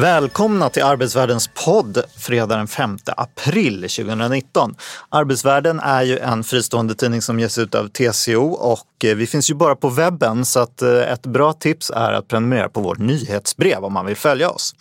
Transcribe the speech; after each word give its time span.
Välkomna 0.00 0.68
till 0.68 0.82
Arbetsvärldens 0.82 1.50
podd 1.64 2.02
fredag 2.16 2.56
den 2.56 2.68
5 2.68 2.98
april 3.16 3.80
2019. 3.80 4.74
Arbetsvärlden 5.08 5.80
är 5.80 6.02
ju 6.02 6.18
en 6.18 6.44
fristående 6.44 6.94
tidning 6.94 7.22
som 7.22 7.40
ges 7.40 7.58
ut 7.58 7.74
av 7.74 7.88
TCO 7.88 8.46
och 8.52 9.04
eh, 9.04 9.16
vi 9.16 9.26
finns 9.26 9.50
ju 9.50 9.54
bara 9.54 9.76
på 9.76 9.88
webben 9.88 10.44
så 10.44 10.60
att 10.60 10.82
eh, 10.82 11.12
ett 11.12 11.26
bra 11.26 11.52
tips 11.52 11.90
är 11.90 12.12
att 12.12 12.28
prenumerera 12.28 12.68
på 12.68 12.80
vårt 12.80 12.98
nyhetsbrev 12.98 13.84
om 13.84 13.92
man 13.92 14.06
vill 14.06 14.16
följa 14.16 14.50
oss. 14.50 14.74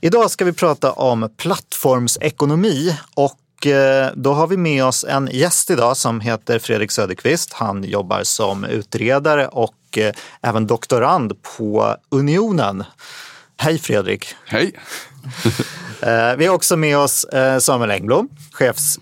Idag 0.00 0.30
ska 0.30 0.44
vi 0.44 0.52
prata 0.52 0.92
om 0.92 1.30
plattformsekonomi 1.36 2.96
och 3.14 3.66
eh, 3.66 4.10
då 4.14 4.32
har 4.32 4.46
vi 4.46 4.56
med 4.56 4.84
oss 4.84 5.04
en 5.08 5.28
gäst 5.32 5.70
idag 5.70 5.96
som 5.96 6.20
heter 6.20 6.58
Fredrik 6.58 6.90
Söderqvist. 6.90 7.52
Han 7.52 7.84
jobbar 7.84 8.22
som 8.22 8.64
utredare 8.64 9.46
och 9.48 9.74
även 10.42 10.66
doktorand 10.66 11.42
på 11.42 11.96
Unionen. 12.10 12.84
Hej 13.56 13.78
Fredrik! 13.78 14.34
Hej! 14.46 14.72
Eh, 16.02 16.36
vi 16.36 16.46
har 16.46 16.54
också 16.54 16.76
med 16.76 16.98
oss 16.98 17.24
eh, 17.24 17.58
Samuel 17.58 17.90
Engblom, 17.90 18.28
chefs... 18.52 18.98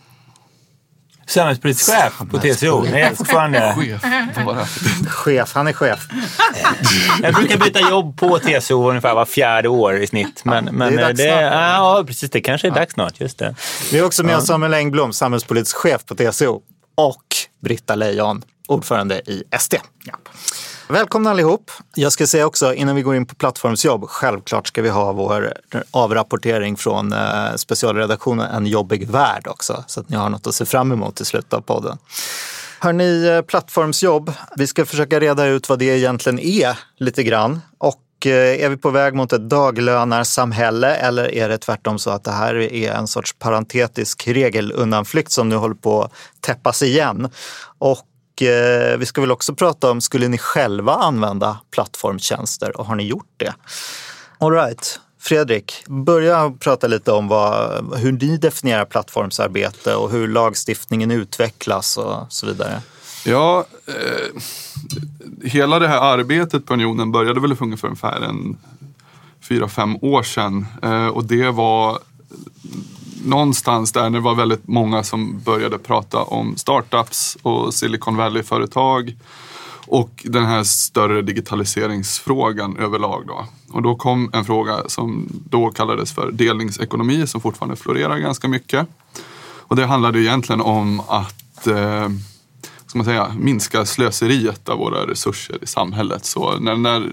Samhällspolitisk 1.26 1.92
chef 1.92 2.18
på 2.30 2.38
TCO. 2.38 2.82
Nej, 2.82 3.00
jag 3.00 3.16
fortfarande... 3.16 3.74
Chef 4.34 4.44
bara. 4.44 4.66
Chef, 5.06 5.52
han 5.54 5.66
är 5.66 5.72
chef. 5.72 6.08
Jag 7.22 7.34
brukar 7.34 7.58
byta 7.58 7.80
jobb 7.80 8.16
på 8.16 8.38
TCO 8.38 8.88
ungefär 8.88 9.14
var 9.14 9.24
fjärde 9.24 9.68
år 9.68 9.96
i 9.96 10.06
snitt. 10.06 10.44
Men, 10.44 10.64
men 10.64 10.96
det 10.96 11.02
är 11.02 11.06
dags 11.06 11.18
det, 11.18 11.24
snart. 11.24 11.52
ja, 11.52 12.04
precis. 12.06 12.30
Det 12.30 12.40
kanske 12.40 12.68
är 12.68 12.72
dags 12.72 12.92
snart. 12.92 13.20
Just 13.20 13.38
det. 13.38 13.54
Vi 13.92 13.98
har 13.98 14.06
också 14.06 14.22
med 14.22 14.36
oss 14.36 14.46
Samuel 14.46 14.74
Engblom, 14.74 15.12
samhällspolitisk 15.12 15.76
chef 15.76 16.04
på 16.04 16.14
TCO. 16.14 16.62
Och 16.94 17.24
Britta 17.62 17.94
Lejon, 17.94 18.42
ordförande 18.68 19.14
i 19.26 19.44
SD. 19.58 19.74
Ja. 20.04 20.14
Välkomna 20.88 21.30
allihop. 21.30 21.70
Jag 21.94 22.12
ska 22.12 22.26
säga 22.26 22.46
också 22.46 22.74
innan 22.74 22.96
vi 22.96 23.02
går 23.02 23.16
in 23.16 23.26
på 23.26 23.34
plattformsjobb, 23.34 24.08
självklart 24.08 24.66
ska 24.66 24.82
vi 24.82 24.88
ha 24.88 25.12
vår 25.12 25.52
avrapportering 25.90 26.76
från 26.76 27.12
eh, 27.12 27.54
specialredaktionen 27.56 28.50
En 28.54 28.66
jobbig 28.66 29.10
värld 29.10 29.46
också, 29.46 29.84
så 29.86 30.00
att 30.00 30.08
ni 30.08 30.16
har 30.16 30.30
något 30.30 30.46
att 30.46 30.54
se 30.54 30.64
fram 30.64 30.92
emot 30.92 31.20
i 31.20 31.24
slutet 31.24 31.52
av 31.52 31.60
podden. 31.60 31.98
Hörni, 32.80 33.28
eh, 33.28 33.42
plattformsjobb, 33.42 34.32
vi 34.56 34.66
ska 34.66 34.84
försöka 34.86 35.20
reda 35.20 35.46
ut 35.46 35.68
vad 35.68 35.78
det 35.78 35.84
egentligen 35.84 36.38
är 36.38 36.78
lite 36.96 37.22
grann. 37.22 37.60
Och 37.78 38.26
eh, 38.26 38.64
är 38.64 38.68
vi 38.68 38.76
på 38.76 38.90
väg 38.90 39.14
mot 39.14 39.32
ett 39.32 39.48
daglönarsamhälle 39.50 40.94
eller 40.94 41.34
är 41.34 41.48
det 41.48 41.58
tvärtom 41.58 41.98
så 41.98 42.10
att 42.10 42.24
det 42.24 42.32
här 42.32 42.54
är 42.54 42.92
en 42.92 43.06
sorts 43.06 43.32
parentetisk 43.38 44.28
regelundanflykt 44.28 45.32
som 45.32 45.48
nu 45.48 45.56
håller 45.56 45.74
på 45.74 46.02
att 46.02 46.12
täppas 46.40 46.82
igen? 46.82 47.30
Och 47.78 48.06
Eh, 48.40 48.98
vi 48.98 49.06
ska 49.06 49.20
väl 49.20 49.30
också 49.30 49.54
prata 49.54 49.90
om, 49.90 50.00
skulle 50.00 50.28
ni 50.28 50.38
själva 50.38 50.94
använda 50.94 51.58
plattformstjänster 51.70 52.76
och 52.76 52.86
har 52.86 52.94
ni 52.94 53.04
gjort 53.04 53.32
det? 53.36 53.54
All 54.38 54.52
right. 54.52 55.00
Fredrik, 55.20 55.84
börja 55.86 56.52
prata 56.60 56.86
lite 56.86 57.12
om 57.12 57.28
vad, 57.28 57.98
hur 57.98 58.12
ni 58.12 58.36
definierar 58.36 58.84
plattformsarbete 58.84 59.94
och 59.94 60.10
hur 60.10 60.28
lagstiftningen 60.28 61.10
utvecklas 61.10 61.96
och 61.96 62.26
så 62.28 62.46
vidare. 62.46 62.80
Ja, 63.24 63.64
eh, 63.86 64.42
hela 65.44 65.78
det 65.78 65.88
här 65.88 66.00
arbetet 66.00 66.66
på 66.66 66.74
Unionen 66.74 67.12
började 67.12 67.40
väl 67.40 67.56
för 67.56 67.64
ungefär, 67.64 67.88
ungefär 67.88 68.20
en 68.20 68.56
fyra, 69.48 69.68
fem 69.68 69.96
år 69.96 70.22
sedan. 70.22 70.66
Eh, 70.82 71.06
och 71.06 71.24
det 71.24 71.50
var 71.50 71.98
någonstans 73.24 73.92
där 73.92 74.02
när 74.02 74.10
det 74.10 74.20
var 74.20 74.34
väldigt 74.34 74.68
många 74.68 75.02
som 75.02 75.38
började 75.38 75.78
prata 75.78 76.22
om 76.22 76.56
startups 76.56 77.36
och 77.42 77.74
Silicon 77.74 78.16
Valley-företag 78.16 79.16
och 79.86 80.22
den 80.24 80.44
här 80.44 80.64
större 80.64 81.22
digitaliseringsfrågan 81.22 82.76
överlag. 82.76 83.24
Då. 83.26 83.46
Och 83.72 83.82
då 83.82 83.94
kom 83.94 84.30
en 84.32 84.44
fråga 84.44 84.76
som 84.86 85.28
då 85.50 85.70
kallades 85.70 86.12
för 86.12 86.32
delningsekonomi 86.32 87.26
som 87.26 87.40
fortfarande 87.40 87.76
florerar 87.76 88.18
ganska 88.18 88.48
mycket. 88.48 88.86
Och 89.42 89.76
det 89.76 89.86
handlade 89.86 90.20
egentligen 90.20 90.60
om 90.60 91.00
att 91.00 91.66
eh, 91.66 92.08
ska 92.92 92.98
man 92.98 93.04
säga, 93.04 93.34
minska 93.38 93.84
slöseriet 93.84 94.68
av 94.68 94.78
våra 94.78 95.06
resurser 95.06 95.58
i 95.62 95.66
samhället. 95.66 96.24
Så 96.24 96.58
när, 96.58 96.76
när 96.76 97.10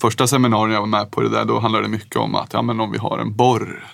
första 0.00 0.26
seminarien 0.26 0.74
jag 0.74 0.80
var 0.80 0.86
med 0.86 1.10
på 1.10 1.20
det 1.20 1.28
där, 1.28 1.44
då 1.44 1.58
handlade 1.58 1.84
det 1.84 1.90
mycket 1.90 2.16
om 2.16 2.34
att 2.34 2.52
ja, 2.52 2.62
men 2.62 2.80
om 2.80 2.92
vi 2.92 2.98
har 2.98 3.18
en 3.18 3.36
borr, 3.36 3.88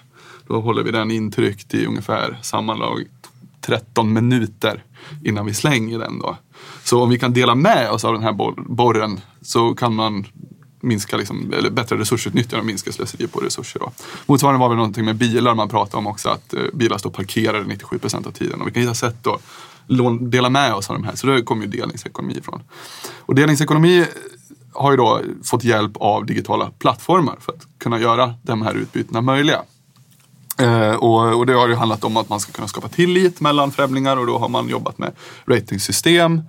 då 0.47 0.61
håller 0.61 0.83
vi 0.83 0.91
den 0.91 1.11
intryckt 1.11 1.75
i 1.75 1.87
ungefär 1.87 2.39
sammanlagt 2.43 3.11
13 3.61 4.13
minuter 4.13 4.85
innan 5.25 5.47
vi 5.47 5.55
slänger 5.55 5.99
den. 5.99 6.19
Då. 6.19 6.37
Så 6.85 7.03
om 7.03 7.11
vi 7.11 7.19
kan 7.19 7.33
dela 7.33 7.55
med 7.55 7.91
oss 7.91 8.05
av 8.05 8.13
den 8.13 8.23
här 8.23 8.33
borren 8.75 9.21
så 9.43 9.75
kan 9.75 9.95
man 9.95 10.27
minska 10.81 11.17
liksom, 11.17 11.53
eller 11.53 11.71
bättre 11.71 11.97
resursutnyttjande 11.97 12.61
och 12.61 12.67
minska 12.67 12.93
slöseri 12.93 13.27
på 13.27 13.41
resurser. 13.41 13.81
Då. 13.81 13.93
Motsvarande 14.27 14.61
var 14.61 14.69
väl 14.69 14.77
någonting 14.77 15.05
med 15.05 15.17
bilar 15.17 15.55
man 15.55 15.69
pratade 15.69 15.97
om 15.97 16.07
också, 16.07 16.29
att 16.29 16.55
eh, 16.55 16.63
bilar 16.73 16.99
står 16.99 17.11
parkerade 17.11 17.65
97 17.65 17.99
procent 17.99 18.27
av 18.27 18.31
tiden. 18.31 18.61
Och 18.61 18.67
vi 18.67 18.73
kan 18.73 18.83
hitta 18.83 18.95
sätt 18.95 19.27
att 19.27 19.43
dela 20.21 20.51
med 20.51 20.75
oss 20.75 20.91
av 20.91 20.97
de 20.97 21.05
här. 21.05 21.17
Så 21.17 21.27
det 21.27 21.43
kommer 21.43 21.65
ju 21.65 21.71
delningsekonomi 21.71 22.35
ifrån. 22.39 22.63
Och 23.19 23.35
delningsekonomi 23.35 24.07
har 24.73 24.91
ju 24.91 24.97
då 24.97 25.21
fått 25.45 25.65
hjälp 25.65 25.97
av 25.97 26.27
digitala 26.27 26.71
plattformar 26.79 27.37
för 27.41 27.53
att 27.53 27.67
kunna 27.79 28.01
göra 28.01 28.35
de 28.43 28.63
här 28.63 28.75
utbytena 28.75 29.21
möjliga. 29.21 29.63
Eh, 30.59 30.95
och, 30.95 31.39
och 31.39 31.47
det 31.47 31.53
har 31.53 31.69
ju 31.69 31.75
handlat 31.75 32.05
om 32.05 32.17
att 32.17 32.29
man 32.29 32.41
ska 32.41 32.53
kunna 32.53 32.69
skapa 32.69 32.89
tillit 32.89 33.41
mellan 33.41 33.73
främlingar 33.73 34.17
och 34.17 34.27
då 34.27 34.39
har 34.39 34.49
man 34.49 34.69
jobbat 34.69 34.99
med 34.99 35.13
ratingsystem. 35.47 36.43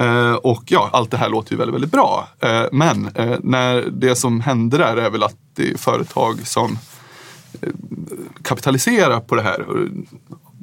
Eh, 0.00 0.32
och 0.32 0.62
ja, 0.66 0.90
allt 0.92 1.10
det 1.10 1.16
här 1.16 1.28
låter 1.28 1.52
ju 1.52 1.58
väldigt, 1.58 1.74
väldigt 1.74 1.92
bra. 1.92 2.28
Eh, 2.40 2.64
men 2.72 3.10
eh, 3.14 3.36
när 3.42 3.82
det 3.90 4.16
som 4.16 4.40
hände 4.40 4.78
där 4.78 4.96
är 4.96 5.10
väl 5.10 5.22
att 5.22 5.36
det 5.54 5.70
är 5.70 5.76
företag 5.78 6.46
som 6.46 6.78
eh, 7.60 7.68
kapitaliserar 8.42 9.20
på 9.20 9.34
det 9.34 9.42
här 9.42 9.60
och 9.60 9.76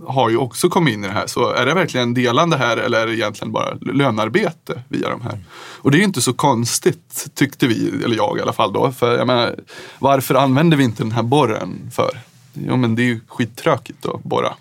har 0.08 0.30
ju 0.30 0.38
också 0.38 0.70
kommit 0.70 0.94
in 0.94 1.04
i 1.04 1.08
det 1.08 1.14
här. 1.14 1.28
Så 1.28 1.50
är 1.50 1.66
det 1.66 1.74
verkligen 1.74 2.14
delande 2.14 2.58
här 2.58 2.78
eller 2.78 3.02
är 3.02 3.08
det 3.08 3.16
egentligen 3.16 3.52
bara 3.52 3.74
lönarbete 3.82 4.84
via 4.88 5.10
de 5.10 5.22
här? 5.22 5.40
Och 5.56 5.92
det 5.92 5.98
är 5.98 6.00
ju 6.00 6.06
inte 6.06 6.22
så 6.22 6.34
konstigt 6.34 7.28
tyckte 7.34 7.68
vi, 7.68 8.04
eller 8.04 8.16
jag 8.16 8.38
i 8.38 8.42
alla 8.42 8.54
fall 8.54 8.74
då. 8.74 8.92
För 8.92 9.18
jag 9.18 9.28
menar, 9.28 9.56
varför 10.00 10.36
använder 10.36 10.78
vi 10.78 10.84
inte 10.84 11.04
den 11.04 11.12
här 11.12 11.24
borren 11.24 11.92
för? 11.96 12.20
Jo 12.54 12.78
men 12.78 12.96
det 12.96 13.02
är 13.02 13.06
ju 13.06 13.20
skittråkigt 13.28 14.06
att 14.06 14.24
borra. 14.24 14.54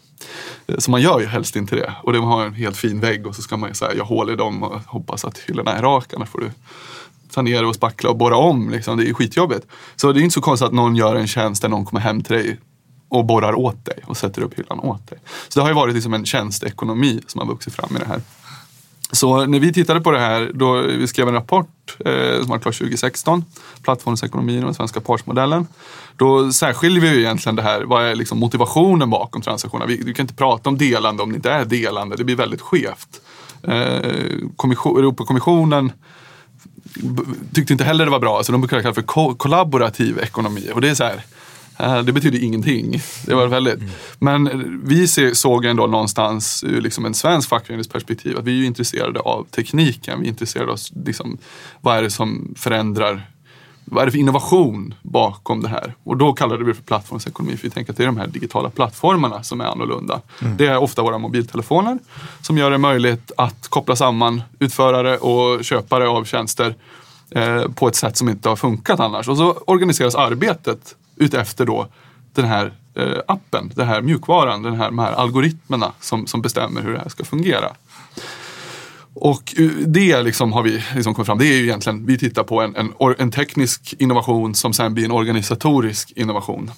Eh, 0.67 0.79
så 0.79 0.91
man 0.91 1.03
gör 1.03 1.21
ju 1.21 1.27
helst 1.27 1.57
inte 1.57 1.77
det. 1.77 1.93
Och 2.03 2.13
det 2.13 2.19
har 2.19 2.47
en 2.47 2.55
helt 2.55 2.77
fin 2.77 3.01
vägg 3.01 3.27
och 3.27 3.37
så 3.37 3.43
ska 3.43 3.57
man 3.57 3.69
ju 3.69 3.75
säga, 3.75 3.95
jag 3.95 4.05
hål 4.05 4.31
i 4.31 4.37
dem 4.37 4.63
och 4.63 4.81
hoppas 4.87 5.25
att 5.25 5.39
hyllorna 5.39 5.73
är 5.73 5.83
raka. 5.83 6.17
Annars 6.17 6.29
får 6.29 6.41
du 6.41 6.51
sanera 7.31 7.69
och 7.69 7.75
spackla 7.75 8.11
och 8.11 8.17
borra 8.17 8.37
om. 8.37 8.71
Liksom. 8.71 8.97
Det 8.97 9.05
är 9.05 9.07
ju 9.07 9.15
skitjobbigt. 9.15 9.67
Så 9.97 10.13
det 10.13 10.21
är 10.21 10.23
inte 10.23 10.35
så 10.35 10.41
konstigt 10.41 10.67
att 10.67 10.75
någon 10.75 10.97
gör 10.97 11.17
en 11.17 11.27
tjänst 11.27 11.63
där 11.63 11.69
någon 11.69 11.85
kommer 11.85 12.01
hem 12.01 12.23
till 12.23 12.37
dig 12.37 12.59
och 13.09 13.25
borrar 13.25 13.55
åt 13.55 13.85
dig 13.85 13.99
och 14.07 14.17
sätter 14.17 14.43
upp 14.43 14.59
hyllan 14.59 14.81
åt 14.81 15.11
dig. 15.11 15.19
Så 15.49 15.59
det 15.59 15.63
har 15.63 15.71
ju 15.71 15.75
varit 15.75 15.95
liksom 15.95 16.15
en 16.15 16.25
tjänsteekonomi 16.25 17.21
som 17.27 17.39
har 17.39 17.49
vuxit 17.49 17.75
fram 17.75 17.97
i 17.97 17.99
det 17.99 18.07
här. 18.07 18.21
Så 19.13 19.47
när 19.47 19.61
vi 19.61 19.73
tittade 19.73 20.01
på 20.01 20.11
det 20.11 20.19
här, 20.19 20.51
då 20.55 20.81
vi 20.81 21.07
skrev 21.07 21.29
en 21.29 21.35
rapport 21.35 21.97
eh, 22.05 22.39
som 22.41 22.49
var 22.49 22.59
klar 22.59 22.73
2016, 22.73 23.45
Plattformsekonomin 23.83 24.59
och 24.59 24.65
den 24.65 24.75
svenska 24.75 25.01
partsmodellen. 25.01 25.67
Då 26.17 26.53
särskiljer 26.53 27.01
vi 27.01 27.15
ju 27.15 27.21
egentligen 27.21 27.57
det 27.57 27.63
här, 27.63 27.83
vad 27.83 28.05
är 28.05 28.15
liksom 28.15 28.39
motivationen 28.39 29.11
bakom 29.11 29.43
transaktionerna? 29.43 29.89
Vi, 29.89 30.03
vi 30.05 30.15
kan 30.15 30.25
inte 30.25 30.35
prata 30.35 30.69
om 30.69 30.79
delande 30.79 31.23
om 31.23 31.31
det 31.31 31.37
inte 31.37 31.51
är 31.51 31.65
delande, 31.65 32.17
det 32.17 32.25
blir 32.25 32.37
väldigt 32.37 32.61
skevt. 32.61 33.21
Eh, 33.63 34.03
kommission, 34.57 34.99
Europakommissionen 34.99 35.93
tyckte 37.55 37.73
inte 37.73 37.85
heller 37.85 38.05
det 38.05 38.11
var 38.11 38.21
bra, 38.21 38.43
så 38.43 38.53
de 38.53 38.61
brukar 38.61 38.81
kalla 38.83 38.95
det 38.95 39.03
för 39.03 39.35
kollaborativ 39.35 40.19
ekonomi. 40.19 40.71
Och 40.75 40.81
det 40.81 40.89
är 40.89 40.95
så 40.95 41.05
här, 41.05 41.23
det 42.05 42.13
betyder 42.13 42.45
ingenting. 42.45 43.01
Det 43.27 43.35
var 43.35 43.47
väldigt. 43.47 43.79
Men 44.19 44.47
eh, 44.47 44.57
vi 44.83 45.07
såg 45.35 45.65
ändå 45.65 45.87
någonstans 45.87 46.65
ur 46.65 46.81
liksom 46.81 47.05
en 47.05 47.15
svensk 47.15 47.49
fackföreningsperspektiv 47.49 48.39
att 48.39 48.45
vi 48.45 48.63
är 48.63 48.67
intresserade 48.67 49.21
av 49.21 49.47
tekniken. 49.51 50.21
Vi 50.21 50.27
är 50.27 50.29
intresserade 50.29 50.73
av 50.73 50.79
liksom, 51.07 51.39
vad 51.81 51.97
är 51.97 52.03
det 52.03 52.11
som 52.11 52.55
förändrar 52.57 53.29
vad 53.85 54.03
är 54.03 54.07
det 54.07 54.13
för 54.13 54.19
innovation 54.19 54.95
bakom 55.03 55.63
det 55.63 55.69
här? 55.69 55.95
Och 56.05 56.17
då 56.17 56.33
kallade 56.33 56.65
vi 56.65 56.71
det 56.71 56.75
för 56.75 56.83
plattformsekonomi 56.83 57.57
för 57.57 57.63
vi 57.63 57.71
tänker 57.71 57.93
att 57.93 57.97
det 57.97 58.03
är 58.03 58.07
de 58.07 58.17
här 58.17 58.27
digitala 58.27 58.71
plattformarna 58.71 59.43
som 59.43 59.61
är 59.61 59.65
annorlunda. 59.65 60.21
Det 60.59 60.67
är 60.67 60.79
ofta 60.79 61.03
våra 61.03 61.19
mobiltelefoner 61.19 61.99
som 62.43 62.59
gör 62.59 62.71
det 62.71 62.79
möjligt 62.79 63.33
att 63.37 63.69
koppla 63.69 63.97
samman 63.97 64.43
utförare 64.59 65.19
och 65.19 65.65
köpare 65.65 66.09
av 66.09 66.25
tjänster 66.25 66.75
eh, 67.31 67.63
på 67.69 67.89
ett 67.89 67.97
sätt 67.97 68.17
som 68.17 68.29
inte 68.29 68.49
har 68.49 68.57
funkat 68.57 69.01
annars. 69.01 69.29
Och 69.29 69.37
så 69.37 69.53
organiseras 69.53 70.15
arbetet 70.15 70.97
utefter 71.23 71.67
då 71.67 71.89
den 72.35 72.45
här 72.45 72.73
eh, 72.95 73.19
appen, 73.29 73.73
den 73.75 73.89
här 73.89 74.03
mjukvaran, 74.03 74.63
den 74.63 74.75
här, 74.75 74.87
de 74.87 74.99
här 74.99 75.13
algoritmerna 75.13 75.93
som, 76.01 76.27
som 76.27 76.43
bestämmer 76.43 76.83
hur 76.83 76.93
det 76.93 76.99
här 76.99 77.09
ska 77.09 77.25
fungera. 77.25 77.73
Och 79.15 79.55
eh, 79.59 79.71
det 79.87 80.23
liksom 80.23 80.53
har 80.53 80.63
vi 80.63 80.83
liksom 80.95 81.15
kommit 81.15 81.27
fram, 81.27 81.39
det 81.39 81.47
är 81.47 81.57
ju 81.57 81.63
egentligen, 81.63 82.07
vi 82.07 82.19
tittar 82.19 82.45
på 82.45 82.61
en, 82.61 82.77
en, 82.77 82.93
en 83.19 83.31
teknisk 83.31 83.95
innovation 83.99 84.55
som 84.55 84.73
sen 84.73 84.95
blir 84.95 85.05
en 85.05 85.13
organisatorisk 85.13 86.13
innovation. 86.17 86.71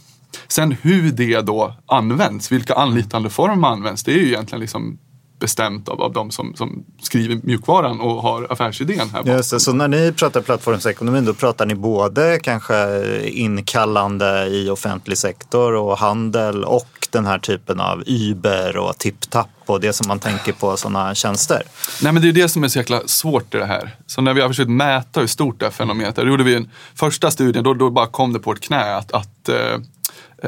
Sen 0.48 0.76
hur 0.82 1.12
det 1.12 1.40
då 1.40 1.74
används, 1.86 2.52
vilka 2.52 2.74
anlitandeformer 2.74 3.68
används, 3.68 4.02
det 4.02 4.12
är 4.12 4.18
ju 4.18 4.26
egentligen 4.26 4.60
liksom 4.60 4.98
bestämt 5.38 5.88
av, 5.88 6.02
av 6.02 6.12
de 6.12 6.30
som, 6.30 6.54
som 6.54 6.84
skriver 7.02 7.40
mjukvaran 7.42 8.00
och 8.00 8.22
har 8.22 8.52
affärsidén 8.52 9.08
här 9.12 9.22
Just 9.24 9.50
det, 9.50 9.60
så 9.60 9.72
när 9.72 9.88
ni 9.88 10.12
pratar 10.12 10.40
plattformsekonomin 10.40 11.24
då 11.24 11.34
pratar 11.34 11.66
ni 11.66 11.74
både 11.74 12.38
kanske 12.42 13.00
inkallande 13.24 14.46
i 14.46 14.70
offentlig 14.70 15.18
sektor 15.18 15.74
och 15.74 15.98
handel 15.98 16.64
och 16.64 17.08
den 17.10 17.26
här 17.26 17.38
typen 17.38 17.80
av 17.80 18.02
Uber 18.06 18.76
och 18.76 18.98
TipTap 18.98 19.48
och 19.66 19.80
det 19.80 19.92
som 19.92 20.08
man 20.08 20.18
tänker 20.18 20.52
på 20.52 20.76
sådana 20.76 21.14
tjänster. 21.14 21.62
Nej 22.02 22.12
men 22.12 22.22
det 22.22 22.28
är 22.28 22.32
det 22.32 22.48
som 22.48 22.64
är 22.64 22.68
så 22.68 22.78
jäkla 22.78 23.00
svårt 23.06 23.54
i 23.54 23.58
det 23.58 23.66
här. 23.66 23.96
Så 24.06 24.20
när 24.20 24.34
vi 24.34 24.40
har 24.40 24.48
försökt 24.48 24.70
mäta 24.70 25.20
hur 25.20 25.26
stort 25.26 25.60
det 25.60 25.66
här 25.66 25.72
fenomenet 25.72 26.18
är, 26.18 26.22
då 26.22 26.30
gjorde 26.30 26.44
vi 26.44 26.54
en 26.54 26.70
första 26.94 27.30
studien, 27.30 27.64
då, 27.64 27.74
då 27.74 27.90
bara 27.90 28.06
kom 28.06 28.32
det 28.32 28.38
på 28.38 28.52
ett 28.52 28.60
knä 28.60 28.96
att, 28.96 29.12
att 29.12 29.48
eh, 29.48 29.78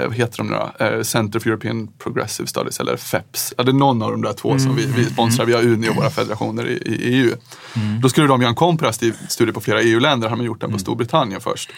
vad 0.04 0.14
heter 0.14 0.38
de 0.38 0.46
nu? 0.46 0.86
Eh, 0.86 1.02
Center 1.02 1.40
for 1.40 1.48
European 1.48 1.88
Progressive 1.98 2.46
Studies 2.46 2.80
eller 2.80 2.96
FEPS. 2.96 3.54
Ja, 3.56 3.64
det 3.64 3.70
är 3.70 3.72
någon 3.72 4.02
av 4.02 4.10
de 4.10 4.22
där 4.22 4.32
två 4.32 4.58
som 4.58 4.76
vi, 4.76 4.86
vi 4.86 5.04
sponsrar 5.04 5.46
via 5.46 5.60
Uni 5.60 5.88
och 5.88 5.96
våra 5.96 6.10
federationer 6.10 6.66
i, 6.66 6.72
i 6.72 7.14
EU. 7.14 7.32
Då 8.02 8.08
skulle 8.08 8.26
de 8.26 8.40
göra 8.40 8.48
en 8.48 8.54
komparativ 8.54 9.16
studie 9.28 9.52
på 9.52 9.60
flera 9.60 9.82
EU-länder, 9.82 10.28
har 10.28 10.36
man 10.36 10.46
gjort 10.46 10.60
den 10.60 10.72
på 10.72 10.78
Storbritannien 10.78 11.40
först. 11.40 11.70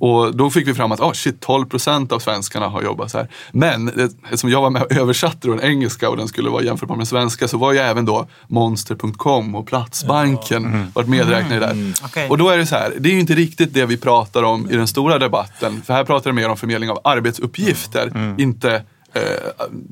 Och 0.00 0.36
då 0.36 0.50
fick 0.50 0.68
vi 0.68 0.74
fram 0.74 0.92
att 0.92 1.00
oh 1.00 1.12
shit, 1.12 1.40
12 1.40 1.66
procent 1.66 2.12
av 2.12 2.18
svenskarna 2.18 2.68
har 2.68 2.82
jobbat 2.82 3.10
så 3.10 3.18
här. 3.18 3.28
Men 3.52 3.86
det- 3.86 4.12
eftersom 4.24 4.50
jag 4.50 4.60
var 4.62 4.70
med 4.70 4.82
och 4.82 4.92
översatte 4.92 5.48
den 5.48 5.60
engelska 5.60 6.10
och 6.10 6.16
den 6.16 6.28
skulle 6.28 6.50
vara 6.50 6.62
jämförbar 6.62 6.96
med 6.96 7.08
svenska 7.08 7.48
så 7.48 7.58
var 7.58 7.72
ju 7.72 7.78
även 7.78 8.04
då 8.04 8.26
Monster.com 8.48 9.54
och 9.54 9.66
Platsbanken 9.66 10.90
varit 10.94 11.08
medräknade 11.08 11.60
där. 11.60 11.92
okej. 12.04 12.28
Och 12.28 12.38
då 12.38 12.48
är 12.48 12.58
det 12.58 12.66
så 12.66 12.74
här, 12.74 12.92
det 12.98 13.08
är 13.08 13.12
ju 13.12 13.20
inte 13.20 13.34
riktigt 13.34 13.74
det 13.74 13.86
vi 13.86 13.96
pratar 13.96 14.42
om 14.42 14.70
i 14.70 14.76
den 14.76 14.86
stora 14.88 15.18
debatten. 15.18 15.82
För 15.86 15.94
här 15.94 16.04
pratar 16.04 16.30
det 16.30 16.34
mer 16.34 16.48
om 16.48 16.56
förmedling 16.56 16.90
av 16.90 16.98
arbetsuppgifter, 17.04 18.34
inte 18.38 18.82
eh, 19.14 19.22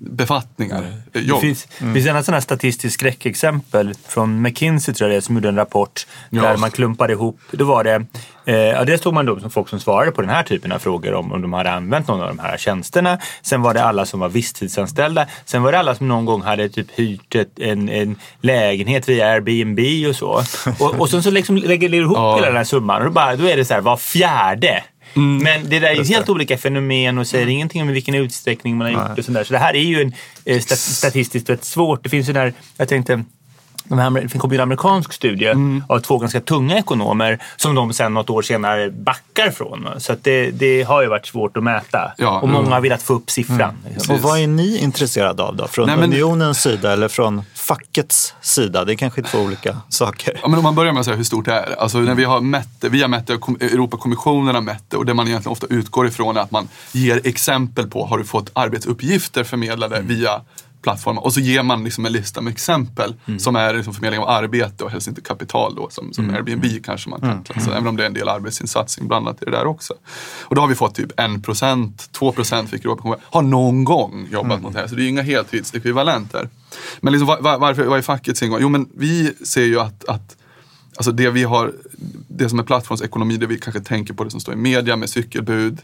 befattningar, 0.00 0.78
eh, 0.82 0.88
Det 1.12 1.20
jobb. 1.20 1.40
finns, 1.40 1.66
det 1.78 1.92
finns 1.94 2.06
en 2.06 2.24
sån 2.24 2.34
här 2.34 2.40
statistiskt 2.40 2.94
skräckexempel 2.94 3.94
från 4.08 4.42
McKinsey 4.42 4.94
tror 4.94 5.10
jag 5.10 5.14
det 5.14 5.18
är, 5.18 5.20
som 5.20 5.34
gjorde 5.34 5.48
en 5.48 5.56
rapport 5.56 6.06
Ja. 6.30 6.42
där 6.42 6.56
man 6.56 6.70
klumpade 6.70 7.12
ihop. 7.12 7.40
Då 7.50 7.64
var 7.64 7.84
det, 7.84 8.04
eh, 8.44 8.54
ja, 8.56 8.84
dels 8.84 9.00
tog 9.00 9.14
man 9.14 9.26
då 9.26 9.40
som 9.40 9.50
folk 9.50 9.68
som 9.68 9.80
svarade 9.80 10.10
på 10.12 10.20
den 10.20 10.30
här 10.30 10.42
typen 10.42 10.72
av 10.72 10.78
frågor 10.78 11.14
om, 11.14 11.32
om 11.32 11.42
de 11.42 11.52
hade 11.52 11.70
använt 11.70 12.08
någon 12.08 12.20
av 12.20 12.28
de 12.28 12.38
här 12.38 12.56
tjänsterna. 12.56 13.18
Sen 13.42 13.62
var 13.62 13.74
det 13.74 13.84
alla 13.84 14.06
som 14.06 14.20
var 14.20 14.28
visstidsanställda. 14.28 15.26
Sen 15.44 15.62
var 15.62 15.72
det 15.72 15.78
alla 15.78 15.94
som 15.94 16.08
någon 16.08 16.24
gång 16.24 16.42
hade 16.42 16.68
typ 16.68 16.90
hyrt 16.90 17.34
ett, 17.34 17.58
en, 17.58 17.88
en 17.88 18.16
lägenhet 18.40 19.08
via 19.08 19.26
Airbnb 19.26 20.08
och 20.08 20.16
så. 20.16 20.42
Och, 20.84 21.00
och 21.00 21.10
sen 21.10 21.22
så 21.22 21.30
liksom 21.30 21.56
lägger 21.56 21.88
du 21.88 21.96
ihop 21.96 22.16
Ja. 22.16 22.34
hela 22.34 22.46
den 22.46 22.56
här 22.56 22.64
summan 22.64 22.98
och 22.98 23.04
då, 23.04 23.10
bara, 23.12 23.36
då 23.36 23.44
är 23.44 23.56
det 23.56 23.64
så 23.64 23.74
här 23.74 23.80
var 23.80 23.96
fjärde. 23.96 24.82
Men 25.14 25.68
det 25.68 25.78
där 25.78 25.88
är 25.88 25.94
ju 25.94 26.04
helt 26.04 26.28
olika 26.28 26.58
fenomen 26.58 27.18
och 27.18 27.26
säger 27.26 27.46
ingenting 27.46 27.82
om 27.82 27.90
i 27.90 27.92
vilken 27.92 28.14
utsträckning 28.14 28.76
man 28.76 28.94
har 28.94 29.08
gjort 29.08 29.18
och 29.18 29.24
sådär. 29.24 29.44
Så 29.44 29.52
det 29.52 29.58
här 29.58 29.76
är 29.76 29.82
ju 29.82 30.02
en, 30.02 30.12
eh, 30.44 30.60
stat 30.60 30.78
statistiskt 30.78 31.50
rätt 31.50 31.64
svårt. 31.64 32.02
Det 32.02 32.08
finns 32.08 32.28
ju 32.28 32.32
där, 32.32 32.52
jag 32.76 32.88
tänkte, 32.88 33.24
de 33.88 33.98
här, 33.98 34.10
det 34.10 34.38
kom 34.38 34.50
ju 34.50 34.56
en 34.56 34.62
amerikansk 34.62 35.12
studie 35.12 35.54
av 35.88 36.00
två 36.00 36.18
ganska 36.18 36.40
tunga 36.40 36.78
ekonomer 36.78 37.38
som 37.56 37.74
de 37.74 37.92
sen 37.92 38.14
något 38.14 38.30
år 38.30 38.42
senare 38.42 38.90
backar 38.90 39.50
från. 39.50 39.88
Så 39.98 40.12
att 40.12 40.24
det, 40.24 40.50
det 40.50 40.82
har 40.82 41.02
ju 41.02 41.08
varit 41.08 41.26
svårt 41.26 41.56
att 41.56 41.62
mäta. 41.62 42.12
Ja, 42.16 42.40
och 42.40 42.48
många 42.48 42.60
mm. 42.60 42.72
har 42.72 42.80
velat 42.80 43.02
få 43.02 43.14
upp 43.14 43.30
siffran. 43.30 43.74
liksom. 43.88 44.14
Och 44.14 44.20
vad 44.20 44.38
är 44.38 44.46
ni 44.46 44.78
intresserade 44.78 45.42
av 45.42 45.56
då? 45.56 45.68
Från 45.68 45.86
Nej, 45.86 45.96
men- 45.96 46.12
unionens 46.12 46.62
sida 46.62 46.92
eller 46.92 47.08
från 47.08 47.42
fackets 47.54 48.34
sida? 48.40 48.84
Det 48.84 48.92
är 48.92 48.96
kanske 48.96 49.22
två 49.22 49.38
olika 49.38 49.76
saker. 49.88 50.38
Ja, 50.42 50.48
men 50.48 50.58
om 50.58 50.62
man 50.62 50.74
börjar 50.74 50.92
med 50.92 51.00
att 51.00 51.06
säga 51.06 51.16
hur 51.16 51.24
stort 51.24 51.44
det 51.44 51.52
är. 51.52 51.80
Alltså 51.80 51.98
när 51.98 52.14
vi 52.14 52.24
har 52.24 52.40
mätt 52.40 52.68
det, 52.80 52.88
vi 52.88 53.02
har 53.02 53.08
mätt 53.08 53.26
det, 53.26 53.34
Europakommissionen 53.34 54.54
har 54.54 54.62
mätt 54.62 54.84
det 54.88 54.96
och 54.96 55.06
det 55.06 55.14
man 55.14 55.28
egentligen 55.28 55.52
ofta 55.52 55.66
utgår 55.66 56.06
ifrån 56.06 56.36
är 56.36 56.40
att 56.40 56.50
man 56.50 56.68
ger 56.92 57.20
exempel 57.24 57.90
på, 57.90 58.06
har 58.06 58.18
du 58.18 58.24
fått 58.24 58.50
arbetsuppgifter 58.52 59.44
förmedlade 59.44 60.00
via 60.00 60.40
plattformar 60.82 61.22
och 61.22 61.34
så 61.34 61.40
ger 61.40 61.62
man 61.62 61.84
liksom 61.84 62.06
en 62.06 62.12
lista 62.12 62.40
med 62.40 62.50
exempel 62.50 63.14
som 63.38 63.56
är 63.56 63.74
liksom 63.74 63.94
förmedling 63.94 64.20
av 64.20 64.28
arbete 64.28 64.84
och 64.84 64.90
helst 64.90 65.08
inte 65.08 65.20
kapital 65.20 65.74
då 65.74 65.88
som, 65.90 66.12
som 66.12 66.30
Airbnb 66.30 66.64
kanske 66.84 67.10
man 67.10 67.20
kan 67.20 67.42
klassa, 67.42 67.70
även 67.70 67.86
om 67.86 67.96
det 67.96 68.02
är 68.02 68.06
en 68.06 68.14
del 68.14 68.28
arbetsinsats 68.28 68.98
inblandat 68.98 69.42
i 69.42 69.44
det 69.44 69.50
där 69.50 69.66
också. 69.66 69.94
Och 70.40 70.54
då 70.54 70.60
har 70.60 70.68
vi 70.68 70.74
fått 70.74 70.94
typ 70.94 71.12
1%, 71.20 71.92
2% 72.18 72.66
fick 72.66 72.84
Europakommissionen, 72.84 73.26
har 73.30 73.42
någon 73.42 73.84
gång 73.84 74.28
jobbat 74.30 74.62
mot 74.62 74.72
det 74.72 74.80
här 74.80 74.86
så 74.86 74.94
det 74.94 75.00
är 75.00 75.04
ju 75.04 75.08
inga 75.08 75.22
heltidsekvivalenter. 75.22 76.48
Men 77.00 77.12
liksom, 77.12 77.26
var, 77.26 77.40
var, 77.40 77.58
varför, 77.58 77.84
vad 77.84 77.98
är 77.98 78.02
fackets 78.02 78.42
ingång? 78.42 78.58
Jo 78.60 78.68
men 78.68 78.88
vi 78.94 79.34
ser 79.44 79.64
ju 79.64 79.80
att, 79.80 80.04
att 80.04 80.36
Alltså 80.98 81.12
det 81.12 81.30
vi 81.30 81.44
har, 81.44 81.72
det 82.28 82.48
som 82.48 82.58
är 82.58 82.62
plattformsekonomi, 82.62 83.36
det 83.36 83.46
vi 83.46 83.58
kanske 83.58 83.80
tänker 83.80 84.14
på 84.14 84.24
det 84.24 84.30
som 84.30 84.40
står 84.40 84.54
i 84.54 84.56
media 84.56 84.96
med 84.96 85.10
cykelbud 85.10 85.78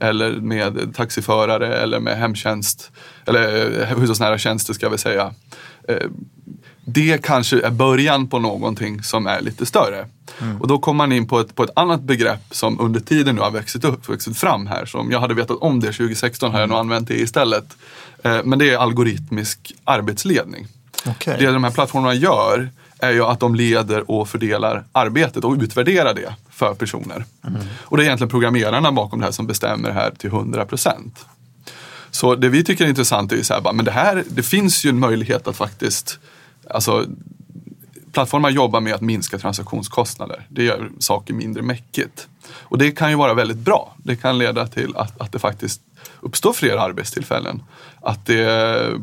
eller 0.00 0.32
med 0.32 0.94
taxiförare 0.94 1.76
eller 1.76 2.00
med 2.00 2.18
hemtjänst 2.18 2.90
eller 3.26 3.80
eh, 3.80 3.96
hushållsnära 3.98 4.38
tjänster 4.38 4.74
ska 4.74 4.86
jag 4.86 4.90
väl 4.90 4.98
säga. 4.98 5.34
Eh, 5.88 5.96
Det 6.84 7.22
kanske 7.22 7.60
är 7.60 7.70
början 7.70 8.28
på 8.28 8.38
någonting 8.38 9.02
som 9.02 9.26
är 9.26 9.40
lite 9.40 9.66
större. 9.66 10.06
Och 10.60 10.68
då 10.68 10.78
kommer 10.78 10.96
man 10.98 11.12
in 11.12 11.28
på 11.28 11.40
ett, 11.40 11.54
på 11.54 11.62
ett 11.64 11.70
annat 11.76 12.02
begrepp 12.02 12.40
som 12.50 12.80
under 12.80 13.00
tiden 13.00 13.34
nu 13.34 13.40
har 13.40 13.50
växt, 13.50 13.84
upp, 13.84 14.08
växt 14.08 14.36
fram 14.36 14.66
här. 14.66 14.86
Så 14.86 14.98
om 14.98 15.10
jag 15.10 15.20
hade 15.20 15.34
vetat 15.34 15.56
om 15.60 15.80
det 15.80 15.86
2016 15.92 16.50
hade 16.50 16.62
jag 16.62 16.68
nog 16.68 16.78
använt 16.78 17.08
det 17.08 17.20
istället. 17.20 17.76
Eh, 18.24 18.40
Men 18.44 18.58
det 18.58 18.70
är 18.70 18.78
algoritmisk 18.78 19.74
arbetsledning. 19.84 20.66
Okej. 21.06 21.36
Det 21.38 21.46
de 21.50 21.64
här 21.64 21.70
plattformarna 21.70 22.14
gör 22.14 22.70
är 23.02 23.10
ju 23.10 23.24
att 23.24 23.40
de 23.40 23.54
leder 23.54 24.10
och 24.10 24.28
fördelar 24.28 24.84
arbetet 24.92 25.44
och 25.44 25.56
utvärderar 25.60 26.14
det 26.14 26.34
för 26.50 26.74
personer. 26.74 27.24
Och 27.80 27.96
det 27.96 28.02
är 28.02 28.04
egentligen 28.04 28.30
programmerarna 28.30 28.92
bakom 28.92 29.18
det 29.18 29.24
här 29.24 29.32
som 29.32 29.46
bestämmer 29.46 29.88
det 29.88 29.94
här 29.94 30.10
till 30.10 30.30
100 30.30 30.64
procent. 30.64 31.26
Så 32.10 32.34
det 32.34 32.48
vi 32.48 32.64
tycker 32.64 32.84
är 32.84 32.88
intressant 32.88 33.32
är 33.32 33.36
ju 33.36 33.44
så 33.44 33.54
här, 33.54 33.72
men 33.72 33.84
det 33.84 33.90
här, 33.90 34.24
det 34.28 34.42
finns 34.42 34.84
ju 34.84 34.90
en 34.90 34.98
möjlighet 34.98 35.48
att 35.48 35.56
faktiskt, 35.56 36.18
alltså 36.70 37.06
plattformar 38.12 38.50
jobbar 38.50 38.80
med 38.80 38.94
att 38.94 39.00
minska 39.00 39.38
transaktionskostnader. 39.38 40.46
Det 40.48 40.64
gör 40.64 40.90
saker 40.98 41.34
mindre 41.34 41.62
mäckigt. 41.62 42.28
Och 42.52 42.78
det 42.78 42.90
kan 42.90 43.10
ju 43.10 43.16
vara 43.16 43.34
väldigt 43.34 43.56
bra. 43.56 43.94
Det 43.96 44.16
kan 44.16 44.38
leda 44.38 44.66
till 44.66 44.96
att, 44.96 45.20
att 45.20 45.32
det 45.32 45.38
faktiskt 45.38 45.80
uppstår 46.20 46.52
fler 46.52 46.76
arbetstillfällen. 46.76 47.62
Att 48.00 48.26
det, 48.26 48.98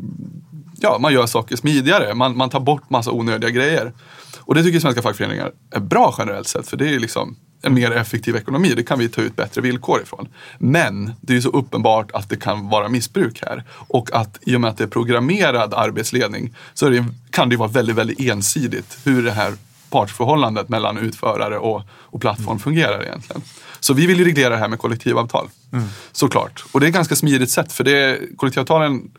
ja, 0.82 0.98
man 1.00 1.14
gör 1.14 1.26
saker 1.26 1.56
smidigare. 1.56 2.14
Man, 2.14 2.38
man 2.38 2.50
tar 2.50 2.60
bort 2.60 2.90
massa 2.90 3.12
onödiga 3.12 3.50
grejer. 3.50 3.94
Och 4.40 4.56
det 4.56 4.64
tycker 4.64 4.80
svenska 4.80 5.02
fackföreningar 5.02 5.52
är 5.72 5.80
bra 5.80 6.16
generellt 6.18 6.48
sett. 6.48 6.68
För 6.68 6.78
det 6.78 6.90
är 6.90 7.00
liksom 7.00 7.36
en 7.62 7.74
mer 7.74 7.92
effektiv 7.92 8.36
ekonomi. 8.36 8.74
Det 8.76 8.84
kan 8.84 9.00
vi 9.00 9.10
ta 9.10 9.22
ut 9.22 9.36
bättre 9.36 9.62
villkor 9.62 10.02
ifrån. 10.02 10.28
Men 10.58 11.14
det 11.22 11.34
är 11.34 11.36
ju 11.36 11.42
så 11.42 11.50
uppenbart 11.50 12.12
att 12.12 12.30
det 12.30 12.38
kan 12.38 12.70
vara 12.70 12.90
missbruk 12.90 13.44
här. 13.46 13.64
Och 13.70 14.14
att 14.14 14.40
i 14.42 14.56
och 14.56 14.62
med 14.62 14.70
att 14.70 14.78
det 14.78 14.84
är 14.84 14.88
programmerad 14.88 15.74
arbetsledning 15.74 16.56
så 16.74 16.90
det, 16.90 17.06
kan 17.30 17.50
det 17.50 17.54
ju 17.54 17.60
vara 17.60 17.70
väldigt, 17.70 17.96
väldigt 17.96 18.20
ensidigt 18.20 18.98
hur 19.04 19.24
det 19.24 19.32
här 19.32 19.54
partsförhållandet 19.90 20.70
mellan 20.70 20.98
utförare 20.98 21.58
och, 21.58 21.82
och 21.90 22.22
plattform 22.22 22.60
fungerar 22.60 23.04
egentligen. 23.04 23.42
Så 23.80 23.94
vi 23.94 24.08
vill 24.08 24.20
ju 24.20 24.26
reglera 24.26 24.50
det 24.50 24.58
här 24.58 24.68
med 24.68 24.80
kollektivavtal. 24.80 25.48
Såklart. 26.12 26.64
Och 26.72 26.80
det 26.80 26.86
är 26.86 26.88
ett 26.88 26.94
ganska 26.94 27.16
smidigt 27.16 27.50
sätt 27.50 27.72
för 27.72 27.84
det, 27.84 28.20
kollektivavtalen 28.38 29.12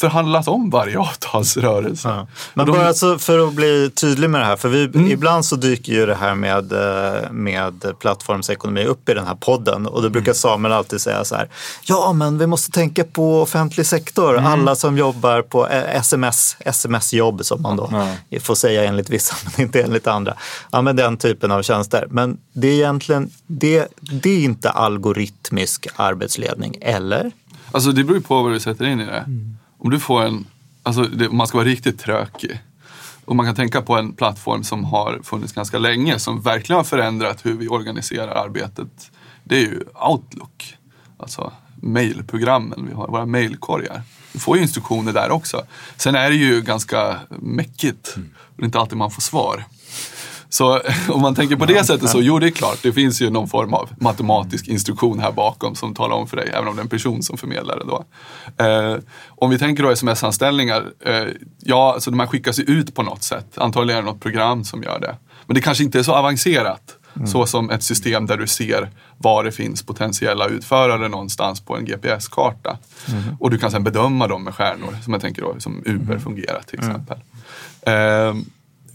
förhandlas 0.00 0.48
om 0.48 0.70
varje 0.70 0.98
avtalsrörelse. 0.98 2.08
Ja. 2.08 2.26
Men 2.54 2.66
de- 2.66 2.72
bara 2.72 2.88
alltså 2.88 3.18
för 3.18 3.48
att 3.48 3.54
bli 3.54 3.90
tydlig 3.94 4.30
med 4.30 4.40
det 4.40 4.44
här, 4.44 4.56
för 4.56 4.68
vi, 4.68 5.12
ibland 5.12 5.44
så 5.44 5.56
dyker 5.56 5.92
ju 5.92 6.06
det 6.06 6.14
här 6.14 6.34
med, 6.34 6.72
eh, 6.72 7.30
med 7.30 7.98
plattformsekonomi 7.98 8.84
upp 8.84 9.08
i 9.08 9.14
den 9.14 9.26
här 9.26 9.34
podden 9.34 9.86
och 9.86 10.02
då 10.02 10.08
brukar 10.08 10.32
Samuel 10.32 10.72
alltid 10.72 11.00
säga 11.00 11.24
så 11.24 11.34
här, 11.34 11.48
ja 11.82 12.12
men 12.12 12.38
vi 12.38 12.46
måste 12.46 12.70
tänka 12.70 13.04
på 13.04 13.42
offentlig 13.42 13.86
sektor, 13.86 14.36
alla 14.38 14.76
som 14.76 14.98
jobbar 14.98 15.42
på 15.42 15.68
eh, 15.68 15.96
sms, 15.96 16.56
sms-jobb 16.60 17.44
som 17.44 17.62
man 17.62 17.76
då 17.76 17.90
får 18.40 18.54
säga 18.54 18.84
enligt 18.84 19.10
vissa 19.10 19.36
men 19.44 19.60
inte 19.66 19.82
enligt 19.82 20.06
andra. 20.06 20.34
Ja 20.72 20.82
men 20.82 20.96
den 20.96 21.16
typen 21.16 21.50
av 21.50 21.62
tjänster. 21.62 22.06
Men 22.10 22.38
det 22.52 22.68
är 22.68 22.72
egentligen, 22.74 23.30
det, 23.46 23.88
det 24.00 24.30
är 24.30 24.40
inte 24.44 24.70
algoritmisk 24.70 25.86
arbetsledning, 25.96 26.78
eller? 26.80 27.30
Alltså 27.72 27.92
det 27.92 28.04
beror 28.04 28.16
ju 28.18 28.22
på 28.22 28.42
vad 28.42 28.52
du 28.52 28.60
sätter 28.60 28.84
in 28.84 29.00
i 29.00 29.04
det. 29.06 29.24
Om 29.82 29.90
du 29.90 30.00
får 30.00 30.22
en, 30.22 30.46
alltså 30.82 31.02
det, 31.02 31.28
om 31.28 31.36
man 31.36 31.46
ska 31.46 31.58
vara 31.58 31.68
riktigt 31.68 31.98
trökig. 32.00 32.60
Och 33.24 33.36
man 33.36 33.46
kan 33.46 33.54
tänka 33.54 33.82
på 33.82 33.96
en 33.96 34.12
plattform 34.12 34.64
som 34.64 34.84
har 34.84 35.20
funnits 35.22 35.52
ganska 35.52 35.78
länge 35.78 36.18
som 36.18 36.40
verkligen 36.40 36.76
har 36.76 36.84
förändrat 36.84 37.46
hur 37.46 37.54
vi 37.54 37.68
organiserar 37.68 38.44
arbetet. 38.44 39.10
Det 39.44 39.56
är 39.56 39.60
ju 39.60 39.82
Outlook. 40.08 40.76
Alltså 41.16 41.52
mailprogrammen, 41.74 42.86
vi 42.88 42.94
har 42.94 43.08
våra 43.08 43.26
mailkorgar. 43.26 44.02
Du 44.32 44.38
får 44.38 44.56
ju 44.56 44.62
instruktioner 44.62 45.12
där 45.12 45.30
också. 45.30 45.62
Sen 45.96 46.14
är 46.14 46.30
det 46.30 46.36
ju 46.36 46.60
ganska 46.60 47.16
mäckigt. 47.28 48.14
Och 48.16 48.56
det 48.56 48.62
är 48.62 48.66
inte 48.66 48.78
alltid 48.78 48.98
man 48.98 49.10
får 49.10 49.22
svar. 49.22 49.64
Så 50.50 50.80
om 51.08 51.22
man 51.22 51.34
tänker 51.34 51.56
på 51.56 51.66
det 51.66 51.84
sättet 51.84 52.10
så, 52.10 52.22
jo 52.22 52.38
det 52.38 52.46
är 52.46 52.50
klart, 52.50 52.78
det 52.82 52.92
finns 52.92 53.22
ju 53.22 53.30
någon 53.30 53.48
form 53.48 53.74
av 53.74 53.90
matematisk 53.98 54.68
instruktion 54.68 55.20
här 55.20 55.32
bakom 55.32 55.74
som 55.74 55.94
talar 55.94 56.16
om 56.16 56.26
för 56.26 56.36
dig, 56.36 56.50
även 56.54 56.68
om 56.68 56.76
det 56.76 56.80
är 56.80 56.84
en 56.84 56.88
person 56.88 57.22
som 57.22 57.38
förmedlar 57.38 57.78
det 57.78 57.84
då. 57.84 58.04
Eh, 58.64 58.98
om 59.28 59.50
vi 59.50 59.58
tänker 59.58 59.82
då 59.82 59.90
sms-anställningar, 59.90 60.84
eh, 61.04 61.24
ja, 61.58 61.92
alltså 61.94 62.10
de 62.10 62.20
här 62.20 62.26
skickas 62.26 62.58
ju 62.58 62.62
ut 62.62 62.94
på 62.94 63.02
något 63.02 63.22
sätt. 63.22 63.58
Antagligen 63.58 63.98
är 63.98 64.02
det 64.02 64.12
något 64.12 64.22
program 64.22 64.64
som 64.64 64.82
gör 64.82 65.00
det. 65.00 65.16
Men 65.46 65.54
det 65.54 65.60
kanske 65.60 65.84
inte 65.84 65.98
är 65.98 66.02
så 66.02 66.14
avancerat. 66.14 66.96
Så 67.26 67.46
som 67.46 67.70
ett 67.70 67.82
system 67.82 68.26
där 68.26 68.36
du 68.36 68.46
ser 68.46 68.90
var 69.18 69.44
det 69.44 69.52
finns 69.52 69.82
potentiella 69.82 70.46
utförare 70.46 71.08
någonstans 71.08 71.60
på 71.60 71.76
en 71.76 71.84
GPS-karta. 71.84 72.78
Och 73.40 73.50
du 73.50 73.58
kan 73.58 73.70
sedan 73.70 73.84
bedöma 73.84 74.26
dem 74.26 74.44
med 74.44 74.54
stjärnor, 74.54 74.96
som 75.04 75.12
jag 75.12 75.22
tänker 75.22 75.42
då, 75.42 75.54
som 75.58 75.82
Uber 75.86 76.18
fungerar 76.18 76.62
till 76.66 76.78
exempel. 76.78 77.18
Eh, 77.82 78.34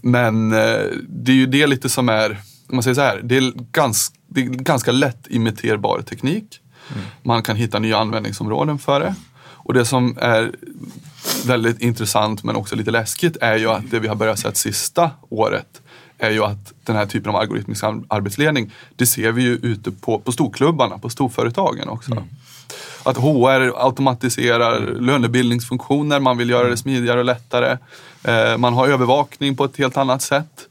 men 0.06 0.52
eh, 0.52 0.84
det 1.08 1.32
är 1.32 1.36
ju 1.36 1.46
det 1.46 1.66
lite 1.66 1.88
som 1.88 2.08
är, 2.08 2.30
om 2.68 2.76
man 2.76 2.82
säger 2.82 2.94
så 2.94 3.00
här, 3.00 3.20
det 3.24 3.36
är 3.36 3.52
ganska, 3.72 4.16
det 4.28 4.40
är 4.40 4.44
ganska 4.44 4.92
lätt 4.92 5.26
imiterbar 5.30 6.02
teknik. 6.02 6.60
Man 7.22 7.42
kan 7.42 7.56
hitta 7.56 7.78
nya 7.78 7.98
användningsområden 7.98 8.78
för 8.78 9.00
det. 9.00 9.14
Och 9.38 9.74
det 9.74 9.84
som 9.84 10.18
är 10.20 10.52
väldigt 11.46 11.80
intressant 11.80 12.42
men 12.44 12.56
också 12.56 12.76
lite 12.76 12.90
läskigt 12.90 13.36
är 13.40 13.56
ju 13.56 13.70
att 13.70 13.90
det 13.90 13.98
vi 13.98 14.08
har 14.08 14.14
börjat 14.14 14.38
se 14.38 14.54
sista 14.54 15.10
året 15.28 15.82
är 16.18 16.30
ju 16.30 16.44
att 16.44 16.72
den 16.84 16.96
här 16.96 17.06
typen 17.06 17.30
av 17.30 17.36
algoritmisk 17.36 17.84
ar- 17.84 18.04
arbetsledning, 18.08 18.72
det 18.96 19.06
ser 19.06 19.32
vi 19.32 19.42
ju 19.42 19.54
ute 19.54 19.90
på, 19.90 20.18
på 20.18 20.32
storklubbarna, 20.32 20.98
på 20.98 21.08
storföretagen 21.08 21.88
också. 21.88 22.24
Att 23.06 23.16
HR 23.16 23.72
automatiserar 23.86 24.80
lönebildningsfunktioner, 25.00 26.20
man 26.20 26.38
vill 26.38 26.50
göra 26.50 26.68
det 26.68 26.76
smidigare 26.76 27.18
och 27.18 27.24
lättare. 27.24 27.78
Eh, 28.24 28.56
man 28.58 28.74
har 28.74 28.88
övervakning 28.88 29.56
på 29.56 29.64
ett 29.64 29.76
helt 29.78 29.96
annat 29.96 30.22
sätt. 30.22 30.68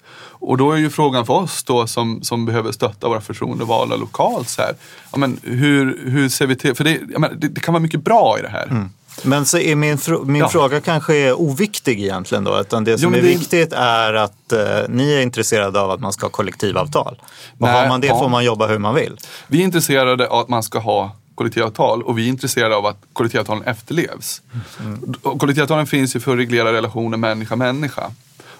Och 0.48 0.58
då 0.58 0.72
är 0.72 0.78
ju 0.78 0.90
frågan 0.90 1.26
för 1.26 1.34
oss 1.34 1.64
då 1.64 1.88
som, 1.88 2.24
som 2.24 2.46
behöver 2.46 2.72
stötta 2.72 3.08
våra 3.08 3.22
förtroendevalda 3.22 3.96
lokalt 3.96 4.50
så 4.50 4.62
här, 4.62 4.74
ja, 5.12 5.18
men 5.18 5.40
hur, 5.44 6.02
hur 6.06 6.30
ser 6.30 6.48
vi 6.48 6.56
till, 6.56 6.76
för 6.76 6.84
det, 6.84 6.92
jag 7.12 7.22
menar, 7.22 7.36
det, 7.36 7.48
det 7.48 7.62
kan 7.62 7.74
vara 7.74 7.82
mycket 7.82 8.04
bra 8.04 8.36
i 8.40 8.42
det 8.42 8.50
här. 8.50 8.88
Men 9.24 9.46
så 9.46 9.58
är 9.58 9.76
min, 9.76 9.98
frå- 9.98 10.26
min 10.26 10.42
Ja. 10.42 10.50
fråga 10.50 10.82
kanske 10.82 11.16
är 11.16 11.42
oviktig 11.42 12.04
egentligen 12.04 12.44
då. 12.44 12.60
Utan 12.60 12.84
det 12.84 12.98
som 12.98 13.12
men 13.12 13.20
är 13.20 13.24
det- 13.24 13.30
viktigt 13.30 13.74
är 13.74 14.14
att 14.14 14.52
eh, 14.52 14.60
ni 14.90 15.14
är 15.14 15.22
intresserade 15.22 15.80
av 15.82 15.92
att 15.92 16.00
man 16.00 16.14
ska 16.14 16.26
ha 16.26 16.32
kollektivavtal. 16.32 17.22
Och 17.52 17.62
Nej, 17.62 17.72
har 17.82 17.88
man 17.88 18.02
det 18.02 18.08
ja. 18.08 18.20
får 18.20 18.30
man 18.30 18.44
jobba 18.46 18.68
hur 18.68 18.78
man 18.80 18.96
vill. 18.96 19.18
Vi 19.48 19.60
är 19.60 19.64
intresserade 19.64 20.28
av 20.28 20.40
att 20.40 20.50
man 20.50 20.64
ska 20.64 20.80
ha 20.80 21.12
kollektivavtal 21.36 22.04
och 22.04 22.18
vi 22.18 22.26
är 22.26 22.30
intresserade 22.30 22.76
av 22.76 22.86
att 22.86 22.98
kollektivavtalen 23.14 23.64
efterlevs. 23.64 24.42
Mm. 24.80 25.14
kollektivavtalen 25.40 25.88
finns 25.88 26.16
ju 26.16 26.20
för 26.20 26.32
att 26.32 26.38
reglera 26.38 26.74
relationen 26.74 27.20
människa-människa. 27.20 28.12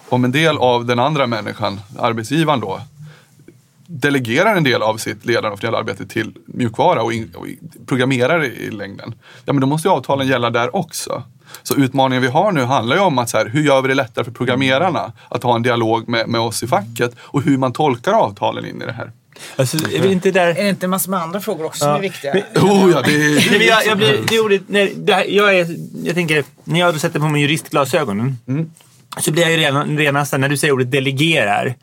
Om 0.08 0.24
en 0.24 0.32
del 0.32 0.58
av 0.58 0.86
den 0.86 0.98
andra 0.98 1.26
människan, 1.26 1.80
arbetsgivaren 1.98 2.60
då, 2.60 2.80
delegerar 3.86 4.56
en 4.56 4.64
del 4.64 4.82
av 4.82 4.96
sitt 4.96 5.24
ledande 5.24 5.48
och 5.48 5.58
fördelande 5.58 5.78
arbete 5.78 6.06
till 6.06 6.34
mjukvara 6.46 7.02
och, 7.02 7.12
in, 7.12 7.32
och 7.34 7.46
programmerar 7.86 8.44
i, 8.44 8.48
i 8.48 8.70
längden, 8.70 9.14
ja 9.44 9.52
men 9.52 9.60
då 9.60 9.66
måste 9.66 9.88
ju 9.88 9.92
avtalen 9.92 10.26
gälla 10.26 10.50
där 10.50 10.76
också. 10.76 11.22
Så 11.62 11.76
utmaningen 11.76 12.22
vi 12.22 12.28
har 12.28 12.52
nu 12.52 12.64
handlar 12.64 12.96
ju 12.96 13.02
om 13.02 13.18
att 13.18 13.30
så 13.30 13.36
här, 13.36 13.46
hur 13.46 13.62
gör 13.62 13.82
vi 13.82 13.88
det 13.88 13.94
lättare 13.94 14.24
för 14.24 14.32
programmerarna 14.32 15.12
att 15.28 15.42
ha 15.42 15.56
en 15.56 15.62
dialog 15.62 16.08
med, 16.08 16.28
med 16.28 16.40
oss 16.40 16.62
i 16.62 16.66
facket 16.66 17.16
och 17.18 17.42
hur 17.42 17.58
man 17.58 17.72
tolkar 17.72 18.12
avtalen 18.12 18.66
in 18.66 18.82
i 18.82 18.86
det 18.86 18.92
här. 18.92 19.12
Alltså, 19.56 19.76
är 19.76 20.00
vi 20.00 20.12
inte 20.12 20.30
där... 20.30 20.46
Är 20.46 20.62
det 20.62 20.68
inte 20.68 20.88
massor 20.88 21.10
med 21.10 21.20
andra 21.20 21.40
frågor 21.40 21.64
också 21.64 21.78
som 21.78 21.94
är 21.94 22.00
viktiga? 22.00 22.32
Oh, 22.54 22.90
ja, 22.92 23.02
det 23.02 23.14
är... 23.14 23.34
Nej, 23.50 23.58
men 23.58 23.66
jag, 23.66 23.86
jag, 23.86 23.98
blir, 23.98 24.20
det 24.28 24.40
ordet, 24.40 24.62
nej, 24.66 24.92
det 24.96 25.14
här, 25.14 25.24
jag, 25.24 25.58
är, 25.58 25.76
jag 26.04 26.14
tänker, 26.14 26.44
när 26.64 26.80
jag 26.80 27.00
sätter 27.00 27.20
på 27.20 27.28
mig 27.28 27.42
juristglasögonen 27.42 28.38
så 29.18 29.32
blir 29.32 29.42
jag 29.42 29.52
ju 29.52 29.56
redan, 29.56 29.98
redan 29.98 30.26
när 30.38 30.48
du 30.48 30.56
säger 30.56 30.74
ordet 30.74 30.90
delegerar. 30.90 31.74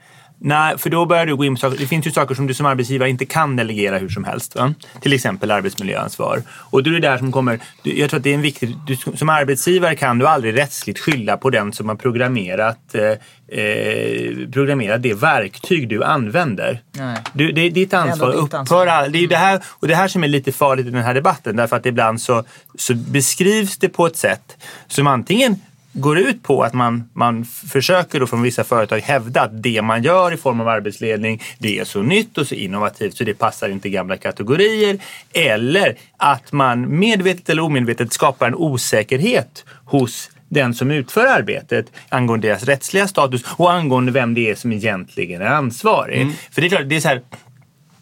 Nej, 0.45 0.77
för 0.77 0.89
då 0.89 1.05
börjar 1.05 1.25
du 1.25 1.35
gå 1.35 1.45
in 1.45 1.55
på 1.55 1.59
saker. 1.59 1.77
Det 1.77 1.87
finns 1.87 2.07
ju 2.07 2.11
saker 2.11 2.35
som 2.35 2.47
du 2.47 2.53
som 2.53 2.65
arbetsgivare 2.65 3.09
inte 3.09 3.25
kan 3.25 3.55
delegera 3.55 3.97
hur 3.97 4.09
som 4.09 4.23
helst. 4.23 4.55
Va? 4.55 4.73
Till 5.01 5.13
exempel 5.13 5.51
arbetsmiljöansvar. 5.51 6.41
Och 6.49 6.83
då 6.83 6.89
är 6.89 6.93
det 6.93 6.99
där 6.99 7.17
som 7.17 7.31
kommer... 7.31 7.59
Jag 7.83 8.09
tror 8.09 8.17
att 8.17 8.23
det 8.23 8.29
är 8.29 8.33
en 8.33 8.41
viktig... 8.41 8.75
Du, 8.87 8.95
som 8.95 9.29
arbetsgivare 9.29 9.95
kan 9.95 10.19
du 10.19 10.27
aldrig 10.27 10.57
rättsligt 10.57 10.99
skylla 10.99 11.37
på 11.37 11.49
den 11.49 11.73
som 11.73 11.89
har 11.89 11.95
programmerat, 11.95 12.95
eh, 12.95 13.59
eh, 13.59 14.49
programmerat 14.53 15.01
det 15.01 15.13
verktyg 15.13 15.89
du 15.89 16.03
använder. 16.03 16.81
Nej. 16.91 17.17
Du, 17.33 17.51
det 17.51 17.61
är 17.61 17.71
ditt 17.71 17.93
ansvar. 17.93 18.31
ditt 18.31 18.53
Upphör 18.53 18.87
all, 18.87 19.11
det 19.11 19.19
är 19.19 19.27
det 19.27 19.35
här, 19.35 19.61
och 19.65 19.87
det 19.87 19.95
här 19.95 20.07
som 20.07 20.23
är 20.23 20.27
lite 20.27 20.51
farligt 20.51 20.87
i 20.87 20.89
den 20.89 21.03
här 21.03 21.13
debatten. 21.13 21.55
Därför 21.55 21.75
att 21.75 21.85
ibland 21.85 22.21
så, 22.21 22.43
så 22.77 22.93
beskrivs 22.93 23.77
det 23.77 23.89
på 23.89 24.05
ett 24.07 24.17
sätt 24.17 24.57
som 24.87 25.07
antingen 25.07 25.55
går 25.93 26.17
ut 26.17 26.43
på 26.43 26.63
att 26.63 26.73
man, 26.73 27.09
man 27.13 27.45
försöker 27.45 28.19
då 28.19 28.27
från 28.27 28.41
vissa 28.41 28.63
företag 28.63 28.99
hävda 28.99 29.41
att 29.41 29.63
det 29.63 29.81
man 29.81 30.03
gör 30.03 30.33
i 30.33 30.37
form 30.37 30.61
av 30.61 30.67
arbetsledning 30.67 31.41
det 31.57 31.79
är 31.79 31.83
så 31.83 32.01
nytt 32.01 32.37
och 32.37 32.47
så 32.47 32.55
innovativt 32.55 33.17
så 33.17 33.23
det 33.23 33.33
passar 33.33 33.69
inte 33.69 33.89
gamla 33.89 34.17
kategorier. 34.17 34.97
Eller 35.33 35.95
att 36.17 36.51
man 36.51 36.99
medvetet 36.99 37.49
eller 37.49 37.63
omedvetet 37.63 38.13
skapar 38.13 38.47
en 38.47 38.55
osäkerhet 38.55 39.65
hos 39.85 40.29
den 40.49 40.73
som 40.73 40.91
utför 40.91 41.25
arbetet 41.25 41.85
angående 42.09 42.47
deras 42.47 42.63
rättsliga 42.63 43.07
status 43.07 43.43
och 43.57 43.73
angående 43.73 44.11
vem 44.11 44.33
det 44.33 44.49
är 44.49 44.55
som 44.55 44.71
egentligen 44.71 45.41
är 45.41 45.45
ansvarig. 45.45 46.27
För 46.51 46.61
det 46.61 46.67
är 46.67 46.69
klart, 46.69 46.89
det 46.89 46.95
är 46.95 46.99
så 46.99 47.07
här, 47.07 47.21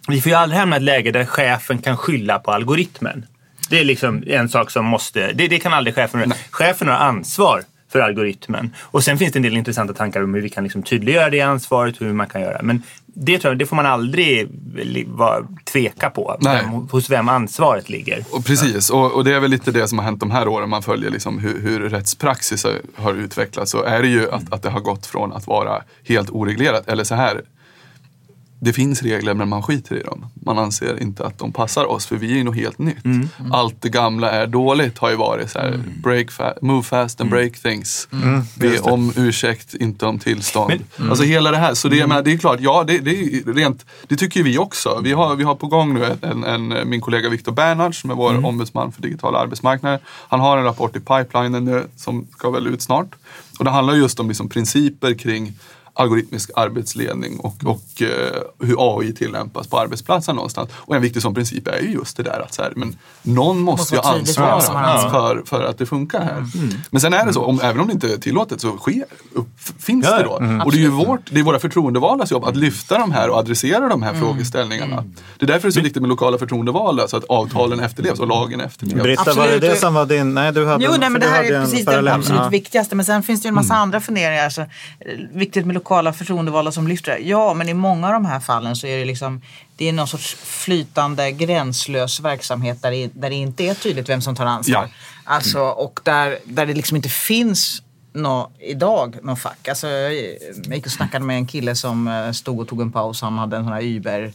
vi 0.08 0.22
får 0.22 0.30
ju 0.30 0.36
aldrig 0.36 0.60
hamna 0.60 0.76
i 0.76 0.78
ett 0.78 0.84
läge 0.84 1.12
där 1.12 1.26
chefen 1.26 1.78
kan 1.78 1.98
skylla 1.98 2.40
på 2.40 2.52
algoritmen. 2.52 3.26
Det 3.70 3.80
är 3.80 3.84
liksom 3.84 4.24
en 4.28 4.50
sak 4.50 4.72
som 4.72 4.86
måste, 4.86 5.32
det, 5.32 5.48
det 5.48 5.60
kan 5.60 5.74
aldrig 5.74 5.96
chefen 5.96 6.20
göra. 6.20 6.32
Chefen 6.52 6.88
har 6.88 6.96
ansvar 6.96 7.64
för 7.92 8.00
algoritmen. 8.00 8.76
Och 8.82 9.04
sen 9.04 9.18
finns 9.18 9.32
det 9.34 9.40
en 9.40 9.44
del 9.44 9.58
intressanta 9.58 9.94
tankar 9.94 10.24
om 10.24 10.34
hur 10.34 10.42
vi 10.42 10.50
kan 10.50 10.64
liksom 10.64 10.84
tydliggöra 10.84 11.30
det 11.30 11.42
ansvaret, 11.42 12.02
hur 12.02 12.14
man 12.14 12.28
kan 12.28 12.42
göra. 12.42 12.60
Men 12.64 12.84
det, 13.06 13.40
tror 13.40 13.52
jag, 13.52 13.60
det 13.60 13.66
får 13.66 13.76
man 13.76 13.86
aldrig 13.86 14.48
tveka 15.66 16.10
på, 16.10 16.38
vem, 16.44 16.70
hos 16.70 17.10
vem 17.10 17.30
ansvaret 17.30 17.90
ligger. 17.90 18.24
Och 18.32 18.46
precis, 18.46 18.90
och, 18.90 19.12
och 19.12 19.24
det 19.24 19.36
är 19.36 19.40
väl 19.40 19.52
lite 19.52 19.72
det 19.72 19.88
som 19.88 19.98
har 19.98 20.06
hänt 20.06 20.20
de 20.20 20.32
här 20.32 20.48
åren. 20.48 20.70
Man 20.70 20.84
följer 20.84 21.10
liksom 21.10 21.40
hur, 21.40 21.62
hur 21.62 21.90
rättspraxis 21.90 22.64
har- 22.64 22.82
har 23.04 23.14
utvecklats. 23.14 23.72
Så 23.72 23.84
är 23.84 24.02
det 24.02 24.08
ju 24.08 24.32
att, 24.32 24.54
att 24.54 24.64
det 24.64 24.70
har 24.70 24.80
gått 24.80 25.06
från 25.06 25.34
att 25.34 25.48
vara 25.48 25.82
helt 26.08 26.30
oreglerat, 26.30 26.88
eller 26.90 27.04
så 27.04 27.16
här. 27.16 27.42
Det 28.64 28.74
finns 28.74 29.02
regler 29.04 29.34
men 29.34 29.50
man 29.50 29.64
skiter 29.64 29.96
i 29.96 30.04
dem. 30.04 30.26
Man 30.46 30.60
anser 30.60 31.02
inte 31.02 31.26
att 31.26 31.40
de 31.40 31.52
passar 31.52 31.86
oss 31.86 32.06
för 32.06 32.16
vi 32.16 32.32
är 32.32 32.36
ju 32.36 32.44
något 32.44 32.56
helt 32.56 32.80
nytt. 32.80 32.98
Allt 33.52 33.82
det 33.82 33.90
gamla 33.90 34.32
är 34.32 34.48
dåligt 34.48 34.98
har 34.98 35.10
ju 35.10 35.16
varit 35.16 35.52
så 35.52 35.60
här, 35.60 35.80
break 36.04 36.28
fa- 36.28 36.58
move 36.62 36.84
fast 36.84 37.22
and 37.22 37.30
break 37.30 37.60
things. 37.60 38.08
Be 38.56 38.80
om 38.80 39.14
ursäkt, 39.16 39.74
inte 39.74 40.06
om 40.06 40.20
tillstånd. 40.20 40.74
Alltså 41.10 41.24
hela 41.24 41.52
det 41.52 41.58
här. 41.58 41.74
Så 41.74 41.88
det, 41.88 42.08
menar, 42.08 42.22
det 42.22 42.32
är 42.34 42.38
klart, 42.38 42.60
ja 42.60 42.84
det, 42.88 42.98
det, 43.00 43.12
är 43.12 43.54
rent, 43.54 43.86
det 44.08 44.16
tycker 44.16 44.44
vi 44.44 44.58
också. 44.58 45.02
Vi 45.04 45.12
har, 45.12 45.36
vi 45.36 45.44
har 45.44 45.56
på 45.56 45.68
gång 45.68 45.94
nu 45.94 46.18
en, 46.22 46.44
en, 46.44 46.90
min 46.90 47.02
kollega 47.02 47.30
Viktor 47.30 47.52
Bernhard 47.52 48.02
som 48.02 48.10
är 48.10 48.16
vår 48.16 48.46
ombudsman 48.46 48.92
för 48.92 49.02
digitala 49.02 49.40
arbetsmarknader. 49.40 50.00
Han 50.06 50.40
har 50.40 50.58
en 50.58 50.64
rapport 50.64 50.96
i 50.96 51.00
pipelinen 51.00 51.66
nu 51.66 51.88
som 51.96 52.28
ska 52.38 52.50
väl 52.50 52.68
ut 52.68 52.82
snart. 52.82 53.16
Och 53.60 53.66
det 53.66 53.72
handlar 53.72 53.94
just 53.94 54.20
om 54.20 54.28
liksom 54.28 54.50
principer 54.50 55.14
kring 55.14 55.54
algoritmisk 55.94 56.50
arbetsledning 56.56 57.40
och, 57.40 57.56
och 57.66 58.02
eh, 58.02 58.68
hur 58.68 58.76
AI 58.98 59.14
tillämpas 59.14 59.68
på 59.68 59.80
arbetsplatsen 59.80 60.36
någonstans. 60.36 60.70
Och 60.74 60.96
en 60.96 61.02
viktig 61.02 61.22
sån 61.22 61.34
princip 61.34 61.68
är 61.68 61.80
ju 61.80 61.92
just 61.92 62.18
det 62.18 62.24
där 62.24 62.40
att 62.40 62.54
så 62.54 62.62
här, 62.62 62.74
men 62.76 62.98
någon 63.22 63.60
måste 63.60 63.96
ju 63.96 64.02
ansvara 64.02 64.62
för, 65.12 65.44
för 65.46 65.64
att 65.64 65.78
det 65.78 65.86
funkar 65.86 66.22
här. 66.22 66.46
Men 66.90 67.02
sen 67.02 67.14
är 67.14 67.26
det 67.26 67.34
så, 67.34 67.42
om, 67.44 67.60
även 67.64 67.80
om 67.82 67.88
det 67.88 67.94
inte 67.94 68.14
är 68.14 68.18
tillåtet 68.18 68.62
så 68.62 68.78
sker, 68.78 69.06
upp, 69.34 69.48
finns 69.80 70.06
Ja, 70.06 70.18
det 70.18 70.24
då. 70.24 70.64
Och 70.66 70.72
det 70.72 70.78
är 70.78 70.82
ju 70.82 70.90
vårt, 70.90 71.22
det 71.32 71.40
är 71.40 71.44
våra 71.44 71.60
förtroendevaldas 71.60 72.32
jobb 72.32 72.46
att 72.46 72.56
lyfta 72.56 72.98
de 72.98 73.12
här 73.12 73.30
och 73.30 73.38
adressera 73.38 73.88
de 73.88 74.02
här 74.04 74.14
frågeställningarna. 74.14 75.04
Det 75.38 75.46
är 75.46 75.48
därför 75.48 75.62
det 75.62 75.70
är 75.70 75.72
så 75.72 75.82
viktigt 75.82 76.02
med 76.02 76.10
lokala 76.10 76.38
förtroendevalda 76.38 77.08
så 77.08 77.18
att 77.18 77.24
avtalen 77.26 77.80
efterlevs 77.80 78.20
och 78.20 78.28
lagen 78.28 78.62
efterlevs. 78.62 79.04
Britta, 79.04 79.24
var 79.24 79.36
det 79.36 79.42
Absolut. 79.42 79.62
det 79.62 79.76
som 79.76 79.94
var 79.94 80.06
din... 80.06 80.34
Nej, 80.34 80.52
du 80.54 80.66
hade 80.66 80.86
Jo, 80.86 80.92
nej, 81.00 81.10
men 81.10 81.22
det 81.22 81.28
du 81.28 81.32
här 81.32 81.44
hade 81.44 81.56
är 81.56 81.62
precis 81.62 81.86
det 81.86 82.14
absolut 82.14 82.42
Ja. 82.42 82.50
viktigaste. 82.50 82.96
Men 82.96 83.06
sen 83.06 83.24
finns 83.24 83.42
det 83.42 83.46
ju 83.46 83.50
en 83.50 83.56
massa 83.56 83.74
andra 83.74 84.02
funderingar. 84.02 84.50
Så, 84.50 84.62
eh, 84.62 84.68
viktigt 85.34 85.66
med 85.66 85.76
lokala 85.82 86.14
förtroendevalda 86.14 86.72
som 86.72 86.88
lyfter 86.88 87.12
det. 87.12 87.20
Ja, 87.20 87.54
men 87.54 87.70
i 87.70 87.74
många 87.74 88.08
av 88.08 88.14
de 88.14 88.26
här 88.26 88.40
fallen 88.40 88.76
så 88.76 88.88
är 88.88 88.98
det 88.98 89.06
liksom 89.06 89.42
det 89.76 89.90
är 89.90 89.94
någon 89.94 90.08
sorts 90.08 90.36
flytande 90.36 91.32
gränslös 91.32 92.20
verksamhet 92.20 92.82
där 92.82 92.92
det, 92.92 93.10
där 93.14 93.30
det 93.30 93.36
inte 93.36 93.64
är 93.64 93.74
tydligt 93.74 94.10
vem 94.10 94.22
som 94.22 94.36
tar 94.36 94.46
ansvar. 94.46 94.84
Ja. 94.84 94.90
Alltså, 95.24 95.60
och 95.60 96.00
där, 96.04 96.38
där 96.46 96.66
det 96.66 96.74
liksom 96.74 96.96
inte 96.98 97.10
finns 97.10 97.82
nå, 98.14 98.52
idag 98.60 99.18
någon 99.24 99.38
fack. 99.38 99.68
Alltså, 99.68 99.88
jag 99.88 100.14
gick 100.76 100.86
och 100.86 100.92
snackade 100.92 101.26
med 101.26 101.36
en 101.36 101.48
kille 101.48 101.76
som 101.76 102.08
eh, 102.08 102.32
stod 102.32 102.60
och 102.60 102.68
tog 102.68 102.82
en 102.82 102.92
paus. 102.92 103.22
Han 103.22 103.38
hade 103.38 103.58
en 103.58 103.64
sån 103.64 103.74
här 103.74 103.84
Uber 103.84 104.32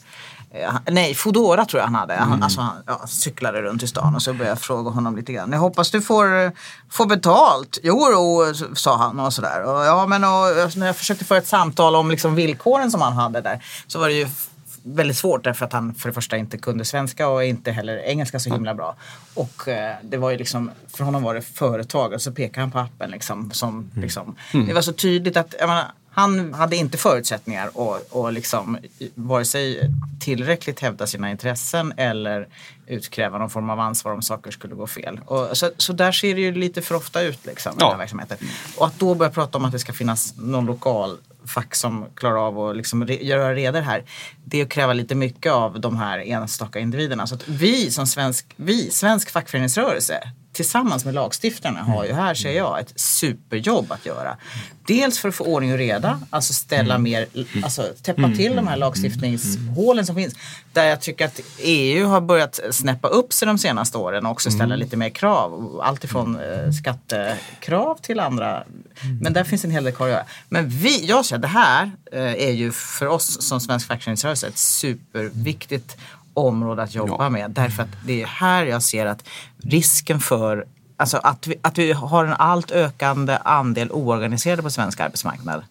Nej, 0.90 1.14
Foodora 1.14 1.64
tror 1.64 1.80
jag 1.80 1.86
han 1.86 1.94
hade. 1.94 2.14
Han, 2.14 2.42
alltså, 2.42 2.60
han 2.60 2.82
ja, 2.86 3.06
cyklade 3.06 3.62
runt 3.62 3.82
i 3.82 3.86
stan 3.86 4.14
och 4.14 4.22
så 4.22 4.32
började 4.32 4.50
jag 4.50 4.60
fråga 4.60 4.90
honom 4.90 5.16
lite 5.16 5.32
grann. 5.32 5.52
Jag 5.52 5.58
hoppas 5.58 5.90
du 5.90 6.02
får, 6.02 6.44
eh, 6.44 6.50
får 6.90 7.06
betalt. 7.06 7.78
Jo, 7.82 8.08
jo, 8.12 8.54
sa 8.74 8.96
han 8.96 9.20
och 9.20 9.32
sådär. 9.32 9.62
Och, 9.62 9.84
ja, 9.84 10.06
men 10.06 10.24
och, 10.24 10.76
när 10.76 10.86
jag 10.86 10.96
försökte 10.96 11.24
föra 11.24 11.38
ett 11.38 11.46
samtal 11.46 11.96
om 11.96 12.10
liksom, 12.10 12.34
villkoren 12.34 12.90
som 12.90 13.00
han 13.00 13.12
hade 13.12 13.40
där 13.40 13.64
så 13.86 13.98
var 13.98 14.08
det 14.08 14.14
ju 14.14 14.28
väldigt 14.82 15.16
svårt 15.16 15.44
därför 15.44 15.64
att 15.64 15.72
han 15.72 15.94
för 15.94 16.08
det 16.08 16.12
första 16.12 16.36
inte 16.36 16.58
kunde 16.58 16.84
svenska 16.84 17.28
och 17.28 17.44
inte 17.44 17.70
heller 17.70 17.96
engelska 17.96 18.38
så 18.38 18.52
himla 18.52 18.74
bra. 18.74 18.96
Och 19.34 19.68
eh, 19.68 19.96
det 20.02 20.16
var 20.16 20.30
ju 20.30 20.36
liksom, 20.36 20.70
för 20.96 21.04
honom 21.04 21.22
var 21.22 21.34
det 21.34 21.42
företag 21.42 22.12
och 22.12 22.22
så 22.22 22.32
pekade 22.32 22.60
han 22.60 22.70
på 22.70 22.78
appen 22.78 23.10
liksom 23.10 23.50
som, 23.50 23.90
liksom, 23.94 24.36
det 24.52 24.72
var 24.72 24.80
så 24.80 24.92
tydligt 24.92 25.36
att, 25.36 25.54
jag 25.58 25.68
menar, 25.68 25.84
Han 26.16 26.54
hade 26.54 26.76
inte 26.76 26.98
förutsättningar 26.98 27.66
att 27.66 28.06
och 28.10 28.32
liksom, 28.32 28.78
vare 29.14 29.44
sig 29.44 29.90
tillräckligt 30.20 30.80
hävda 30.80 31.06
sina 31.06 31.30
intressen 31.30 31.92
eller 31.96 32.48
utkräva 32.86 33.38
någon 33.38 33.50
form 33.50 33.70
av 33.70 33.80
ansvar 33.80 34.12
om 34.12 34.22
saker 34.22 34.50
skulle 34.50 34.74
gå 34.74 34.86
fel. 34.86 35.20
Och 35.26 35.56
så, 35.58 35.70
så 35.76 35.92
där 35.92 36.12
ser 36.12 36.34
det 36.34 36.40
ju 36.40 36.52
lite 36.54 36.82
för 36.82 36.94
ofta 36.94 37.22
ut 37.22 37.46
liksom, 37.46 37.72
i 37.72 37.76
Ja. 37.80 37.84
den 37.86 37.90
här 37.92 37.98
verksamheten. 37.98 38.38
Och 38.76 38.86
att 38.86 38.98
då 38.98 39.14
börja 39.14 39.30
prata 39.32 39.58
om 39.58 39.64
att 39.64 39.72
det 39.72 39.78
ska 39.78 39.92
finnas 39.92 40.34
någon 40.36 40.66
lokal 40.66 41.16
fack 41.46 41.74
som 41.74 42.04
klarar 42.14 42.46
av 42.46 42.60
att 42.60 42.76
liksom 42.76 43.04
re- 43.06 43.22
göra 43.22 43.54
reder 43.54 43.82
här. 43.82 44.04
Det 44.44 44.60
är 44.60 44.64
att 44.64 44.70
kräva 44.70 44.92
lite 44.92 45.14
mycket 45.14 45.52
av 45.52 45.80
de 45.80 45.96
här 45.96 46.18
enstaka 46.18 46.78
individerna. 46.78 47.26
Så 47.26 47.34
att 47.34 47.48
vi 47.48 47.90
som 47.90 48.06
svensk, 48.06 48.46
vi, 48.56 48.90
svensk 48.90 49.30
fackföreningsrörelse 49.30 50.20
tillsammans 50.56 51.04
med 51.04 51.14
lagstiftarna 51.14 51.82
har 51.82 52.04
ju 52.04 52.12
här, 52.12 52.34
ser 52.34 52.52
jag, 52.52 52.80
ett 52.80 52.92
superjobb 52.96 53.92
att 53.92 54.06
göra. 54.06 54.36
Dels 54.86 55.18
för 55.18 55.28
att 55.28 55.34
få 55.34 55.44
ordning 55.44 55.72
och 55.72 55.78
reda, 55.78 56.20
alltså 56.30 56.52
ställa 56.52 56.98
mer, 56.98 57.26
alltså 57.64 57.82
täppa 58.02 58.30
till 58.36 58.56
de 58.56 58.66
här 58.66 58.76
lagstiftningshålen 58.76 60.06
som 60.06 60.16
finns. 60.16 60.34
Där 60.72 60.84
jag 60.84 61.00
tycker 61.00 61.24
att 61.24 61.40
EU 61.58 62.06
har 62.06 62.20
börjat 62.20 62.60
snäppa 62.70 63.08
upp 63.08 63.32
sig 63.32 63.46
de 63.46 63.58
senaste 63.58 63.98
åren 63.98 64.26
och 64.26 64.32
också 64.32 64.50
ställa 64.50 64.76
lite 64.76 64.96
mer 64.96 65.08
krav. 65.08 65.80
Allt 65.82 66.04
ifrån 66.04 66.40
eh, 66.40 66.70
skattekrav 66.70 67.98
till 68.02 68.20
andra. 68.20 68.62
Men 69.22 69.32
där 69.32 69.44
finns 69.44 69.64
en 69.64 69.70
hel 69.70 69.84
del 69.84 69.92
kvar 69.92 70.06
att 70.06 70.12
göra. 70.12 70.24
Men 70.48 70.68
vi, 70.68 71.06
jag 71.06 71.24
känner 71.24 71.42
det 71.42 71.48
här 71.48 71.90
eh, 72.12 72.48
är 72.48 72.52
ju 72.52 72.72
för 72.72 73.06
oss 73.06 73.42
som 73.42 73.60
svensk 73.60 73.86
fackföreningsrörelse 73.86 74.46
ett 74.46 74.58
superviktigt 74.58 75.96
område 76.36 76.82
att 76.82 76.94
jobba 76.94 77.24
Ja. 77.24 77.28
med. 77.28 77.50
Därför 77.50 77.82
att 77.82 77.88
det 78.04 78.22
är 78.22 78.26
här 78.26 78.66
jag 78.66 78.82
ser 78.82 79.06
att 79.06 79.28
risken 79.62 80.20
för 80.20 80.66
Alltså 80.98 81.16
att 81.16 81.46
vi, 81.46 81.54
att 81.62 81.78
vi 81.78 81.92
har 81.92 82.24
en 82.24 82.32
allt 82.32 82.70
ökande 82.70 83.38
andel 83.44 83.92
oorganiserade 83.92 84.62
på 84.62 84.70
svensk 84.70 85.00
arbetsmarknad 85.00 85.62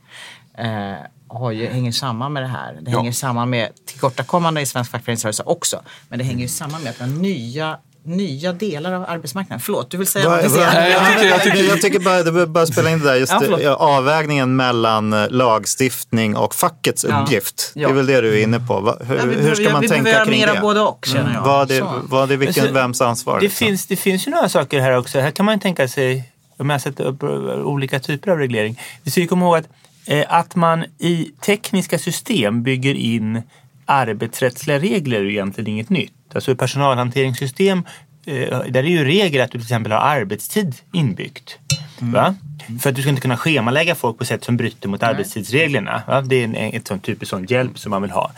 eh, 0.57 0.93
har 1.27 1.51
ju, 1.51 1.67
hänger 1.67 1.91
samman 1.91 2.33
med 2.33 2.43
det 2.43 2.47
här. 2.47 2.77
Det 2.81 2.91
Ja. 2.91 2.97
hänger 2.97 3.11
samman 3.11 3.49
med 3.49 3.69
tillkortakommande 3.85 4.61
i 4.61 4.65
svensk 4.65 4.91
fackföreningsrörelse 4.91 5.43
också. 5.45 5.81
Men 6.09 6.19
det 6.19 6.25
hänger 6.25 6.41
ju 6.41 6.47
samman 6.47 6.81
med 6.83 6.89
att 6.89 7.01
vi 7.01 7.03
har 7.13 7.21
nya, 7.21 7.77
nya 8.05 8.53
delar 8.53 8.93
av 8.93 9.05
arbetsmarknaden. 9.07 9.59
Förlåt, 9.59 9.91
du 9.91 9.97
vill 9.97 10.07
säga 10.07 10.29
Vad- 10.29 10.51
Nej, 10.51 10.91
jag 10.91 11.07
tycker- 11.07 11.25
jag 11.29 11.43
tycker- 11.43 11.63
jag 11.63 11.81
tycker 11.81 11.99
bara, 11.99 12.23
det 12.23 12.47
bara 12.47 12.65
spela 12.65 12.89
in 12.91 12.99
det 12.99 13.05
där, 13.05 13.15
just 13.15 13.31
Ja, 13.31 13.59
ja, 13.59 13.75
avvägningen 13.75 14.55
mellan 14.55 15.13
eh, 15.13 15.29
lagstiftning 15.29 16.35
och 16.37 16.55
fackets 16.55 17.05
Ja. 17.09 17.21
uppgift. 17.23 17.71
Det 17.73 17.79
Ja. 17.81 17.89
är 17.89 17.93
väl 17.93 18.05
det 18.05 18.21
du 18.21 18.39
är 18.39 18.43
inne 18.43 18.59
på. 18.59 18.97
Hur, 19.07 19.15
Ja, 19.17 19.25
vi 19.25 19.35
hur 19.35 19.55
ska 19.55 19.63
behöver- 19.63 19.71
man 19.71 19.81
vi 19.81 19.87
tänka 19.87 20.03
behöver 20.03 20.25
kring 20.31 20.41
det? 20.45 20.53
mer 20.53 20.61
både 20.61 20.79
och 20.81 21.05
känner 21.13 21.33
jag. 21.33 21.41
Vad 21.41 21.71
är, 21.71 21.83
vad 22.03 22.31
är 22.31 22.37
vilken, 22.37 22.73
vems 22.73 23.01
ansvar? 23.01 23.35
Det 23.39 23.41
liksom? 23.41 23.67
finns, 23.67 23.85
det 23.85 23.95
finns 23.95 24.27
ju 24.27 24.31
några 24.31 24.49
saker 24.49 24.79
här 24.79 24.97
också. 24.97 25.19
Här 25.19 25.31
kan 25.31 25.45
man 25.45 25.59
tänka 25.59 25.87
sig, 25.87 26.23
om 26.57 26.69
jag 26.69 26.81
sätter 26.81 27.03
upp 27.03 27.23
olika 27.65 27.99
typer 27.99 28.31
av 28.31 28.37
reglering. 28.37 28.81
Vi 29.03 29.11
ska 29.11 29.21
ju 29.21 29.27
komma 29.27 29.45
ihåg 29.45 29.55
att, 29.57 29.67
eh, 30.05 30.25
att 30.29 30.55
man 30.55 30.85
i 30.99 31.31
tekniska 31.41 31.99
system 31.99 32.63
bygger 32.63 32.95
in 32.95 33.41
arbetsrättsliga 33.85 34.79
regler 34.79 35.17
är 35.17 35.23
ju 35.23 35.31
egentligen 35.31 35.69
inget 35.69 35.89
nytt. 35.89 36.13
Alltså 36.35 36.51
i 36.51 36.55
personalhanteringssystem 36.55 37.83
eh, 38.25 38.59
där 38.69 38.83
är 38.83 38.87
ju 38.87 39.05
regel 39.05 39.41
att 39.41 39.51
du 39.51 39.59
till 39.59 39.65
exempel 39.65 39.91
har 39.91 39.99
arbetstid 39.99 40.75
inbyggt. 40.93 41.59
Va? 41.99 42.35
För 42.81 42.89
att 42.89 42.95
du 42.95 43.01
ska 43.01 43.09
inte 43.09 43.21
kunna 43.21 43.37
schemalägga 43.37 43.95
folk 43.95 44.17
på 44.17 44.25
sätt 44.25 44.43
som 44.43 44.57
bryter 44.57 44.89
mot 44.89 45.03
arbetstidsreglerna. 45.03 46.01
Va? 46.07 46.21
Det 46.21 46.35
är 46.35 46.43
en, 46.43 46.55
ett 46.55 46.87
sånt 46.87 47.03
typiskt 47.03 47.29
sån 47.29 47.45
hjälp 47.45 47.79
som 47.79 47.89
man 47.89 48.01
vill 48.01 48.11
ha. 48.11 48.31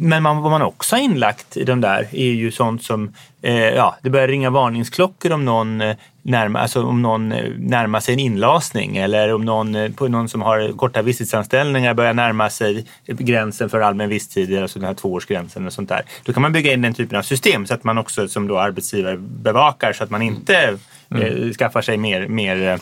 Men 0.00 0.22
man, 0.22 0.42
vad 0.42 0.50
man 0.50 0.62
också 0.62 0.96
har 0.96 1.00
inlagt 1.00 1.56
i 1.56 1.64
de 1.64 1.80
där 1.80 2.08
är 2.12 2.30
ju 2.30 2.52
sånt 2.52 2.82
som, 2.82 3.12
eh, 3.42 3.54
ja, 3.54 3.96
det 4.02 4.10
börjar 4.10 4.28
ringa 4.28 4.50
varningsklockor 4.50 5.32
om 5.32 5.44
någon, 5.44 5.80
eh, 5.80 5.96
närma, 6.26 6.58
alltså 6.58 6.82
om 6.82 7.02
någon 7.02 7.32
eh, 7.32 7.50
närmar 7.58 8.00
sig 8.00 8.14
en 8.14 8.20
inlasning 8.20 8.96
eller 8.96 9.34
om 9.34 9.44
någon, 9.44 9.74
eh, 9.74 9.92
på 9.92 10.08
någon 10.08 10.28
som 10.28 10.42
har 10.42 10.76
korta 10.76 11.02
visstidsanställningar 11.02 11.94
börjar 11.94 12.14
närma 12.14 12.50
sig 12.50 12.86
gränsen 13.06 13.70
för 13.70 13.80
allmän 13.80 14.08
visstid, 14.08 14.58
alltså 14.58 14.78
den 14.78 14.86
här 14.86 14.94
tvåårsgränsen 14.94 15.66
och 15.66 15.72
sånt 15.72 15.88
där. 15.88 16.02
Då 16.24 16.32
kan 16.32 16.42
man 16.42 16.52
bygga 16.52 16.72
in 16.72 16.82
den 16.82 16.94
typen 16.94 17.18
av 17.18 17.22
system 17.22 17.66
så 17.66 17.74
att 17.74 17.84
man 17.84 17.98
också 17.98 18.28
som 18.28 18.48
då 18.48 18.58
arbetsgivare 18.58 19.16
bevakar 19.18 19.92
så 19.92 20.04
att 20.04 20.10
man 20.10 20.22
inte 20.22 20.78
eh, 21.10 21.52
skaffar 21.58 21.82
sig 21.82 21.96
mer, 21.96 22.28
mer 22.28 22.68
eh, 22.68 22.78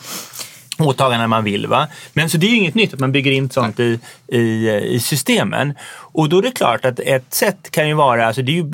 åtaganden 0.79 1.29
man 1.29 1.43
vill. 1.43 1.67
Va? 1.67 1.87
Men 2.13 2.29
så 2.29 2.37
det 2.37 2.45
är 2.45 2.49
ju 2.49 2.57
inget 2.57 2.75
nytt 2.75 2.93
att 2.93 2.99
man 2.99 3.11
bygger 3.11 3.31
in 3.31 3.49
sånt 3.49 3.79
i, 3.79 3.99
i, 4.27 4.69
i 4.69 4.99
systemen. 4.99 5.73
Och 5.97 6.29
då 6.29 6.37
är 6.37 6.41
det 6.41 6.51
klart 6.51 6.85
att 6.85 6.99
ett 6.99 7.33
sätt 7.33 7.71
kan 7.71 7.87
ju 7.87 7.93
vara, 7.93 8.27
alltså 8.27 8.41
det 8.41 8.51
är 8.51 8.53
ju, 8.53 8.71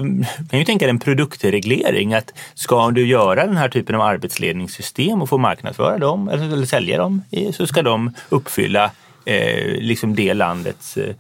kan 0.50 0.60
ju 0.60 0.66
tänka 0.66 0.86
dig 0.86 0.90
en 0.90 1.00
produktreglering. 1.00 2.14
Att 2.14 2.34
ska 2.54 2.92
du 2.92 3.08
göra 3.08 3.46
den 3.46 3.58
här 3.58 3.70
typen 3.70 3.96
av 3.96 4.02
arbetsledningssystem 4.02 5.22
och 5.22 5.30
få 5.30 5.38
marknadsföra 5.38 5.98
dem 5.98 6.30
eller, 6.30 6.54
eller 6.54 6.66
sälja 6.66 6.98
dem 6.98 7.22
så 7.54 7.68
ska 7.68 7.82
de 7.82 8.14
uppfylla 8.30 8.92
Eh, 9.26 9.82
liksom 9.82 10.16
det 10.16 10.34
landets, 10.34 10.98
eh, 10.98 11.16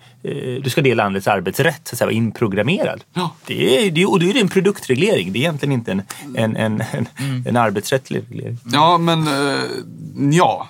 du 0.63 0.69
ska 0.69 0.81
det 0.81 0.95
landets 0.95 1.27
arbetsrätt 1.27 1.81
så 1.83 1.93
att 1.93 1.97
säga, 1.97 2.05
vara 2.05 2.15
inprogrammerad. 2.15 3.03
Ja. 3.13 3.35
Det 3.45 3.87
är, 3.87 3.91
det 3.91 4.05
och 4.05 4.19
då 4.19 4.25
är 4.25 4.33
det 4.33 4.39
en 4.39 4.47
produktreglering. 4.47 5.33
Det 5.33 5.39
är 5.39 5.41
egentligen 5.41 5.73
inte 5.73 5.91
en, 5.91 6.01
en, 6.35 6.55
en, 6.55 6.83
en, 6.91 7.07
en 7.45 7.57
arbetsrättslig 7.57 8.23
reglering. 8.29 8.57
Ja, 8.71 8.97
men 8.97 9.27
eh, 9.27 9.63
ja. 10.31 10.67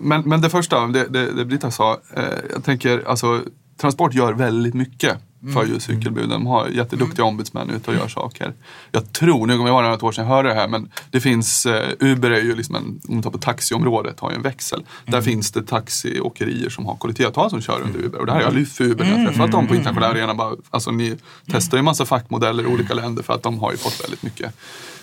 Men, 0.00 0.22
men 0.22 0.40
det 0.40 0.50
första, 0.50 0.86
det, 0.86 1.08
det, 1.08 1.32
det 1.32 1.44
Britta 1.44 1.70
sa, 1.70 2.00
eh, 2.16 2.22
jag 2.52 2.64
tänker 2.64 3.02
alltså 3.06 3.40
Transport 3.80 4.14
gör 4.14 4.32
väldigt 4.32 4.74
mycket 4.74 5.16
för 5.54 5.66
just 5.66 5.86
cykelbuden. 5.86 6.30
De 6.30 6.46
har 6.46 6.68
jätteduktiga 6.68 7.24
ombudsmän 7.24 7.70
ute 7.70 7.90
och 7.90 7.96
gör 7.96 8.08
saker. 8.08 8.52
Jag 8.90 9.12
tror, 9.12 9.46
nu 9.46 9.56
kommer 9.56 9.68
jag 9.68 9.74
vara 9.74 9.90
något 9.90 10.02
år 10.02 10.12
sedan 10.12 10.24
jag 10.24 10.34
hörde 10.34 10.48
det 10.48 10.54
här, 10.54 10.68
men 10.68 10.90
det 11.10 11.20
finns, 11.20 11.66
eh, 11.66 11.90
Uber 12.00 12.30
är 12.30 12.40
ju 12.40 12.56
liksom 12.56 12.74
en, 12.74 12.84
om 13.08 13.14
man 13.14 13.22
tar 13.22 13.30
på 13.30 13.38
taxiområdet, 13.38 14.20
har 14.20 14.30
ju 14.30 14.36
en 14.36 14.42
växel. 14.42 14.84
Där 15.06 15.22
finns 15.22 15.52
det 15.52 15.62
taxiåkerier 15.62 16.70
som 16.70 16.86
har 16.86 16.96
kollektivavtal 16.96 17.50
som 17.50 17.60
kör 17.60 17.80
under 17.80 18.00
Uber. 18.00 18.18
Och 18.18 18.26
det 18.26 18.32
här 18.32 18.38
har 18.38 18.46
jag 18.46 18.54
lyft 18.54 18.76
för 18.76 18.84
Uber 18.84 19.04
när 19.04 19.18
jag 19.18 19.28
träffat 19.28 19.50
dem 19.52 19.66
på 19.66 19.74
internationella 19.74 20.14
arenan. 20.14 20.36
Bara, 20.36 20.56
Alltså 20.70 20.90
ni 20.90 21.16
testar 21.46 21.76
ju 21.76 21.82
massa 21.82 22.04
fackmodeller 22.06 22.62
i 22.62 22.66
olika 22.66 22.94
länder 22.94 23.22
för 23.22 23.34
att 23.34 23.42
de 23.42 23.58
har 23.58 23.70
ju 23.72 23.76
fått 23.76 24.04
väldigt 24.04 24.22
mycket 24.22 24.54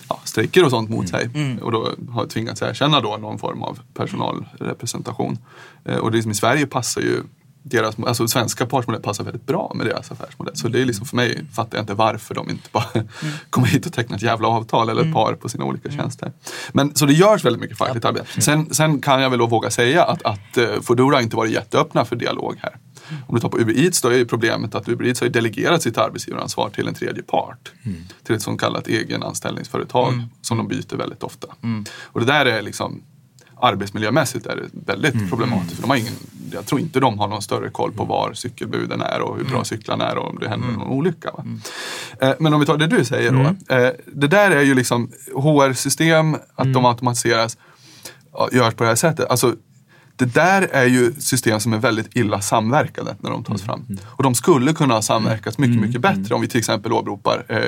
ja, 0.08 0.20
strejker 0.24 0.64
och 0.64 0.70
sånt 0.70 0.90
mot 0.90 1.08
sig. 1.08 1.30
Och 1.62 1.72
då 1.72 1.90
har 2.10 2.26
tvingats 2.26 2.62
erkänna 2.62 3.00
då 3.00 3.16
någon 3.16 3.38
form 3.38 3.62
av 3.62 3.78
personalrepresentation. 3.94 5.38
Eh, 5.84 5.96
och 5.96 6.12
det 6.12 6.22
som 6.22 6.30
i 6.30 6.34
Sverige 6.34 6.66
passar 6.66 7.00
ju 7.00 7.22
deras, 7.62 7.96
alltså 7.98 8.28
svenska 8.28 8.66
partsmodell 8.66 9.02
passar 9.02 9.24
väldigt 9.24 9.46
bra 9.46 9.72
med 9.74 9.86
deras 9.86 10.10
affärsmodell. 10.10 10.56
Så 10.56 10.68
det 10.68 10.80
är 10.80 10.84
liksom 10.84 11.06
för 11.06 11.16
mig 11.16 11.44
fattar 11.52 11.78
jag 11.78 11.82
inte 11.82 11.94
varför 11.94 12.34
de 12.34 12.50
inte 12.50 12.68
bara 12.72 12.84
kommer 13.50 13.66
hit 13.66 13.86
och 13.86 13.92
tecknar 13.92 14.16
ett 14.16 14.22
jävla 14.22 14.48
avtal 14.48 14.88
eller 14.88 15.02
ett 15.02 15.14
par 15.14 15.34
på 15.34 15.48
sina 15.48 15.64
olika 15.64 15.90
tjänster. 15.90 16.32
Men 16.72 16.94
så 16.94 17.06
det 17.06 17.12
görs 17.12 17.44
väldigt 17.44 17.60
mycket 17.60 17.78
fackligt 17.78 18.04
arbete. 18.04 18.40
Sen, 18.40 18.74
sen 18.74 19.00
kan 19.00 19.22
jag 19.22 19.30
väl 19.30 19.38
då 19.38 19.46
våga 19.46 19.70
säga 19.70 20.04
att, 20.04 20.22
att 20.22 20.56
eh, 20.56 20.80
Foodora 20.82 21.22
inte 21.22 21.36
varit 21.36 21.52
jätteöppna 21.52 22.04
för 22.04 22.16
dialog 22.16 22.56
här. 22.62 22.76
Om 23.26 23.34
du 23.34 23.40
tar 23.40 23.48
på 23.48 23.58
Uber 23.58 23.84
Eats 23.84 24.00
då 24.00 24.08
är 24.08 24.16
ju 24.16 24.26
problemet 24.26 24.74
att 24.74 24.88
Uber 24.88 25.04
Eats 25.04 25.20
har 25.20 25.28
delegerat 25.28 25.82
sitt 25.82 25.98
arbetsgivaransvar 25.98 26.70
till 26.70 26.88
en 26.88 26.94
tredje 26.94 27.22
part. 27.22 27.72
Till 28.22 28.34
ett 28.34 28.42
så 28.42 28.56
kallat 28.56 28.88
egenanställningsföretag 28.88 30.24
som 30.42 30.56
de 30.56 30.68
byter 30.68 30.96
väldigt 30.96 31.22
ofta. 31.22 31.48
Och 32.02 32.20
det 32.20 32.26
där 32.26 32.46
är 32.46 32.62
liksom 32.62 33.02
arbetsmiljömässigt 33.62 34.46
är 34.46 34.56
det 34.56 34.92
väldigt 34.92 35.28
problematiskt. 35.28 35.74
För 35.74 35.82
de 35.82 35.90
har 35.90 35.96
ingen, 35.96 36.12
jag 36.52 36.66
tror 36.66 36.80
inte 36.80 37.00
de 37.00 37.18
har 37.18 37.28
någon 37.28 37.42
större 37.42 37.70
koll 37.70 37.92
på 37.92 38.04
var 38.04 38.32
cykelbuden 38.34 39.00
är 39.00 39.20
och 39.20 39.36
hur 39.36 39.44
bra 39.44 39.64
cyklarna 39.64 40.08
är 40.10 40.16
och 40.18 40.28
om 40.30 40.38
det 40.40 40.48
händer 40.48 40.68
någon 40.68 40.88
olycka. 40.88 41.30
Va? 41.36 41.44
Eh, 42.20 42.34
Men 42.38 42.54
om 42.54 42.60
vi 42.60 42.66
tar 42.66 42.76
det 42.76 42.86
du 42.86 43.04
säger 43.04 43.32
då. 43.32 43.74
eh, 43.76 43.90
Det 44.06 44.26
där 44.28 44.50
är 44.50 44.62
ju 44.62 44.74
liksom 44.74 45.10
HR-system, 45.34 46.34
att 46.54 46.72
de 46.74 46.84
automatiseras, 46.86 47.58
görs 48.52 48.74
på 48.74 48.82
det 48.84 48.88
här 48.88 48.96
sättet. 48.96 49.30
Alltså, 49.30 49.54
det 50.20 50.34
där 50.34 50.62
är 50.62 50.84
ju 50.84 51.12
system 51.18 51.60
som 51.60 51.72
är 51.72 51.78
väldigt 51.78 52.16
illa 52.16 52.40
samverkande 52.40 53.12
när 53.20 53.30
de 53.30 53.44
tas 53.44 53.62
fram. 53.62 53.86
Och 54.04 54.22
de 54.22 54.34
skulle 54.34 54.72
kunna 54.72 54.94
ha 54.94 55.02
samverkats 55.02 55.58
mycket, 55.58 55.80
mycket 55.80 56.00
bättre 56.00 56.34
om 56.34 56.40
vi 56.40 56.48
till 56.48 56.58
exempel 56.58 56.92
åberopar 56.92 57.44
eh, 57.48 57.58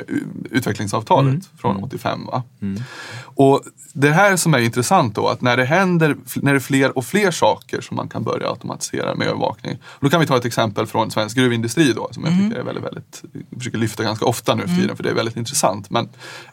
utvecklingsavtalet 0.51 1.49
från 1.57 1.83
85. 1.83 2.25
Va? 2.25 2.43
Och 3.35 3.63
det 3.93 4.11
här 4.11 4.35
som 4.35 4.53
är 4.53 4.59
intressant 4.59 5.15
då, 5.15 5.27
att 5.27 5.41
när 5.41 5.57
det 5.57 5.65
händer, 5.65 6.17
när 6.35 6.51
det 6.51 6.57
är 6.57 6.59
fler 6.59 6.97
och 6.97 7.05
fler 7.05 7.31
saker 7.31 7.81
som 7.81 7.97
man 7.97 8.09
kan 8.09 8.23
börja 8.23 8.49
automatisera 8.49 9.15
med 9.15 9.27
övervakning. 9.27 9.77
Då 9.99 10.09
kan 10.09 10.19
vi 10.19 10.25
ta 10.25 10.37
ett 10.37 10.45
exempel 10.45 10.85
från 10.85 11.11
svensk 11.11 11.37
gruvindustri 11.37 11.93
då, 11.93 12.09
som 12.11 12.23
jag 12.23 12.33
tycker 12.33 12.59
är 12.59 12.63
väldigt, 12.63 12.83
väldigt, 12.83 13.23
försöker 13.57 13.77
lyfta 13.77 14.03
ganska 14.03 14.25
ofta 14.25 14.55
nu 14.55 14.61
för 14.61 14.75
tiden, 14.75 14.95
för 14.95 15.03
det 15.03 15.09
är 15.09 15.13
väldigt 15.13 15.37
intressant. 15.37 15.89
Men 15.89 16.09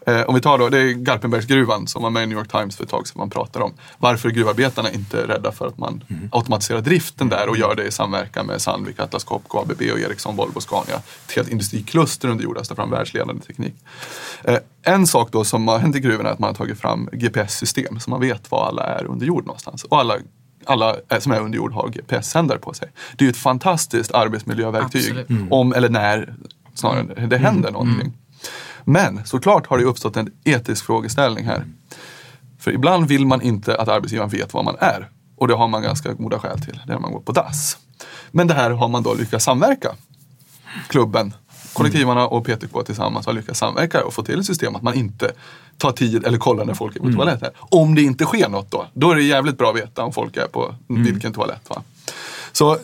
eh, 0.07 0.21
om 0.21 0.35
vi 0.35 0.41
tar 0.41 0.59
då, 0.59 0.69
det 0.69 0.79
är 0.79 0.93
Garpenbergsgruvan 0.93 1.87
som 1.87 2.03
var 2.03 2.11
med 2.11 2.23
i 2.23 2.27
New 2.27 2.39
York 2.39 2.51
Times 2.51 2.77
för 2.77 2.85
ett 2.85 2.91
tag 2.91 3.09
sedan, 3.09 3.19
man 3.19 3.31
pratar 3.31 3.61
om 3.61 3.73
varför 3.99 4.29
är 4.29 4.33
gruvarbetarna 4.33 4.91
inte 4.91 5.23
är 5.23 5.27
rädda 5.27 5.53
för 5.53 5.67
att 5.67 5.79
man 5.79 5.89
automatiserar 6.33 6.81
driften 6.81 7.29
där 7.29 7.48
och 7.48 7.57
gör 7.57 7.74
det 7.74 7.85
i 7.85 7.90
samverkan 7.90 8.46
med 8.46 8.61
Sandvik, 8.61 9.00
Atlas 9.00 9.24
Copco, 9.24 9.59
ABB 9.59 9.83
och 9.92 10.00
Ericsson, 10.00 10.37
Volvo, 10.37 10.61
Scania. 10.61 10.96
Ett 11.26 11.37
helt 11.37 11.48
industrikluster 11.48 12.29
under 12.29 12.44
jord, 12.44 12.64
ta 12.68 12.74
fram 12.74 12.90
världsledande 12.90 13.42
teknik. 13.42 13.74
Eh, 14.44 14.59
en 14.83 15.07
sak 15.07 15.33
då 15.33 15.44
som 15.44 15.68
har 15.68 15.79
hänt 15.79 15.96
i 15.96 16.00
gruvorna 16.00 16.29
är 16.29 16.33
att 16.33 16.38
man 16.38 16.48
har 16.48 16.55
tagit 16.55 16.81
fram 16.81 17.09
GPS-system 17.12 18.00
så 18.00 18.11
man 18.11 18.20
vet 18.20 18.50
var 18.50 18.68
alla 18.68 18.83
är 18.83 19.05
under 19.05 19.26
jord 19.26 19.46
någonstans. 19.46 19.85
Och 19.85 19.98
alla, 19.98 20.16
alla 20.64 20.96
som 21.18 21.33
är 21.33 21.40
under 21.40 21.57
jord 21.57 21.72
har 21.72 21.88
GPS-sändare 21.88 22.59
på 22.59 22.72
sig. 22.72 22.88
Det 23.16 23.24
är 23.24 23.26
ju 23.26 23.31
ett 23.31 23.37
fantastiskt 23.37 24.12
arbetsmiljöverktyg. 24.12 25.18
Absolut. 25.18 25.48
Om 25.50 25.72
eller 25.72 25.88
när 25.88 26.35
snarare 26.74 27.26
det 27.26 27.38
händer 27.38 27.70
någonting. 27.70 28.12
Men 28.85 29.24
såklart 29.24 29.66
har 29.66 29.79
det 29.79 29.85
uppstått 29.85 30.16
en 30.16 30.31
etisk 30.44 30.87
frågeställning 30.87 31.44
här. 31.44 31.64
För 32.59 32.72
ibland 32.72 33.09
vill 33.09 33.26
man 33.26 33.42
inte 33.42 33.76
att 33.76 33.88
arbetsgivaren 33.88 34.31
vet 34.31 34.55
var 34.55 34.62
man 34.62 34.76
är. 34.81 35.09
Och 35.40 35.48
det 35.48 35.55
har 35.55 35.68
man 35.68 35.83
ganska 35.83 36.12
goda 36.12 36.38
skäl 36.38 36.61
till, 36.61 36.81
när 36.87 36.98
man 36.98 37.12
går 37.12 37.20
på 37.20 37.33
dass. 37.33 37.79
Men 38.31 38.46
det 38.46 38.55
här 38.55 38.70
har 38.70 38.88
man 38.88 39.03
då 39.03 39.14
lyckats 39.14 39.44
samverka. 39.44 39.94
Klubben, 40.88 41.35
kollektivarna 41.72 42.26
och 42.26 42.46
PTK 42.46 42.83
tillsammans 42.83 43.26
har 43.26 43.33
lyckats 43.33 43.59
samverka 43.59 44.05
och 44.05 44.14
få 44.14 44.22
till 44.22 44.38
ett 44.40 44.46
system 44.46 44.76
att 44.76 44.83
man 44.83 44.94
inte 44.94 45.33
tar 45.79 45.92
tid 45.92 46.26
eller 46.26 46.38
kollar 46.38 46.64
när 46.64 46.74
folk 46.74 46.96
är 46.96 47.00
på 47.00 47.12
toaletten. 47.12 47.50
Om 47.59 47.94
det 47.94 48.03
inte 48.03 48.24
sker 48.24 48.48
något 48.48 48.70
då, 48.70 48.87
då 48.94 49.11
är 49.11 49.16
det 49.16 49.22
jävligt 49.22 49.59
bra 49.59 49.70
att 49.70 49.76
veta 49.76 50.05
om 50.05 50.12
folk 50.12 50.37
är 50.37 50.46
på 50.46 50.74
vilken 50.88 51.33
toalett. 51.33 51.70
Va? 51.70 51.83
Så 52.53 52.79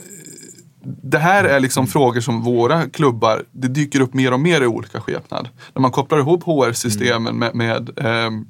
det 1.02 1.18
här 1.18 1.44
är 1.44 1.60
liksom 1.60 1.86
frågor 1.86 2.20
som 2.20 2.42
våra 2.42 2.88
klubbar, 2.88 3.44
det 3.52 3.68
dyker 3.68 4.00
upp 4.00 4.14
mer 4.14 4.32
och 4.32 4.40
mer 4.40 4.60
i 4.60 4.66
olika 4.66 5.00
skepnad. 5.00 5.48
När 5.74 5.82
man 5.82 5.90
kopplar 5.90 6.18
ihop 6.18 6.44
HR-systemen 6.44 7.38
med, 7.38 7.54
med 7.54 7.90
ehm, 7.98 8.46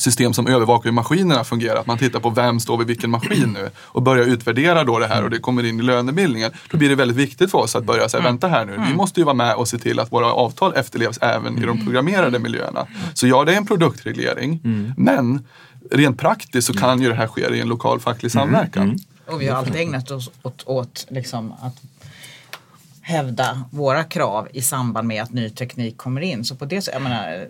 system 0.00 0.34
som 0.34 0.46
övervakar 0.46 0.84
hur 0.84 0.94
maskinerna 0.94 1.44
fungerar. 1.44 1.80
Att 1.80 1.86
man 1.86 1.98
tittar 1.98 2.20
på 2.20 2.30
vem 2.30 2.60
står 2.60 2.78
vid 2.78 2.86
vilken 2.86 3.10
maskin 3.10 3.52
nu 3.52 3.70
och 3.76 4.02
börjar 4.02 4.24
utvärdera 4.24 4.84
då 4.84 4.98
det 4.98 5.06
här 5.06 5.24
och 5.24 5.30
det 5.30 5.38
kommer 5.38 5.66
in 5.66 5.80
i 5.80 5.82
lönebildningen. 5.82 6.50
Då 6.70 6.76
blir 6.76 6.88
det 6.88 6.94
väldigt 6.94 7.16
viktigt 7.16 7.50
för 7.50 7.58
oss 7.58 7.76
att 7.76 7.84
börja 7.84 8.08
säga, 8.08 8.22
vänta 8.22 8.48
här 8.48 8.64
nu, 8.64 8.84
vi 8.88 8.94
måste 8.94 9.20
ju 9.20 9.24
vara 9.24 9.34
med 9.34 9.54
och 9.54 9.68
se 9.68 9.78
till 9.78 10.00
att 10.00 10.12
våra 10.12 10.32
avtal 10.32 10.74
efterlevs 10.76 11.18
även 11.18 11.58
i 11.58 11.66
de 11.66 11.84
programmerade 11.84 12.38
miljöerna. 12.38 12.86
Så 13.14 13.26
ja, 13.26 13.44
det 13.44 13.52
är 13.52 13.56
en 13.56 13.66
produktreglering, 13.66 14.60
men 14.96 15.46
rent 15.90 16.18
praktiskt 16.18 16.66
så 16.66 16.74
kan 16.74 17.02
ju 17.02 17.08
det 17.08 17.14
här 17.14 17.26
ske 17.26 17.54
i 17.54 17.60
en 17.60 17.68
lokal 17.68 18.00
facklig 18.00 18.32
samverkan. 18.32 18.98
Och 19.26 19.40
vi 19.40 19.48
har 19.48 19.58
alltid 19.58 19.76
ägnat 19.76 20.10
oss 20.10 20.30
åt, 20.42 20.62
åt 20.66 21.06
liksom 21.08 21.52
att 21.52 21.76
hävda 23.00 23.64
våra 23.70 24.04
krav 24.04 24.48
i 24.52 24.62
samband 24.62 25.08
med 25.08 25.22
att 25.22 25.32
ny 25.32 25.50
teknik 25.50 25.96
kommer 25.96 26.20
in. 26.20 26.44
Så 26.44 26.54
på 26.56 26.64
det 26.64 26.82
sättet, 26.82 26.94
jag 26.94 27.02
menar, 27.02 27.46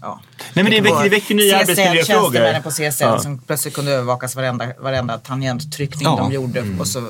ja. 0.00 0.20
Nej, 0.54 0.62
men 0.64 0.72
det 0.72 0.80
väcker, 0.80 1.02
det 1.02 1.08
väcker 1.08 1.34
nya 1.34 1.54
CSN, 1.58 1.60
arbetsmiljöfrågor. 1.60 2.22
Tjänstemännen 2.32 2.62
på 2.62 2.70
CSN 2.70 3.04
Ja. 3.04 3.18
som 3.18 3.38
plötsligt 3.38 3.74
kunde 3.74 3.92
övervakas 3.92 4.36
varenda, 4.36 4.66
varenda 4.78 5.18
tangenttryckning 5.18 6.02
Ja. 6.04 6.16
de 6.16 6.32
gjorde. 6.32 6.64
Och 6.80 6.86
så 6.86 7.02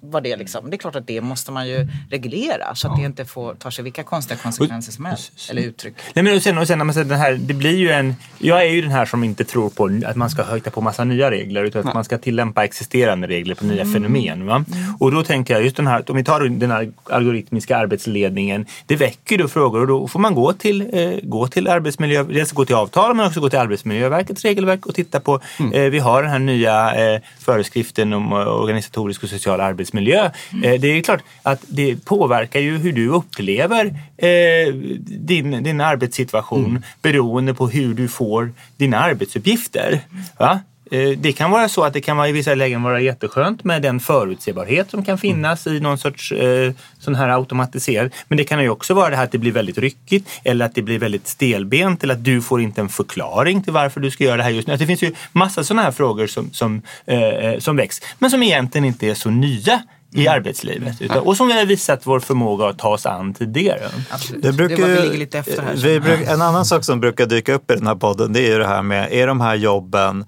var 0.00 0.20
det 0.20 0.36
liksom, 0.36 0.70
det 0.70 0.76
är 0.76 0.78
klart 0.78 0.96
att 0.96 1.06
det 1.06 1.20
måste 1.20 1.52
man 1.52 1.68
ju 1.68 1.88
reglera 2.10 2.74
så 2.74 2.88
att 2.88 2.96
det 2.96 3.02
inte 3.02 3.24
får, 3.24 3.54
tar 3.54 3.70
sig 3.70 3.84
vilka 3.84 4.02
konstiga 4.02 4.38
konsekvenser 4.42 4.92
som 4.92 5.04
helst. 5.04 5.32
Eller 5.50 5.62
uttryck. 5.62 5.94
Nej, 6.14 6.22
men 6.22 6.36
och 6.36 6.42
sen, 6.42 6.58
och 6.58 6.66
sen 6.66 6.78
när 6.78 6.84
man 6.84 6.94
säger 6.94 7.08
den 7.08 7.18
här, 7.18 7.32
det 7.32 7.54
blir 7.54 7.76
ju 7.76 7.90
en... 7.90 8.14
Jag 8.38 8.62
är 8.66 8.70
ju 8.70 8.82
den 8.82 8.90
här 8.90 9.04
som 9.06 9.24
inte 9.24 9.44
tror 9.44 9.70
på 9.70 10.00
att 10.06 10.16
man 10.16 10.30
ska 10.30 10.54
hitta 10.54 10.70
på 10.70 10.80
massa 10.80 11.04
nya 11.04 11.30
regler 11.30 11.64
utan 11.64 11.88
att 11.88 11.94
man 11.94 12.04
ska 12.04 12.18
tillämpa 12.18 12.64
existerande 12.64 13.26
regler 13.26 13.54
på 13.54 13.64
nya 13.64 13.84
fenomen. 13.84 14.46
Va? 14.46 14.64
Och 15.00 15.12
då 15.12 15.24
tänker 15.24 15.54
jag 15.54 15.64
just 15.64 15.76
den 15.76 15.86
här, 15.86 16.10
om 16.10 16.16
vi 16.16 16.24
tar 16.24 16.40
den 16.40 16.70
här 16.70 16.92
algoritmiska 17.10 17.76
arbetsledningen, 17.76 18.66
det 18.86 18.96
väcker 18.96 19.38
då 19.38 19.48
frågor 19.48 19.80
och 19.80 19.86
då 19.86 20.08
får 20.08 20.20
man 20.20 20.34
gå 20.34 20.52
till, 20.52 20.80
eh, 20.92 21.10
gå 21.22 21.48
till 21.48 21.68
arbetsmiljö, 21.68 22.24
dels 22.32 22.52
gå 22.52 22.64
till 22.64 22.74
avtal 22.74 23.14
men 23.14 23.26
också 23.26 23.40
gå 23.40 23.50
till 23.50 23.58
Arbetsmiljöverkets 23.58 24.44
regelverk 24.44 24.86
och 24.86 24.94
titta 24.94 25.20
på, 25.20 25.40
eh, 25.72 25.82
vi 25.82 25.98
har 25.98 26.22
den 26.22 26.30
här 26.30 26.38
nya 26.38 26.94
eh, 26.94 27.20
föreskriften 27.38 28.12
om 28.12 28.32
eh, 28.32 28.38
organisatorisk 28.38 29.22
och 29.22 29.28
social 29.28 29.60
arbetsmiljö. 29.60 30.30
Eh, 30.64 30.80
det 30.80 30.88
är 30.88 31.02
klart 31.02 31.22
att 31.42 31.60
det 31.66 32.04
påverkar 32.04 32.60
ju 32.60 32.78
hur 32.78 32.92
du 32.92 33.08
upplever 33.08 33.86
eh, 34.16 34.74
din, 35.04 35.62
din 35.62 35.80
arbetssituation 35.80 36.82
beroende 37.02 37.54
på 37.54 37.68
hur 37.68 37.94
du 37.94 38.08
får 38.08 38.52
dina 38.76 38.98
arbetsuppgifter. 38.98 40.00
Va? 40.38 40.60
Eh, 40.92 41.18
Det 41.18 41.32
kan 41.32 41.50
vara 41.50 41.68
så 41.68 41.82
att 41.82 41.92
det 41.92 42.00
kan 42.00 42.16
vara, 42.16 42.28
i 42.28 42.32
vissa 42.32 42.54
lägen 42.54 42.82
vara 42.82 43.00
jätteskönt 43.00 43.64
med 43.64 43.82
den 43.82 44.00
förutsebarhet 44.00 44.90
som 44.90 45.04
kan 45.04 45.18
finnas 45.18 45.66
i 45.66 45.80
någon 45.80 45.98
sorts 45.98 46.32
eh, 46.32 46.72
sån 46.98 47.14
här 47.14 47.28
automatiserad. 47.28 48.10
Men 48.28 48.38
det 48.38 48.44
kan 48.44 48.62
ju 48.62 48.68
också 48.68 48.94
vara 48.94 49.10
det 49.10 49.16
här 49.16 49.24
att 49.24 49.32
det 49.32 49.38
blir 49.38 49.52
väldigt 49.52 49.78
ryckigt 49.78 50.28
eller 50.44 50.64
att 50.64 50.74
det 50.74 50.82
blir 50.82 50.98
väldigt 50.98 51.28
stelbent 51.28 52.04
eller 52.04 52.14
att 52.14 52.24
du 52.24 52.42
får 52.42 52.60
inte 52.60 52.80
en 52.80 52.88
förklaring 52.88 53.62
till 53.62 53.72
varför 53.72 54.00
du 54.00 54.10
ska 54.10 54.24
göra 54.24 54.36
det 54.36 54.42
här 54.42 54.50
just 54.50 54.68
nu. 54.68 54.76
Det 54.76 54.86
finns 54.86 55.02
ju 55.02 55.14
massa 55.32 55.64
sådana 55.64 55.82
här 55.82 55.90
frågor 55.92 56.26
som, 56.26 56.52
som, 56.52 56.82
eh, 57.06 57.58
som 57.58 57.76
väcks 57.76 58.00
men 58.18 58.30
som 58.30 58.42
egentligen 58.42 58.84
inte 58.84 59.06
är 59.06 59.14
så 59.14 59.30
nya 59.30 59.82
i 60.14 60.28
arbetslivet. 60.28 61.02
Utan, 61.02 61.18
och 61.18 61.36
som 61.36 61.46
vi 61.48 61.58
har 61.58 61.66
visat 61.66 62.06
vår 62.06 62.20
förmåga 62.20 62.66
att 62.66 62.78
ta 62.78 62.88
oss 62.88 63.06
an 63.06 63.34
tidigare. 63.34 63.88
Absolut. 64.10 64.42
Det 64.42 64.52
brukar, 64.52 64.88
det 64.88 65.02
vi 65.02 65.16
lite 65.16 65.38
efter 65.38 65.62
här. 65.62 65.74
vi 65.76 66.00
bruk, 66.00 66.20
en 66.26 66.42
annan 66.42 66.64
sak 66.64 66.84
som 66.84 67.00
brukar 67.00 67.26
dyka 67.26 67.54
upp 67.54 67.70
i 67.70 67.74
den 67.74 67.86
här 67.86 67.94
podden 67.94 68.32
det 68.32 68.40
är 68.40 68.50
ju 68.50 68.58
det 68.58 68.66
här 68.66 68.82
med, 68.82 69.12
är 69.12 69.26
de 69.26 69.40
här 69.40 69.54
jobben 69.54 70.24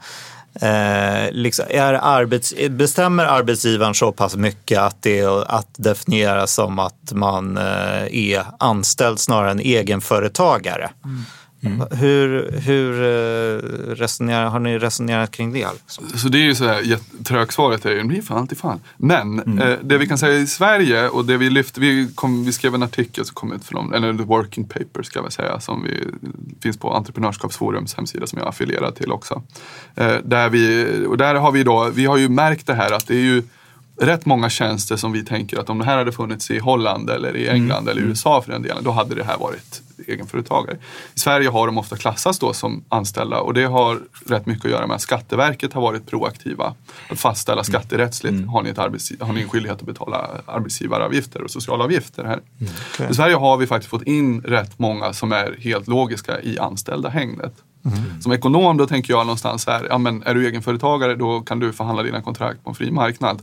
Eh, 0.60 1.32
liksom, 1.32 1.64
är 1.68 1.92
arbets, 1.92 2.54
bestämmer 2.70 3.24
arbetsgivaren 3.24 3.94
så 3.94 4.12
pass 4.12 4.36
mycket 4.36 4.78
att 4.78 5.02
det 5.02 5.18
är 5.20 5.50
att 5.50 5.68
definiera 5.76 6.46
som 6.46 6.78
att 6.78 7.12
man 7.12 7.56
eh, 7.56 8.04
är 8.10 8.44
anställd 8.58 9.18
snarare 9.18 9.50
än 9.50 9.60
egenföretagare? 9.60 10.90
Mm. 11.04 11.22
Hur, 11.90 12.58
hur 12.60 13.02
eh, 13.02 13.94
resonerar, 13.94 14.46
har 14.46 14.60
ni 14.60 14.78
resonerat 14.78 15.30
kring 15.30 15.52
det? 15.52 15.68
Liksom? 15.72 16.04
Så 16.14 16.28
det 16.28 16.38
är 16.38 16.42
ju 16.42 16.54
så 16.54 16.64
här, 16.64 16.98
trögsvaret 17.24 17.86
är 17.86 17.90
ju, 17.90 17.98
det 17.98 18.04
blir 18.04 18.22
fan 18.22 18.38
alltid 18.38 18.58
fan. 18.58 18.80
Men 18.96 19.58
eh, 19.58 19.78
det 19.82 19.98
vi 19.98 20.06
kan 20.06 20.18
säga 20.18 20.38
i 20.38 20.46
Sverige 20.46 21.08
och 21.08 21.24
det 21.24 21.36
vi 21.36 21.50
lyfte, 21.50 21.80
vi, 21.80 22.08
kom, 22.14 22.44
vi 22.44 22.52
skrev 22.52 22.74
en 22.74 22.82
artikel 22.82 23.24
som 23.24 23.34
kom 23.34 23.52
ut 23.52 23.64
från, 23.64 23.94
eller 23.94 24.12
the 24.12 24.24
working 24.24 24.64
paper 24.64 25.02
ska 25.02 25.18
jag 25.18 25.22
väl 25.22 25.32
säga, 25.32 25.60
som 25.60 25.82
vi, 25.82 26.06
finns 26.60 26.76
på 26.76 26.92
Entreprenörskapsforums 26.94 27.94
hemsida 27.94 28.26
som 28.26 28.38
jag 28.38 28.46
är 28.46 28.50
affilierad 28.50 28.96
till 28.96 29.12
också. 29.12 29.42
Eh, 29.94 30.16
där 30.24 30.48
vi, 30.48 30.86
och 31.06 31.16
där 31.16 31.34
har 31.34 31.52
vi 31.52 31.62
då, 31.62 31.90
vi 31.94 32.06
har 32.06 32.16
ju 32.16 32.28
märkt 32.28 32.66
det 32.66 32.74
här 32.74 32.92
att 32.92 33.06
det 33.06 33.14
är 33.14 33.20
ju 33.20 33.42
rätt 33.96 34.26
många 34.26 34.50
tjänster 34.50 34.96
som 34.96 35.12
vi 35.12 35.24
tänker 35.24 35.58
att 35.58 35.70
om 35.70 35.78
det 35.78 35.84
här 35.84 35.96
hade 35.96 36.12
funnits 36.12 36.50
i 36.50 36.58
Holland 36.58 37.10
eller 37.10 37.36
i 37.36 37.48
England 37.48 37.88
eller 37.88 38.02
i 38.02 38.04
USA 38.04 38.42
för 38.42 38.52
den 38.52 38.62
delen, 38.62 38.84
då 38.84 38.90
hade 38.90 39.14
det 39.14 39.24
här 39.24 39.38
varit 39.38 39.82
egenföretagare. 40.06 40.76
I 41.14 41.18
Sverige 41.18 41.48
har 41.48 41.66
de 41.66 41.78
ofta 41.78 41.96
klassats 41.96 42.38
då 42.38 42.52
som 42.52 42.84
anställda 42.88 43.40
och 43.40 43.54
det 43.54 43.64
har 43.64 44.00
rätt 44.26 44.46
mycket 44.46 44.64
att 44.64 44.70
göra 44.70 44.86
med 44.86 44.94
att 44.94 45.02
Skatteverket 45.02 45.72
har 45.72 45.80
varit 45.80 46.06
proaktiva. 46.06 46.74
Att 47.10 47.18
fastställa 47.18 47.64
skatterättsligt, 47.64 48.48
har, 48.48 48.62
ni 48.62 48.70
ett 48.70 48.76
har 49.20 49.32
ni 49.32 49.42
en 49.42 49.48
skyldighet 49.48 49.80
att 49.80 49.86
betala 49.86 50.30
arbetsgivaravgifter 50.46 51.42
och 51.42 51.50
socialavgifter 51.50 52.24
här. 52.24 52.40
I 53.10 53.14
Sverige 53.14 53.36
har 53.36 53.56
vi 53.56 53.66
faktiskt 53.66 53.90
fått 53.90 54.02
in 54.02 54.40
rätt 54.40 54.78
många 54.78 55.12
som 55.12 55.32
är 55.32 55.56
helt 55.60 55.88
logiska 55.88 56.40
i 56.40 56.58
anställda 56.58 57.08
hängnet. 57.08 57.54
Som 58.20 58.32
ekonom 58.32 58.76
då 58.76 58.86
tänker 58.86 59.12
jag 59.12 59.26
någonstans 59.26 59.66
här, 59.66 59.86
ja, 59.90 59.98
men 59.98 60.22
är 60.22 60.34
du 60.34 60.46
egenföretagare 60.46 61.14
då 61.14 61.40
kan 61.40 61.58
du 61.58 61.72
förhandla 61.72 62.02
dina 62.02 62.22
kontrakt 62.22 62.64
på 62.64 62.70
en 62.70 62.74
fri 62.76 62.90
marknad. 62.90 63.42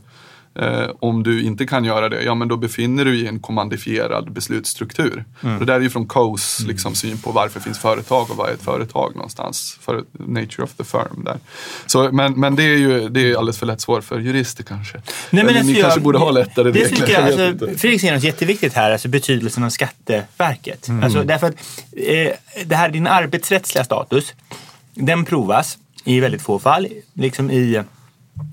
Eh, 0.54 0.90
om 1.00 1.22
du 1.22 1.42
inte 1.42 1.66
kan 1.66 1.84
göra 1.84 2.08
det, 2.08 2.22
ja 2.22 2.34
men 2.34 2.48
då 2.48 2.56
befinner 2.56 3.04
du 3.04 3.10
dig 3.12 3.20
i 3.22 3.26
en 3.26 3.40
kommandifierad 3.40 4.32
beslutsstruktur. 4.32 5.24
Det 5.40 5.64
där 5.64 5.74
är 5.74 5.80
ju 5.80 5.90
från 5.90 6.06
Coes 6.06 6.60
liksom, 6.60 6.94
syn 6.94 7.18
på 7.18 7.32
varför 7.32 7.60
finns 7.60 7.78
företag 7.78 8.30
och 8.30 8.36
vad 8.36 8.48
är 8.48 8.54
ett 8.54 8.62
företag 8.62 9.12
någonstans. 9.16 9.78
För 9.80 10.04
nature 10.12 10.62
of 10.64 10.74
the 10.74 10.84
firm 10.84 11.24
där. 11.24 11.38
Så, 11.86 12.12
men, 12.12 12.32
men 12.32 12.56
det 12.56 12.62
är 12.62 12.76
ju 12.76 13.08
det 13.08 13.20
är 13.20 13.36
alldeles 13.36 13.58
för 13.58 13.66
lätt 13.66 13.80
svårt 13.80 14.04
för 14.04 14.18
jurister 14.18 14.64
kanske. 14.64 14.96
Nej, 14.96 15.02
men 15.30 15.38
Eller 15.40 15.58
alltså 15.58 15.72
ni 15.72 15.78
jag- 15.78 15.82
kanske 15.82 16.00
borde 16.00 16.18
ha 16.18 16.30
lättare 16.30 16.70
det 16.70 16.84
regler. 16.84 17.08
jag, 17.10 17.22
alltså. 17.22 17.66
Fredrik 17.78 18.00
säger 18.00 18.14
något 18.14 18.24
jätteviktigt 18.24 18.72
här, 18.74 18.90
alltså 18.92 19.08
betydelsen 19.08 19.64
av 19.64 19.70
Skatteverket. 19.70 20.88
Alltså, 21.02 21.22
därför 21.22 21.46
att 21.46 21.54
eh, 21.96 22.32
det 22.66 22.76
här, 22.76 22.88
din 22.88 23.06
arbetsrättsliga 23.06 23.84
status, 23.84 24.34
den 24.94 25.24
provas 25.24 25.78
i 26.04 26.20
väldigt 26.20 26.42
få 26.42 26.58
fall. 26.58 26.88
Liksom 27.14 27.50
i, 27.50 27.82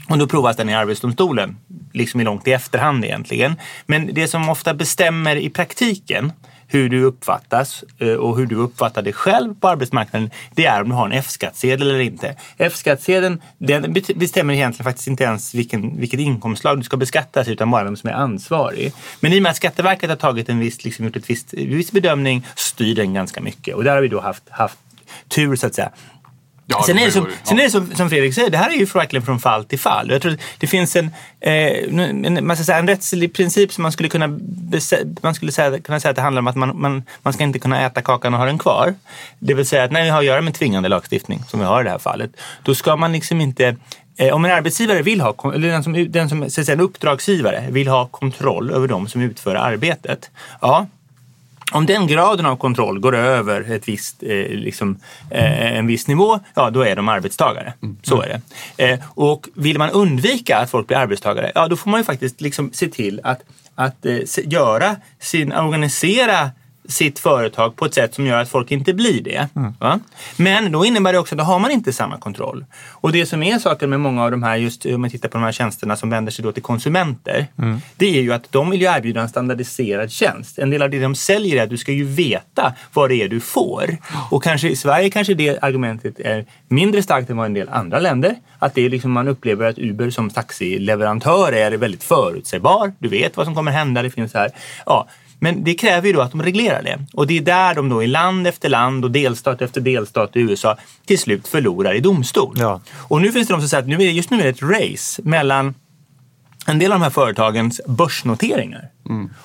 och 0.10 0.18
då 0.18 0.28
provas 0.28 0.58
den 0.58 0.70
i 0.70 0.76
Arbetsdomstolen, 0.76 1.58
liksom 1.93 2.19
är 2.19 2.25
långt 2.25 2.47
i 2.47 2.52
efterhand 2.52 3.06
egentligen. 3.06 3.56
Men 3.86 4.13
det 4.13 4.28
som 4.28 4.49
ofta 4.49 4.73
bestämmer 4.73 5.36
i 5.36 5.49
praktiken 5.49 6.32
hur 6.71 6.89
du 6.89 7.04
uppfattas 7.04 7.84
eh, 7.99 8.13
och 8.13 8.38
hur 8.38 8.45
du 8.45 8.56
uppfattar 8.56 9.02
dig 9.02 9.13
själv 9.13 9.56
på 9.60 9.67
arbetsmarknaden, 9.67 10.30
det 10.56 10.65
är 10.65 10.82
om 10.82 10.89
du 10.89 10.95
har 10.95 11.06
en 11.06 11.12
F-skattsedel 11.12 11.89
eller 11.89 11.99
inte. 11.99 12.36
F-skattsedeln 12.58 13.41
den 13.58 13.93
bestämmer 14.15 14.54
egentligen 14.54 14.84
faktiskt 14.84 15.08
inte 15.08 15.23
ens 15.23 15.56
vilken, 15.56 15.99
vilket 15.99 16.19
inkomstslag 16.19 16.78
du 16.78 16.84
ska 16.84 16.97
beskattas 16.97 17.47
utan 17.47 17.71
bara 17.71 17.84
vem 17.84 17.97
som 17.97 18.10
är 18.10 18.13
ansvarig. 18.13 18.93
Men 19.19 19.34
i 19.34 19.39
och 19.39 19.43
med 19.43 19.49
att 19.49 19.58
Skatteverket 19.58 20.10
har 20.10 20.17
tagit 20.17 20.49
en 20.49 20.60
viss, 20.60 20.84
liksom 20.86 21.06
gjort 21.06 21.15
ett 21.15 21.30
visst, 21.30 21.54
viss 21.54 21.91
bedömning 21.91 22.45
styr 22.56 22.95
den 22.95 23.13
ganska 23.13 23.41
mycket 23.41 23.75
och 23.75 23.84
där 23.84 23.95
har 23.95 24.02
vi 24.02 24.08
då 24.08 24.21
haft, 24.21 24.43
haft 24.49 24.78
tur 25.28 25.56
så 25.56 25.67
att 25.67 25.75
säga. 25.75 25.91
Ja, 26.72 26.84
sen 26.86 26.98
är 26.98 27.06
det, 27.06 27.12
som, 27.12 27.26
ju- 27.26 27.32
sen 27.44 27.58
ja. 27.58 27.64
är 27.64 27.66
det 27.66 27.72
som, 27.72 27.96
som 27.96 28.10
Fredrik 28.10 28.34
säger, 28.34 28.50
det 28.50 28.58
här 28.58 28.70
är 28.70 28.74
ju 28.74 28.86
verkligen 28.86 29.26
från 29.26 29.40
fall 29.40 29.66
till 29.66 29.80
fall. 29.80 30.12
Jag 30.12 30.22
tror 30.22 30.34
att 30.34 30.40
det 30.58 30.68
finns 30.68 30.96
en, 30.96 31.12
eh, 31.40 31.52
en, 31.52 32.48
man 32.48 32.58
säga, 32.58 32.78
en 32.78 32.88
rättslig 32.88 33.34
princip 33.34 33.74
som 33.74 33.82
man 33.82 33.92
skulle 33.92 34.10
kunna, 34.10 34.40
man 35.22 35.36
skulle 35.36 35.52
säga, 35.52 35.80
kunna 35.80 36.00
säga 36.00 36.10
att 36.10 36.16
det 36.16 36.22
handlar 36.22 36.40
om 36.40 36.48
att 36.48 36.56
man, 36.56 36.82
man, 36.82 37.04
man 37.22 37.34
ska 37.34 37.44
inte 37.44 37.60
kunna 37.60 37.86
äta 37.86 38.02
kakan 38.02 38.34
och 38.34 38.40
ha 38.40 38.46
den 38.46 38.58
kvar. 38.58 38.96
Det 39.40 39.54
vill 39.54 39.66
säga 39.66 39.84
att 39.84 39.92
när 39.92 40.04
vi 40.04 40.10
har 40.10 40.20
att 40.20 40.26
göra 40.26 40.42
med 40.42 40.54
tvingande 40.54 40.90
lagstiftning, 40.90 41.44
som 41.48 41.60
vi 41.60 41.66
har 41.66 41.82
i 41.82 41.84
det 41.84 41.90
här 41.90 42.00
fallet, 42.00 42.32
då 42.64 42.76
ska 42.76 42.96
man 42.96 43.12
liksom 43.12 43.42
inte 43.42 43.76
eh, 44.18 44.34
om 44.36 44.46
en 44.46 44.52
arbetsgivare 44.52 45.02
vill 45.02 45.22
ha, 45.22 45.54
eller 45.54 45.68
den 45.68 45.84
som, 45.84 46.12
den 46.12 46.30
som 46.30 46.50
så 46.50 46.62
att 46.62 46.66
säga, 46.66 46.74
en 46.74 46.82
uppdragsgivare 46.82 47.66
vill 47.70 47.88
ha 47.88 48.06
kontroll 48.06 48.72
över 48.72 48.88
de 48.88 49.08
som 49.08 49.22
utför 49.22 49.56
arbetet, 49.56 50.30
ja, 50.62 50.88
om 51.72 51.86
den 51.86 52.08
graden 52.08 52.46
av 52.46 52.56
kontroll 52.56 53.00
går 53.00 53.16
över 53.16 53.72
ett 53.72 53.88
visst, 53.88 54.24
eh, 54.24 54.50
liksom, 54.50 55.00
eh, 55.32 55.78
en 55.78 55.88
viss 55.88 56.08
nivå, 56.08 56.40
ja 56.56 56.70
då 56.70 56.82
är 56.82 56.96
de 56.96 57.10
arbetstagare. 57.10 57.74
Så 58.04 58.22
är 58.22 58.28
det. 58.28 58.90
Eh, 58.90 59.00
och 59.06 59.48
vill 59.54 59.78
man 59.78 59.90
undvika 59.90 60.58
att 60.58 60.72
folk 60.72 60.88
blir 60.88 60.98
arbetstagare, 60.98 61.52
ja 61.56 61.68
då 61.68 61.76
får 61.76 61.90
man 61.90 62.00
ju 62.00 62.04
faktiskt 62.04 62.42
liksom 62.42 62.72
se 62.74 62.88
till 62.88 63.22
att, 63.24 63.42
att 63.76 64.06
eh, 64.06 64.20
göra 64.46 64.96
sin, 65.20 65.54
organisera 65.54 66.52
sitt 66.89 67.19
företag 67.19 67.75
på 67.75 67.86
ett 67.86 67.93
sätt 67.93 68.15
som 68.15 68.25
gör 68.25 68.41
att 68.41 68.49
folk 68.49 68.71
inte 68.71 68.93
blir 68.93 69.21
det. 69.21 69.47
Va? 69.80 69.99
Men 70.38 70.71
då 70.71 70.86
innebär 70.86 71.13
det 71.13 71.19
också 71.19 71.36
att 71.36 71.39
då 71.39 71.43
har 71.43 71.60
man 71.60 71.71
inte 71.71 71.93
samma 71.93 72.17
kontroll. 72.17 72.65
Och 72.89 73.12
det 73.12 73.25
som 73.25 73.43
är 73.43 73.60
saken 73.60 73.89
med 73.89 73.99
många 73.99 74.23
av 74.23 74.32
de 74.32 74.43
här, 74.43 74.56
just 74.56 74.86
om 74.86 75.02
man 75.02 75.10
tittar 75.10 75.30
på 75.30 75.38
de 75.38 75.43
här 75.43 75.52
tjänsterna 75.52 75.95
som 75.95 76.10
vänder 76.10 76.32
sig 76.32 76.43
då 76.43 76.52
till 76.52 76.63
konsumenter. 76.63 77.47
Det 77.97 78.17
är 78.17 78.21
ju 78.21 78.34
att 78.34 78.52
de 78.52 78.69
vill 78.69 78.82
ju 78.82 78.88
erbjuda 78.88 79.21
en 79.21 79.30
standardiserad 79.30 80.12
tjänst. 80.12 80.60
En 80.60 80.69
del 80.69 80.82
av 80.82 80.89
det 80.89 80.99
de 80.99 81.15
säljer 81.15 81.58
är 81.58 81.63
att 81.63 81.69
du 81.69 81.78
ska 81.78 81.91
ju 81.91 82.06
veta 82.06 82.73
vad 82.93 83.10
det 83.10 83.15
är 83.15 83.30
du 83.30 83.39
får. 83.39 83.97
Och 84.32 84.43
kanske 84.43 84.69
i 84.69 84.75
Sverige 84.75 85.10
kanske 85.10 85.34
det 85.34 85.60
argumentet 85.62 86.19
är 86.19 86.45
mindre 86.67 87.04
starkt 87.04 87.30
än 87.30 87.38
vad 87.38 87.45
en 87.45 87.54
del 87.54 87.69
andra 87.69 87.99
länder. 87.99 88.36
Att 88.60 88.75
det 88.75 88.86
är 88.86 88.89
liksom 88.89 89.12
man 89.12 89.28
upplever 89.28 89.69
att 89.69 89.78
Uber 89.78 90.10
som 90.10 90.30
taxileverantör 90.30 91.52
är 91.52 91.71
väldigt 91.71 92.04
förutsägbar. 92.04 92.93
Du 92.99 93.10
vet 93.10 93.38
vad 93.38 93.45
som 93.45 93.56
kommer 93.56 93.71
hända. 93.71 94.02
Det 94.02 94.10
finns 94.10 94.34
här. 94.34 94.52
Ja, 94.86 95.08
men 95.39 95.63
det 95.63 95.73
kräver 95.73 96.08
ju 96.08 96.13
då 96.13 96.21
att 96.21 96.32
de 96.32 96.41
reglerar 96.41 96.84
det. 96.84 96.99
Och 97.13 97.28
det 97.28 97.38
är 97.38 97.41
där 97.41 97.75
de 97.75 97.89
då 97.89 98.04
i 98.04 98.08
land 98.08 98.47
efter 98.47 98.69
land 98.69 99.06
och 99.06 99.12
delstat 99.12 99.62
efter 99.62 99.82
delstat 99.82 100.36
i 100.36 100.39
USA 100.39 100.78
till 101.06 101.19
slut 101.19 101.47
förlorar 101.47 101.93
i 101.93 101.99
domstol. 101.99 102.56
Ja. 102.60 102.82
Och 102.95 103.21
nu 103.21 103.32
finns 103.32 103.47
det 103.47 103.54
de 103.54 103.62
som 103.62 103.69
säger 103.69 103.84
att 103.84 103.89
nu 103.89 103.95
är, 103.95 104.12
just 104.12 104.30
nu 104.30 104.39
är 104.39 104.43
det 104.43 104.49
ett 104.49 104.62
race 104.62 105.21
mellan 105.23 105.73
en 106.65 106.80
del 106.80 106.91
av 106.91 106.99
de 106.99 107.04
här 107.04 107.10
företagens 107.10 107.82
börsnoteringar 107.88 108.89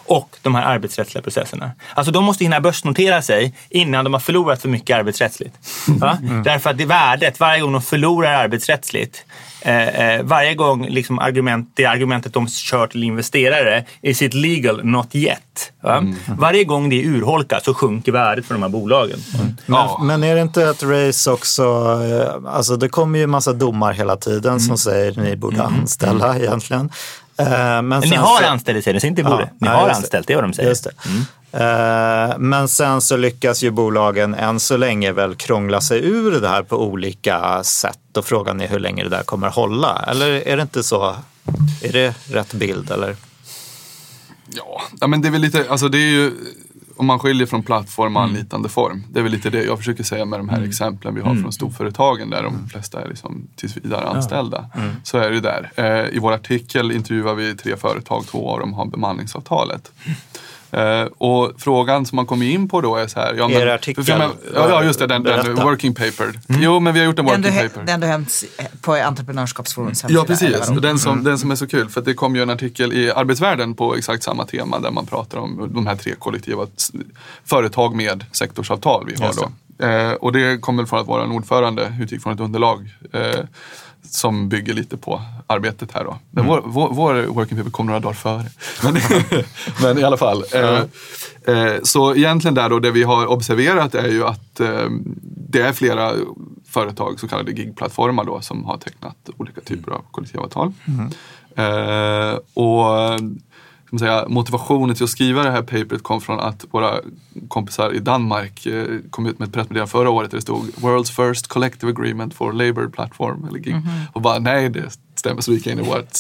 och 0.07 0.37
de 0.43 0.55
här 0.55 0.63
arbetsrättsliga 0.63 1.23
processerna. 1.23 1.71
Alltså 1.95 2.13
de 2.13 2.25
måste 2.25 2.45
hinna 2.45 2.61
börsnotera 2.61 3.23
sig 3.23 3.55
innan 3.71 4.05
de 4.05 4.13
har 4.13 4.21
förlorat 4.21 4.63
för 4.63 4.69
mycket 4.69 4.97
arbetsrättsligt. 4.97 5.55
Va? 5.89 6.19
Därför 6.45 6.71
att 6.71 6.79
det 6.79 6.87
värdet, 6.87 7.41
varje 7.41 7.61
gång 7.61 7.73
de 7.73 7.83
förlorar 7.83 8.35
arbetsrättsligt, 8.35 9.25
eh, 9.65 9.89
eh, 9.89 10.23
varje 10.23 10.55
gång 10.55 10.89
liksom 10.89 11.19
argument, 11.19 11.71
det 11.75 11.85
argumentet 11.85 12.33
de 12.33 12.49
kör 12.49 12.87
till 12.87 13.05
investerare, 13.05 13.85
is 14.03 14.23
it 14.23 14.35
legal, 14.35 14.85
not 14.85 15.15
yet. 15.15 15.73
Va? 15.81 16.05
Varje 16.39 16.65
gång 16.65 16.89
det 16.89 17.05
urholkas 17.05 17.65
så 17.65 17.75
sjunker 17.75 18.13
värdet 18.13 18.47
för 18.47 18.55
de 18.55 18.63
här 18.63 18.71
bolagen. 18.71 19.19
Men, 19.67 20.07
men 20.07 20.25
är 20.25 20.35
det 20.35 20.41
inte 20.41 20.63
ett 20.63 20.83
race 20.83 21.31
också, 21.31 21.63
eh, 21.63 22.55
alltså 22.55 22.77
det 22.77 22.89
kommer 22.89 23.19
ju 23.19 23.27
massa 23.27 23.53
domar 23.53 23.93
hela 23.93 24.17
tiden 24.17 24.61
som 24.61 24.79
säger 24.79 25.21
ni 25.21 25.37
borde 25.37 25.63
anställa 25.63 26.39
egentligen. 26.39 26.91
Eh, 27.39 27.47
Men, 27.49 27.89
Men 27.89 28.01
ni 28.01 28.17
har 28.17 28.41
så- 28.41 28.47
anställt, 28.47 28.85
säger 28.85 28.95
ni, 28.95 29.01
så 29.01 29.07
inte 29.07 29.23
borde. 29.23 29.43
Ja, 29.43 29.49
Ni 29.59 29.69
nej, 29.69 29.71
har 29.77 29.89
anställt, 29.89 30.27
det 30.27 30.33
är 30.33 30.35
vad 30.37 30.45
de 30.45 30.53
säger. 30.53 30.69
Just 30.69 30.85
det. 30.85 30.91
Eh, 31.53 32.39
Men 32.39 32.69
sen 32.69 33.01
så 33.01 33.17
lyckas 33.17 33.63
ju 33.63 33.71
bolagen 33.71 34.35
än 34.35 34.61
så 34.61 34.77
länge 34.77 35.13
väl 35.13 35.35
krångla 35.35 35.81
sig 35.81 36.05
ur 36.07 36.41
det 36.41 36.49
här 36.49 36.63
på 36.63 36.77
olika 36.83 37.65
sätt 37.65 38.17
och 38.17 38.25
frågan 38.27 38.61
är 38.61 38.69
hur 38.69 38.79
länge 38.81 39.03
det 39.03 39.09
där 39.11 39.23
kommer 39.23 39.49
hålla. 39.49 40.05
Eller 40.09 40.49
är 40.49 40.57
det 40.57 40.63
inte 40.63 40.83
så? 40.83 41.17
Är 41.83 41.93
det 41.93 42.15
rätt 42.33 42.53
bild 42.55 42.91
eller? 42.91 43.17
Ja, 44.49 44.83
ja, 45.01 45.07
men 45.07 45.23
det 45.23 45.29
är 45.29 45.33
väl 45.33 45.41
lite, 45.41 45.67
alltså 45.69 45.89
det 45.89 45.99
är 45.99 46.11
ju, 46.11 46.33
om 46.97 47.07
man 47.07 47.19
skiljer 47.19 47.47
från 47.47 47.63
plattform 47.63 48.17
och 48.17 48.23
anlitande 48.23 48.69
form. 48.69 49.05
Det 49.11 49.19
är 49.19 49.23
väl 49.23 49.33
lite 49.33 49.51
det 49.51 49.65
jag 49.65 49.79
försöker 49.79 50.05
säga 50.05 50.25
med 50.25 50.39
de 50.41 50.49
här 50.49 50.63
exemplen 50.63 51.15
vi 51.15 51.21
har 51.21 51.35
från 51.35 51.53
storföretagen 51.53 52.31
där 52.31 52.43
de 52.43 52.69
flesta 52.69 53.03
är 53.03 53.09
liksom 53.09 53.49
tills 53.57 53.77
vidare 53.77 54.05
anställda. 54.09 54.71
Så 55.03 55.19
är 55.19 55.31
det 55.31 55.41
där. 55.41 55.71
Eh, 55.77 56.17
I 56.17 56.19
vår 56.19 56.33
artikel 56.33 56.93
intervjuar 56.93 57.35
vi 57.35 57.57
tre 57.57 57.77
företag, 57.77 58.27
två 58.27 58.51
av 58.51 58.61
dem 58.61 58.73
har 58.73 58.87
bemanningsavtalet. 58.87 59.93
Eh, 60.75 61.03
och 61.19 61.53
frågan 61.59 62.07
som 62.07 62.17
man 62.17 62.27
kommer 62.27 62.47
in 62.47 62.69
på 62.69 62.81
då 62.81 62.97
är 62.97 63.07
så 63.07 63.21
här. 63.21 63.35
Ja, 63.35 63.51
Er 63.51 63.67
artikel? 63.67 64.05
för- 64.05 64.13
för- 64.13 64.31
ja, 64.55 64.69
ja, 64.69 64.85
just 64.85 64.99
det. 64.99 65.07
Den, 65.07 65.23
den 65.23 65.55
working 65.55 65.95
paper. 65.95 66.33
Jo, 66.49 66.81
men 66.81 66.95
vi 66.95 67.01
har 67.01 67.07
gjort 67.07 67.19
en 67.19 67.27
Den 67.27 67.43
du, 67.43 67.49
working 67.49 67.65
hä- 67.65 67.69
paper. 67.69 67.87
den 67.87 68.01
du 68.01 68.07
hämts 68.07 68.45
på 68.81 68.93
Entreprenörskapsforums 68.95 70.05
Ja, 70.09 70.25
precis. 70.25 70.57
den, 70.83 70.99
som, 70.99 71.25
den 71.25 71.39
som 71.39 71.51
är 71.51 71.55
så 71.57 71.67
kul, 71.67 71.89
för 71.89 72.01
att 72.01 72.05
det 72.07 72.15
kom 72.15 72.37
ju 72.37 72.43
en 72.43 72.51
artikel 72.51 72.93
i 72.93 73.11
Arbetsvärlden 73.11 73.75
på 73.75 73.97
exakt 73.97 74.23
samma 74.23 74.45
tema 74.47 74.79
där 74.79 74.91
man 74.91 75.07
pratar 75.07 75.39
om 75.39 75.71
de 75.75 75.87
här 75.87 75.97
tre 75.97 76.15
kollektiva 76.19 76.67
företag 77.45 77.95
med 77.97 78.25
sektorsavtal 78.33 79.05
vi 79.17 79.25
har 79.25 79.33
då. 79.35 79.51
Eh, 79.87 80.13
och 80.13 80.33
det 80.33 80.59
kommer 80.61 80.85
från 80.85 81.01
att 81.01 81.09
vår 81.09 81.33
ordförande 81.33 81.93
utgick 82.03 82.23
från 82.23 82.33
ett 82.33 82.41
underlag 82.41 82.95
eh, 83.13 83.21
som 84.15 84.49
bygger 84.49 84.75
lite 84.75 84.97
på 84.97 85.23
arbetet 85.47 85.93
här 85.93 86.05
då. 86.05 86.19
Men 86.31 86.47
vår, 86.47 86.63
vår, 86.65 86.89
vår 86.89 87.23
working 87.23 87.59
paper 87.59 87.71
kom 87.71 87.87
några 87.87 88.01
dagar 88.01 88.15
före. 88.15 88.45
Men, 88.83 88.97
men 89.83 89.99
i 89.99 90.05
alla 90.05 90.17
fall. 90.17 90.45
Eh, 90.55 90.81
eh, 91.55 91.75
så 91.83 92.15
egentligen 92.15 92.55
där 92.55 92.69
då, 92.69 92.79
det 92.79 92.91
vi 92.91 93.03
har 93.03 93.27
observerat 93.27 93.95
är 93.95 94.09
ju 94.09 94.25
att 94.25 94.61
eh, 94.61 94.89
det 95.51 95.61
är 95.61 95.73
flera 95.73 96.13
företag, 96.69 97.21
så 97.21 97.29
kallade 97.29 97.53
gigplattformar 97.53 98.25
då, 98.25 98.41
som 98.41 98.65
har 98.65 98.79
tecknat 98.79 99.17
olika 99.37 99.61
typer 99.61 99.93
av 99.93 100.01
kollektivavtal. 100.11 100.73
Eh, 101.57 102.39
och 102.55 103.21
ska 103.99 104.07
man 104.07 104.15
säga, 104.15 104.29
motivationen 104.29 104.97
till 104.97 105.05
att 105.05 105.11
skriva 105.11 105.43
det 105.43 105.51
här 105.51 105.63
paperet 105.63 106.03
kom 106.03 106.21
från 106.21 106.41
att 106.41 106.65
våra 106.71 107.01
kompisar 107.49 107.95
i 107.95 107.99
Danmark 107.99 108.67
eh, 108.67 108.85
kom 109.11 109.27
ut 109.27 109.39
med 109.39 109.49
ett 109.49 109.55
pressmeddelande 109.55 109.91
förra 109.91 110.11
året 110.11 110.31
där 110.31 110.39
det 110.39 110.43
stod 110.43 110.71
World's 110.77 111.29
first 111.29 111.47
collective 111.47 111.93
agreement 111.93 112.35
for 112.35 112.53
labour 112.53 112.89
platform. 112.89 113.45
Eller 113.49 113.59
gig. 113.59 113.77
Och 114.13 114.21
bara 114.21 114.39
nej, 114.39 114.69
det 114.69 114.99
stämmer. 115.25 115.41
Så 115.41 115.51
vi 115.51 115.57
gick 115.57 115.67
in 115.67 115.79
i 115.79 115.83
vårt 115.91 116.19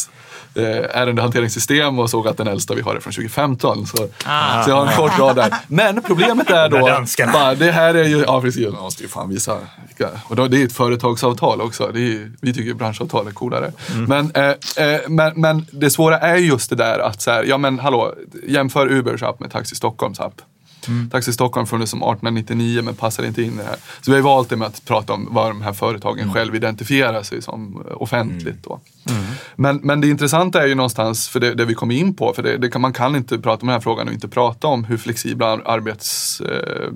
eh, 0.54 1.00
ärendehanteringssystem 1.00 1.98
och 1.98 2.10
såg 2.10 2.28
att 2.28 2.36
den 2.36 2.46
äldsta 2.46 2.74
vi 2.74 2.82
har 2.82 2.96
är 2.96 3.00
från 3.00 3.12
2015. 3.12 3.86
Så, 3.86 3.96
så 3.96 4.06
jag 4.70 4.74
har 4.74 4.86
en 4.86 4.96
kort 4.96 5.18
rad 5.18 5.36
där. 5.36 5.54
Men 5.68 6.02
problemet 6.02 6.50
är 6.50 6.68
då, 6.68 6.78
bara, 7.32 7.54
det 7.54 7.72
här 7.72 7.94
är 7.94 8.04
ju, 8.04 8.24
ja 8.26 8.40
precis, 8.40 8.62
jag 8.62 8.72
måste 8.72 9.02
ju 9.02 9.08
fan 9.08 9.28
visa. 9.28 9.58
Och 10.24 10.36
då, 10.36 10.48
det 10.48 10.62
är 10.62 10.64
ett 10.64 10.72
företagsavtal 10.72 11.60
också. 11.60 11.90
Det 11.94 12.00
är, 12.00 12.32
vi 12.40 12.52
tycker 12.52 12.66
ju 12.66 12.74
branschavtal 12.74 13.26
är 13.26 13.30
coolare. 13.30 13.72
Men, 14.08 14.30
eh, 14.34 14.84
eh, 14.86 15.00
men, 15.08 15.32
men 15.40 15.66
det 15.70 15.90
svåra 15.90 16.18
är 16.18 16.36
ju 16.36 16.46
just 16.46 16.70
det 16.70 16.76
där 16.76 16.98
att 16.98 17.22
så 17.22 17.30
här, 17.30 17.44
ja 17.44 17.58
men 17.58 17.78
hallå, 17.78 18.14
jämför 18.46 18.92
Ubers 18.92 19.22
app 19.22 19.40
med 19.40 19.50
Taxi 19.50 19.74
Stockholms 19.74 20.20
app. 20.20 20.40
Taxi 21.10 21.32
Stockholm 21.32 21.66
det 21.78 21.86
som 21.86 21.98
1899 21.98 22.82
men 22.82 22.94
passar 22.94 23.24
inte 23.24 23.42
in 23.42 23.52
i 23.54 23.56
det 23.56 23.64
här. 23.64 23.76
Så 24.00 24.10
vi 24.10 24.16
har 24.16 24.22
valt 24.22 24.48
det 24.48 24.56
med 24.56 24.68
att 24.68 24.84
prata 24.84 25.12
om 25.12 25.28
vad 25.30 25.50
de 25.50 25.62
här 25.62 25.72
företagen 25.72 26.32
själv 26.32 26.54
identifierar 26.54 27.22
sig 27.22 27.42
som 27.42 27.84
eh, 27.90 28.02
offentligt. 28.02 28.64
Då. 28.64 28.80
Men, 29.56 29.76
men 29.82 30.00
det 30.00 30.08
intressanta 30.08 30.62
är 30.62 30.66
ju 30.66 30.74
någonstans, 30.74 31.28
för 31.28 31.40
det, 31.40 31.54
det 31.54 31.64
vi 31.64 31.74
kom 31.74 31.90
in 31.90 32.14
på, 32.14 32.32
för 32.32 32.42
det, 32.42 32.56
det 32.56 32.70
kan, 32.70 32.80
man 32.80 32.92
kan 32.92 33.16
inte 33.16 33.38
prata 33.38 33.60
om 33.62 33.66
den 33.66 33.74
här 33.74 33.80
frågan 33.80 34.08
och 34.08 34.14
inte 34.14 34.28
prata 34.28 34.66
om 34.66 34.84
hur 34.84 34.96
flexibla 34.96 35.46
arbets... 35.46 36.40
Eh, 36.40 36.92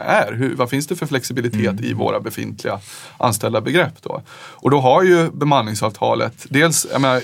är. 0.00 0.32
Hur, 0.32 0.54
vad 0.54 0.70
finns 0.70 0.86
det 0.86 0.96
för 0.96 1.06
flexibilitet 1.06 1.80
i 1.80 1.92
våra 1.92 2.20
befintliga 2.20 2.80
anställda 3.18 3.60
begrepp 3.60 4.02
då? 4.02 4.22
Och 4.36 4.70
då 4.70 4.80
har 4.80 5.02
ju 5.02 5.30
bemanningsavtalet, 5.30 6.46
dels, 6.48 6.86
jag 6.92 7.00
menar, 7.00 7.22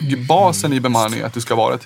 i, 0.00 0.16
basen 0.28 0.72
i 0.72 0.80
bemanning 0.80 1.20
är 1.20 1.24
att 1.24 1.34
du 1.34 1.40
ska 1.40 1.54
vara 1.54 1.78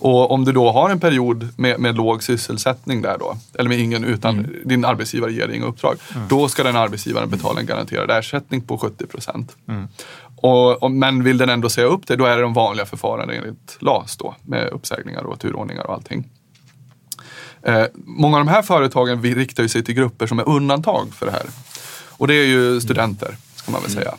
Och 0.00 0.30
om 0.30 0.44
du 0.44 0.52
då 0.52 0.72
har 0.72 0.90
en 0.90 1.00
period 1.00 1.48
med, 1.56 1.80
med 1.80 1.96
låg 1.96 2.22
sysselsättning 2.22 3.02
där 3.02 3.18
då, 3.18 3.36
eller 3.58 3.68
med 3.68 3.78
ingen 3.78 4.04
utan 4.04 4.54
din 4.64 4.84
arbetsgivare 4.84 5.32
ger 5.32 5.46
dig 5.46 5.56
inga 5.56 5.66
uppdrag, 5.66 5.96
då 6.28 6.48
ska 6.48 6.62
den 6.62 6.76
arbetsgivaren 6.76 7.30
betala 7.30 7.60
en 7.60 7.66
garanterad 7.66 8.10
ersättning 8.10 8.60
på 8.60 8.78
70 8.78 9.06
procent. 9.06 9.56
Och, 10.40 10.82
och, 10.82 10.90
men 10.90 11.24
vill 11.24 11.38
den 11.38 11.48
ändå 11.48 11.68
säga 11.68 11.86
upp 11.86 12.06
det, 12.06 12.16
då 12.16 12.24
är 12.24 12.36
det 12.36 12.42
de 12.42 12.54
vanliga 12.54 12.86
förfarandena 12.86 13.32
enligt 13.32 13.76
LAS 13.80 14.16
då, 14.16 14.34
med 14.42 14.68
uppsägningar 14.68 15.22
och 15.22 15.40
turordningar 15.40 15.86
och 15.86 15.94
allting. 15.94 16.24
Eh, 17.62 17.84
många 17.94 18.38
av 18.38 18.44
de 18.44 18.50
här 18.50 18.62
företagen 18.62 19.22
riktar 19.22 19.62
ju 19.62 19.68
sig 19.68 19.84
till 19.84 19.94
grupper 19.94 20.26
som 20.26 20.38
är 20.38 20.48
undantag 20.48 21.14
för 21.14 21.26
det 21.26 21.32
här. 21.32 21.46
Och 22.08 22.26
det 22.26 22.34
är 22.34 22.46
ju 22.46 22.80
studenter, 22.80 23.36
ska 23.54 23.72
man 23.72 23.82
väl 23.82 23.90
säga. 23.90 24.14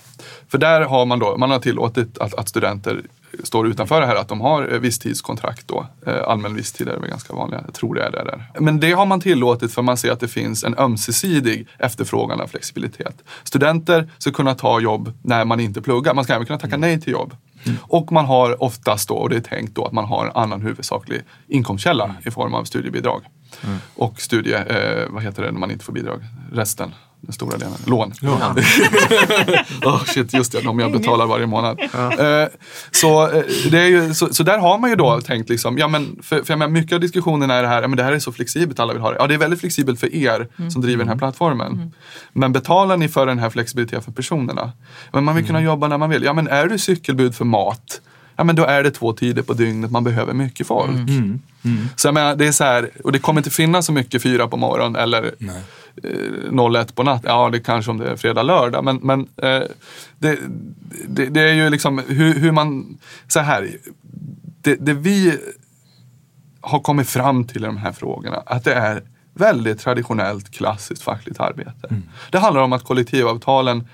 För 0.47 0.57
där 0.57 0.81
har 0.81 1.05
man 1.05 1.19
då, 1.19 1.37
man 1.37 1.51
har 1.51 1.59
tillåtit 1.59 2.17
att, 2.17 2.33
att 2.33 2.49
studenter 2.49 3.01
står 3.43 3.67
utanför 3.67 4.01
det 4.01 4.07
här, 4.07 4.15
att 4.15 4.27
de 4.27 4.41
har 4.41 4.73
eh, 4.73 4.79
visstidskontrakt 4.79 5.67
då. 5.67 5.87
Eh, 6.05 6.23
allmän 6.27 6.55
visstid 6.55 6.87
är 6.87 6.97
väl 6.97 7.09
ganska 7.09 7.33
vanliga, 7.33 7.61
jag 7.65 7.73
tror 7.73 7.95
det 7.95 8.03
är 8.03 8.11
det 8.11 8.23
där. 8.23 8.51
Men 8.59 8.79
det 8.79 8.91
har 8.91 9.05
man 9.05 9.21
tillåtit 9.21 9.73
för 9.73 9.81
man 9.81 9.97
ser 9.97 10.11
att 10.11 10.19
det 10.19 10.27
finns 10.27 10.63
en 10.63 10.77
ömsesidig 10.77 11.67
efterfrågan 11.77 12.41
av 12.41 12.47
flexibilitet. 12.47 13.23
Studenter 13.43 14.09
ska 14.17 14.31
kunna 14.31 14.55
ta 14.55 14.79
jobb 14.79 15.13
när 15.21 15.45
man 15.45 15.59
inte 15.59 15.81
pluggar, 15.81 16.13
man 16.13 16.23
ska 16.23 16.33
även 16.33 16.45
kunna 16.45 16.59
tacka 16.59 16.77
nej 16.77 17.01
till 17.01 17.13
jobb. 17.13 17.35
Och 17.81 18.11
man 18.11 18.25
har 18.25 18.63
oftast 18.63 19.07
då, 19.07 19.15
och 19.15 19.29
det 19.29 19.35
är 19.35 19.41
tänkt 19.41 19.75
då, 19.75 19.85
att 19.85 19.91
man 19.91 20.05
har 20.05 20.25
en 20.25 20.31
annan 20.35 20.61
huvudsaklig 20.61 21.21
inkomstkälla 21.47 22.15
i 22.25 22.31
form 22.31 22.53
av 22.53 22.63
studiebidrag. 22.63 23.21
Och 23.95 24.21
studie, 24.21 24.53
eh, 24.53 25.09
vad 25.09 25.23
heter 25.23 25.43
det 25.43 25.51
när 25.51 25.59
man 25.59 25.71
inte 25.71 25.85
får 25.85 25.93
bidrag? 25.93 26.19
Resten, 26.51 26.93
den 27.21 27.33
stora 27.33 27.57
delen. 27.57 27.77
Lån. 27.85 28.13
oh, 29.85 30.03
shit, 30.07 30.33
just 30.33 30.51
det, 30.51 30.61
de 30.61 30.79
jag 30.79 30.91
betalar 30.91 31.25
varje 31.25 31.45
månad. 31.45 31.79
Eh, 31.79 32.47
så, 32.91 33.31
eh, 33.31 33.43
det 33.71 33.79
är 33.79 33.87
ju, 33.87 34.13
så, 34.13 34.33
så 34.33 34.43
där 34.43 34.57
har 34.57 34.77
man 34.77 34.89
ju 34.89 34.95
då 34.95 35.21
tänkt, 35.21 35.49
liksom, 35.49 35.77
ja, 35.77 35.87
men, 35.87 36.19
för, 36.23 36.43
för 36.43 36.53
jag 36.53 36.59
menar, 36.59 36.71
mycket 36.71 36.93
av 36.93 36.99
diskussionen 36.99 37.51
är 37.51 37.61
det 37.61 37.67
här, 37.67 37.81
ja, 37.81 37.87
men 37.87 37.97
det 37.97 38.03
här 38.03 38.11
är 38.11 38.19
så 38.19 38.31
flexibelt, 38.31 38.79
alla 38.79 38.93
vill 38.93 39.01
ha 39.01 39.11
det. 39.11 39.17
Ja, 39.19 39.27
det 39.27 39.33
är 39.33 39.37
väldigt 39.37 39.59
flexibelt 39.59 39.99
för 39.99 40.15
er 40.15 40.47
som 40.69 40.81
driver 40.81 40.99
den 40.99 41.09
här 41.09 41.17
plattformen. 41.17 41.93
Men 42.33 42.53
betalar 42.53 42.97
ni 42.97 43.07
för 43.07 43.25
den 43.25 43.39
här 43.39 43.49
flexibiliteten 43.49 44.03
för 44.03 44.11
personerna? 44.11 44.71
Men 45.11 45.23
man 45.23 45.35
vill 45.35 45.47
kunna 45.47 45.61
jobba 45.61 45.87
när 45.87 45.97
man 45.97 46.09
vill. 46.09 46.23
Ja, 46.23 46.33
men 46.33 46.47
är 46.47 46.67
du 46.67 46.77
cykelbud 46.77 47.35
för 47.35 47.45
mat? 47.45 48.01
Ja, 48.39 48.43
men 48.43 48.55
då 48.55 48.63
är 48.63 48.83
det 48.83 48.91
två 48.91 49.13
tider 49.13 49.41
på 49.41 49.53
dygnet 49.53 49.91
man 49.91 50.03
behöver 50.03 50.33
mycket 50.33 50.67
folk. 50.67 51.09
Så 51.95 52.07
jag 52.07 52.13
menar, 52.13 52.35
det 52.35 52.47
är 52.47 52.51
så 52.51 52.63
här, 52.63 52.89
och 53.03 53.11
det 53.11 53.19
kommer 53.19 53.39
inte 53.39 53.49
finnas 53.49 53.85
så 53.85 53.91
mycket 53.91 54.23
fyra 54.23 54.47
på 54.47 54.57
morgonen 54.57 54.95
eller 54.95 55.31
eh, 56.03 56.79
01 56.81 56.95
på 56.95 57.03
natt. 57.03 57.21
Ja, 57.25 57.49
det 57.49 57.59
kanske 57.59 57.91
om 57.91 57.97
det 57.97 58.09
är 58.09 58.15
fredag, 58.15 58.43
lördag. 58.43 58.83
Men, 58.83 58.95
men 58.95 59.19
eh, 59.19 59.61
det, 60.19 60.39
det, 61.07 61.25
det 61.25 61.41
är 61.41 61.53
ju 61.53 61.69
liksom 61.69 62.01
hur, 62.07 62.33
hur 62.33 62.51
man, 62.51 62.97
så 63.27 63.39
här. 63.39 63.69
Det, 64.61 64.75
det 64.75 64.93
vi 64.93 65.37
har 66.61 66.79
kommit 66.79 67.09
fram 67.09 67.43
till 67.43 67.63
i 67.63 67.65
de 67.65 67.77
här 67.77 67.91
frågorna 67.91 68.43
att 68.45 68.63
det 68.63 68.73
är 68.73 69.03
väldigt 69.33 69.79
traditionellt 69.79 70.51
klassiskt 70.51 71.03
fackligt 71.03 71.39
arbete. 71.39 71.87
Det 72.31 72.39
handlar 72.39 72.61
om 72.61 72.73
att 72.73 72.83
kollektivavtalen 72.83 73.87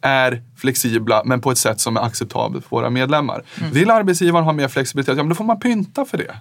är 0.00 0.42
flexibla 0.56 1.22
men 1.24 1.40
på 1.40 1.50
ett 1.50 1.58
sätt 1.58 1.80
som 1.80 1.96
är 1.96 2.00
acceptabelt 2.00 2.64
för 2.64 2.76
våra 2.76 2.90
medlemmar. 2.90 3.42
Vill 3.72 3.90
arbetsgivaren 3.90 4.44
ha 4.44 4.52
mer 4.52 4.68
flexibilitet, 4.68 5.16
ja 5.16 5.22
men 5.22 5.28
då 5.28 5.34
får 5.34 5.44
man 5.44 5.60
pynta 5.60 6.04
för 6.04 6.18
det. 6.18 6.36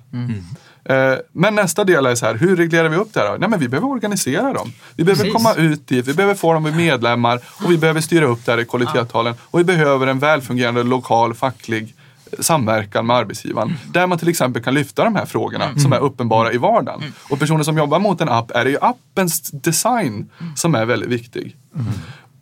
Eh, 0.94 1.18
Men 1.32 1.56
nästa 1.56 1.84
del 1.84 2.06
är 2.06 2.16
så 2.16 2.26
här, 2.26 2.36
hur 2.36 2.56
reglerar 2.56 2.90
vi 2.90 2.96
upp 2.98 3.14
det 3.14 3.20
här? 3.20 3.38
Nej, 3.38 3.50
men 3.50 3.60
vi 3.60 3.70
behöver 3.70 3.88
organisera 3.88 4.54
dem. 4.54 4.72
Vi 4.96 5.04
behöver 5.04 5.24
Precis. 5.24 5.34
komma 5.44 5.54
ut 5.54 5.88
dit, 5.88 6.08
vi 6.08 6.14
behöver 6.14 6.36
få 6.36 6.54
dem 6.54 6.64
med 6.64 6.76
medlemmar 6.76 7.40
och 7.46 7.72
vi 7.72 7.78
behöver 7.78 8.02
styra 8.02 8.26
upp 8.26 8.46
det 8.46 8.52
här 8.52 8.60
i 8.60 8.66
kollektivavtalen. 8.66 9.34
Och 9.42 9.60
vi 9.60 9.64
behöver 9.64 10.08
en 10.08 10.20
välfungerande 10.20 10.84
lokal 10.84 11.34
facklig 11.34 11.96
samverkan 12.40 13.06
med 13.06 13.16
arbetsgivaren. 13.16 13.78
Där 13.92 14.08
man 14.08 14.18
till 14.18 14.30
exempel 14.30 14.64
kan 14.64 14.74
lyfta 14.74 15.04
de 15.04 15.16
här 15.16 15.26
frågorna 15.26 15.80
som 15.80 15.94
är 15.94 16.00
uppenbara 16.00 16.54
i 16.54 16.58
vardagen. 16.58 17.14
Och 17.30 17.40
personer 17.40 17.64
som 17.64 17.78
jobbar 17.78 18.00
mot 18.00 18.22
en 18.22 18.30
app 18.30 18.52
är 18.52 18.66
det 18.66 18.72
ju 18.72 18.78
appens 18.82 19.52
design 19.52 20.30
som 20.56 20.76
är 20.76 20.86
väldigt 20.86 21.10
viktig. 21.10 21.56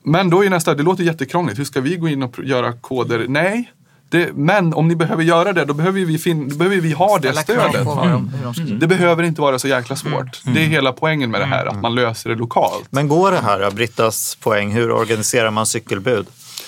Men 0.06 0.30
då 0.30 0.46
är 0.46 0.50
nästa, 0.50 0.74
det 0.74 0.84
låter 0.84 1.04
jättekrångligt. 1.04 1.60
Hur 1.60 1.66
ska 1.66 1.82
vi 1.82 1.96
gå 1.96 2.08
in 2.08 2.24
och 2.24 2.36
pr- 2.36 2.44
göra 2.46 2.74
koder? 2.74 3.26
Nej. 3.30 3.72
Det, 4.10 4.30
men 4.34 4.74
om 4.74 4.88
ni 4.88 4.96
behöver 4.96 5.24
göra 5.24 5.54
det, 5.54 5.66
då 5.66 5.74
behöver 5.74 6.00
vi, 6.02 6.18
fin- 6.18 6.50
då 6.50 6.56
behöver 6.56 6.78
vi 6.78 6.92
ha 6.92 7.18
det 7.20 7.34
stödet. 7.34 7.86
de, 8.44 8.54
ska 8.54 8.64
Det 8.76 8.88
behöver 8.88 9.24
inte 9.24 9.42
vara 9.42 9.60
så 9.60 9.68
jäkla 9.68 9.96
svårt. 9.96 10.42
Det 10.46 10.62
är 10.64 10.66
hela 10.68 10.92
poängen 10.94 11.32
med 11.32 11.42
det 11.42 11.46
här, 11.46 11.66
att 11.66 11.82
man 11.82 11.96
löser 11.96 12.30
det 12.30 12.36
lokalt. 12.36 12.86
Men 12.90 13.08
går 13.08 13.32
det 13.32 13.38
här, 13.44 13.72
Brittas 13.72 14.36
poäng, 14.36 14.72
hur 14.72 14.92
organiserar 14.92 15.52
man 15.52 15.66
cykelbud? 15.66 16.28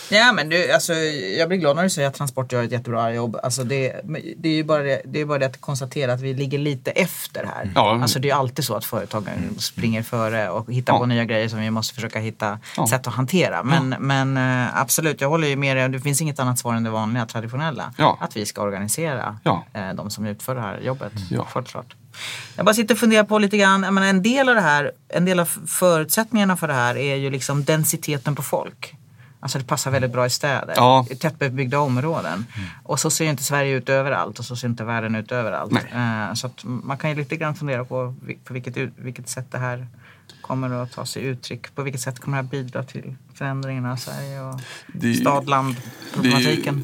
Ja, 0.09 0.31
men 0.33 0.49
du, 0.49 0.71
alltså, 0.71 0.93
jag 0.93 1.47
blir 1.49 1.57
glad 1.57 1.75
när 1.75 1.83
du 1.83 1.89
säger 1.89 2.07
att 2.07 2.13
Transport 2.13 2.51
gör 2.51 2.63
ett 2.63 2.71
jättebra 2.71 3.13
jobb. 3.13 3.37
Alltså, 3.43 3.63
det, 3.63 4.01
det 4.37 4.49
är 4.49 4.53
ju 4.53 4.63
bara 4.63 4.83
det, 4.83 5.01
det, 5.05 5.21
är 5.21 5.25
bara 5.25 5.39
det 5.39 5.45
att 5.45 5.61
konstatera 5.61 6.13
att 6.13 6.21
vi 6.21 6.33
ligger 6.33 6.57
lite 6.59 6.91
efter 6.91 7.43
här. 7.45 7.71
Ja. 7.75 7.99
Alltså, 8.01 8.19
det 8.19 8.29
är 8.29 8.35
alltid 8.35 8.65
så 8.65 8.75
att 8.75 8.85
företagen 8.85 9.55
springer 9.59 10.03
före 10.03 10.49
och 10.49 10.73
hittar 10.73 10.93
Ja. 10.93 10.99
på 10.99 11.05
nya 11.05 11.25
grejer 11.25 11.49
som 11.49 11.59
vi 11.59 11.69
måste 11.71 11.95
försöka 11.95 12.19
hitta 12.19 12.59
Ja. 12.77 12.87
sätt 12.87 13.07
att 13.07 13.13
hantera. 13.13 13.63
Men, 13.63 13.95
men 13.99 14.37
eh, 14.37 14.77
absolut, 14.81 15.21
jag 15.21 15.29
håller 15.29 15.47
ju 15.47 15.55
med 15.55 15.77
dig. 15.77 15.89
Det 15.89 15.99
finns 15.99 16.21
inget 16.21 16.39
annat 16.39 16.59
svar 16.59 16.73
än 16.73 16.83
det 16.83 16.89
vanliga, 16.89 17.25
traditionella. 17.25 17.93
Ja. 17.97 18.17
Att 18.21 18.37
vi 18.37 18.45
ska 18.45 18.61
organisera 18.61 19.39
Ja. 19.43 19.65
eh, 19.73 19.93
de 19.93 20.09
som 20.09 20.25
utför 20.25 20.55
det 20.55 20.61
här 20.61 20.79
jobbet. 20.79 21.13
Ja. 21.29 21.47
Självklart. 21.53 21.95
Jag 22.55 22.65
bara 22.65 22.75
sitter 22.75 22.93
och 22.95 22.99
funderar 22.99 23.23
på 23.23 23.39
lite 23.39 23.57
grann, 23.57 23.83
jag 23.83 23.93
menar, 23.93 24.07
en 24.07 24.23
del 24.23 24.49
av 24.49 24.55
det 24.55 24.61
här, 24.61 24.91
en 25.09 25.25
del 25.25 25.39
av 25.39 25.49
förutsättningarna 25.67 26.57
för 26.57 26.67
det 26.67 26.73
här 26.73 26.97
är 26.97 27.15
ju 27.15 27.29
liksom 27.29 27.63
densiteten 27.63 28.35
på 28.35 28.41
folk. 28.43 28.95
Alltså 29.45 29.57
det 29.59 29.63
passar 29.65 29.91
väldigt 29.91 30.11
bra 30.11 30.25
i 30.25 30.29
städer, 30.29 30.73
Ja. 30.77 31.05
i 31.09 31.15
tättbebyggda 31.15 31.79
områden. 31.79 32.45
Och 32.83 32.99
så 32.99 33.09
ser 33.09 33.23
ju 33.25 33.31
inte 33.31 33.43
Sverige 33.43 33.75
ut 33.75 33.89
överallt 33.89 34.39
och 34.39 34.45
så 34.45 34.55
ser 34.55 34.67
inte 34.67 34.83
världen 34.83 35.15
ut 35.15 35.31
överallt. 35.31 35.73
Eh, 35.73 36.33
så 36.33 36.49
man 36.63 36.97
kan 36.97 37.09
ju 37.09 37.15
lite 37.15 37.35
grann 37.35 37.55
fundera 37.55 37.85
på 37.85 38.15
på 38.45 38.53
vilket, 38.53 38.77
vilket 38.95 39.29
sätt 39.29 39.45
det 39.51 39.57
här 39.57 39.87
kommer 40.41 40.83
att 40.83 40.91
ta 40.91 41.05
sig 41.05 41.23
uttryck. 41.23 41.75
På 41.75 41.81
vilket 41.81 42.01
sätt 42.01 42.19
kommer 42.19 42.37
det 42.37 42.43
här 42.43 42.49
bidra 42.49 42.83
till 42.83 43.15
förändringen 43.33 43.85
av 43.85 43.95
Sverige 43.95 44.41
och 44.41 44.59
stad-land-problematiken. 45.21 46.83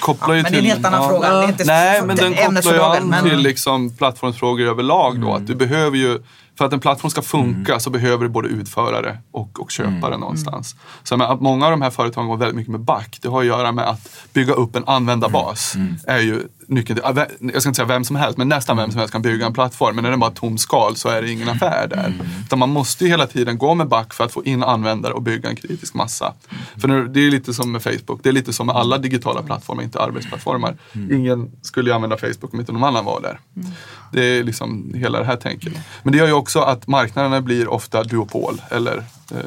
Kopplar 0.00 0.34
ju 0.34 0.40
Ja, 0.40 0.42
men 0.42 0.52
det 0.52 0.58
är 0.58 0.60
till... 0.60 0.70
en 0.70 0.76
helt 0.76 0.86
annan 0.86 1.08
fråga. 1.08 1.30
Det 1.30 1.44
är 1.44 1.48
inte 1.48 1.64
Nej, 1.64 2.02
men 2.06 2.16
den 2.16 2.34
kopplar 2.34 2.74
ju 2.74 2.80
an 2.80 3.08
men- 3.08 3.24
till 3.24 3.38
liksom 3.38 3.96
plattformsfrågor 3.96 4.66
överlag 4.66 5.20
då. 5.20 5.34
Att 5.34 5.46
du 5.46 5.54
behöver 5.54 5.96
ju, 5.96 6.18
för 6.58 6.64
att 6.64 6.72
en 6.72 6.80
plattform 6.80 7.10
ska 7.10 7.22
funka 7.22 7.80
så 7.80 7.90
behöver 7.90 8.24
du 8.24 8.30
både 8.30 8.48
utförare 8.48 9.18
och, 9.30 9.60
och 9.60 9.70
köpare 9.70 10.18
någonstans. 10.18 10.76
Så 11.02 11.36
många 11.40 11.64
av 11.64 11.70
de 11.70 11.82
här 11.82 11.90
företagen 11.90 12.28
går 12.28 12.36
väldigt 12.36 12.56
mycket 12.56 12.72
med 12.72 12.80
back. 12.80 13.18
Det 13.22 13.28
har 13.28 13.40
att 13.40 13.46
göra 13.46 13.72
med 13.72 13.88
att 13.88 14.15
bygga 14.36 14.52
upp 14.52 14.76
en 14.76 14.84
användarbas. 14.86 15.76
är 16.06 16.20
ju 16.20 16.42
nyckeln 16.66 17.00
till, 17.00 17.24
jag 17.52 17.62
ska 17.62 17.68
inte 17.68 17.76
säga 17.76 17.86
vem 17.86 18.04
som 18.04 18.16
helst, 18.16 18.38
men 18.38 18.48
nästan 18.48 18.76
vem 18.76 18.90
som 18.90 18.98
helst 18.98 19.12
kan 19.12 19.22
bygga 19.22 19.46
en 19.46 19.52
plattform. 19.52 19.94
Men 19.94 20.02
när 20.02 20.10
den 20.10 20.20
bara 20.20 20.30
är 20.30 20.34
tom 20.34 20.58
skal 20.58 20.96
så 20.96 21.08
är 21.08 21.22
det 21.22 21.30
ingen 21.30 21.48
affär 21.48 21.86
där. 21.88 22.14
Utan 22.44 22.58
man 22.58 22.70
måste 22.70 23.04
ju 23.04 23.10
hela 23.10 23.26
tiden 23.26 23.58
gå 23.58 23.74
med 23.74 23.88
back 23.88 24.14
för 24.14 24.24
att 24.24 24.32
få 24.32 24.44
in 24.44 24.62
användare 24.62 25.12
och 25.12 25.22
bygga 25.22 25.48
en 25.48 25.56
kritisk 25.56 25.94
massa. 25.94 26.34
För 26.80 26.88
nu, 26.88 27.08
det 27.08 27.20
är 27.20 27.30
lite 27.30 27.54
som 27.54 27.72
med 27.72 27.82
Facebook, 27.82 28.20
det 28.22 28.28
är 28.28 28.32
lite 28.32 28.52
som 28.52 28.66
med 28.66 28.76
alla 28.76 28.98
digitala 28.98 29.42
plattformar, 29.42 29.82
inte 29.82 30.00
arbetsplattformar. 30.00 30.76
Ingen 31.10 31.50
skulle 31.62 31.90
ju 31.90 31.94
använda 31.94 32.16
Facebook 32.16 32.52
om 32.52 32.60
inte 32.60 32.72
någon 32.72 32.84
annan 32.84 33.04
var 33.04 33.20
där. 33.20 33.40
Det 34.12 34.24
är 34.24 34.44
liksom 34.44 34.94
hela 34.94 35.18
det 35.18 35.24
här 35.24 35.36
tänket. 35.36 35.72
Men 36.02 36.12
det 36.12 36.18
gör 36.18 36.26
ju 36.26 36.32
också 36.32 36.60
att 36.60 36.86
marknaderna 36.86 37.40
blir 37.40 37.68
ofta 37.68 38.04
duopol 38.04 38.62
eller 38.70 38.96
eh, 39.30 39.38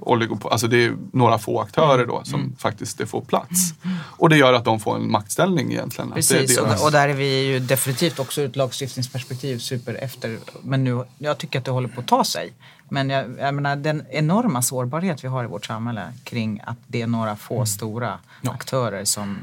oligopol. 0.00 0.52
Alltså 0.52 0.66
det 0.68 0.84
är 0.84 0.96
några 1.12 1.38
få 1.38 1.60
aktörer 1.60 2.06
då 2.06 2.24
som 2.24 2.56
faktiskt 2.58 2.98
det 2.98 3.06
får 3.06 3.20
plats. 3.20 3.74
Och 3.94 4.28
det 4.28 4.36
gör 4.36 4.52
att 4.52 4.64
de 4.64 4.80
får 4.80 4.96
en 4.96 5.10
maktställning 5.10 5.72
egentligen. 5.72 6.12
Precis, 6.12 6.58
och, 6.58 6.66
deras- 6.66 6.84
och 6.84 6.92
där 6.92 7.08
är 7.08 7.14
vi 7.14 7.46
ju 7.46 7.58
definitivt 7.60 8.18
också 8.18 8.40
ur 8.40 8.46
ett 8.46 8.56
lagstiftningsperspektiv 8.56 9.58
super 9.58 9.94
efter. 9.94 10.38
Men 10.62 10.84
nu, 10.84 11.04
jag 11.18 11.38
tycker 11.38 11.58
att 11.58 11.64
det 11.64 11.70
håller 11.70 11.88
på 11.88 12.00
att 12.00 12.08
ta 12.08 12.24
sig. 12.24 12.52
Men 12.88 13.10
jag, 13.10 13.24
jag 13.38 13.54
menar 13.54 13.76
den 13.76 14.02
enorma 14.10 14.62
sårbarhet 14.62 15.24
vi 15.24 15.28
har 15.28 15.44
i 15.44 15.46
vårt 15.46 15.66
samhälle 15.66 16.12
kring 16.24 16.60
att 16.64 16.78
det 16.86 17.02
är 17.02 17.06
några 17.06 17.36
få 17.36 17.66
stora 17.66 18.18
aktörer 18.44 19.04
som 19.04 19.38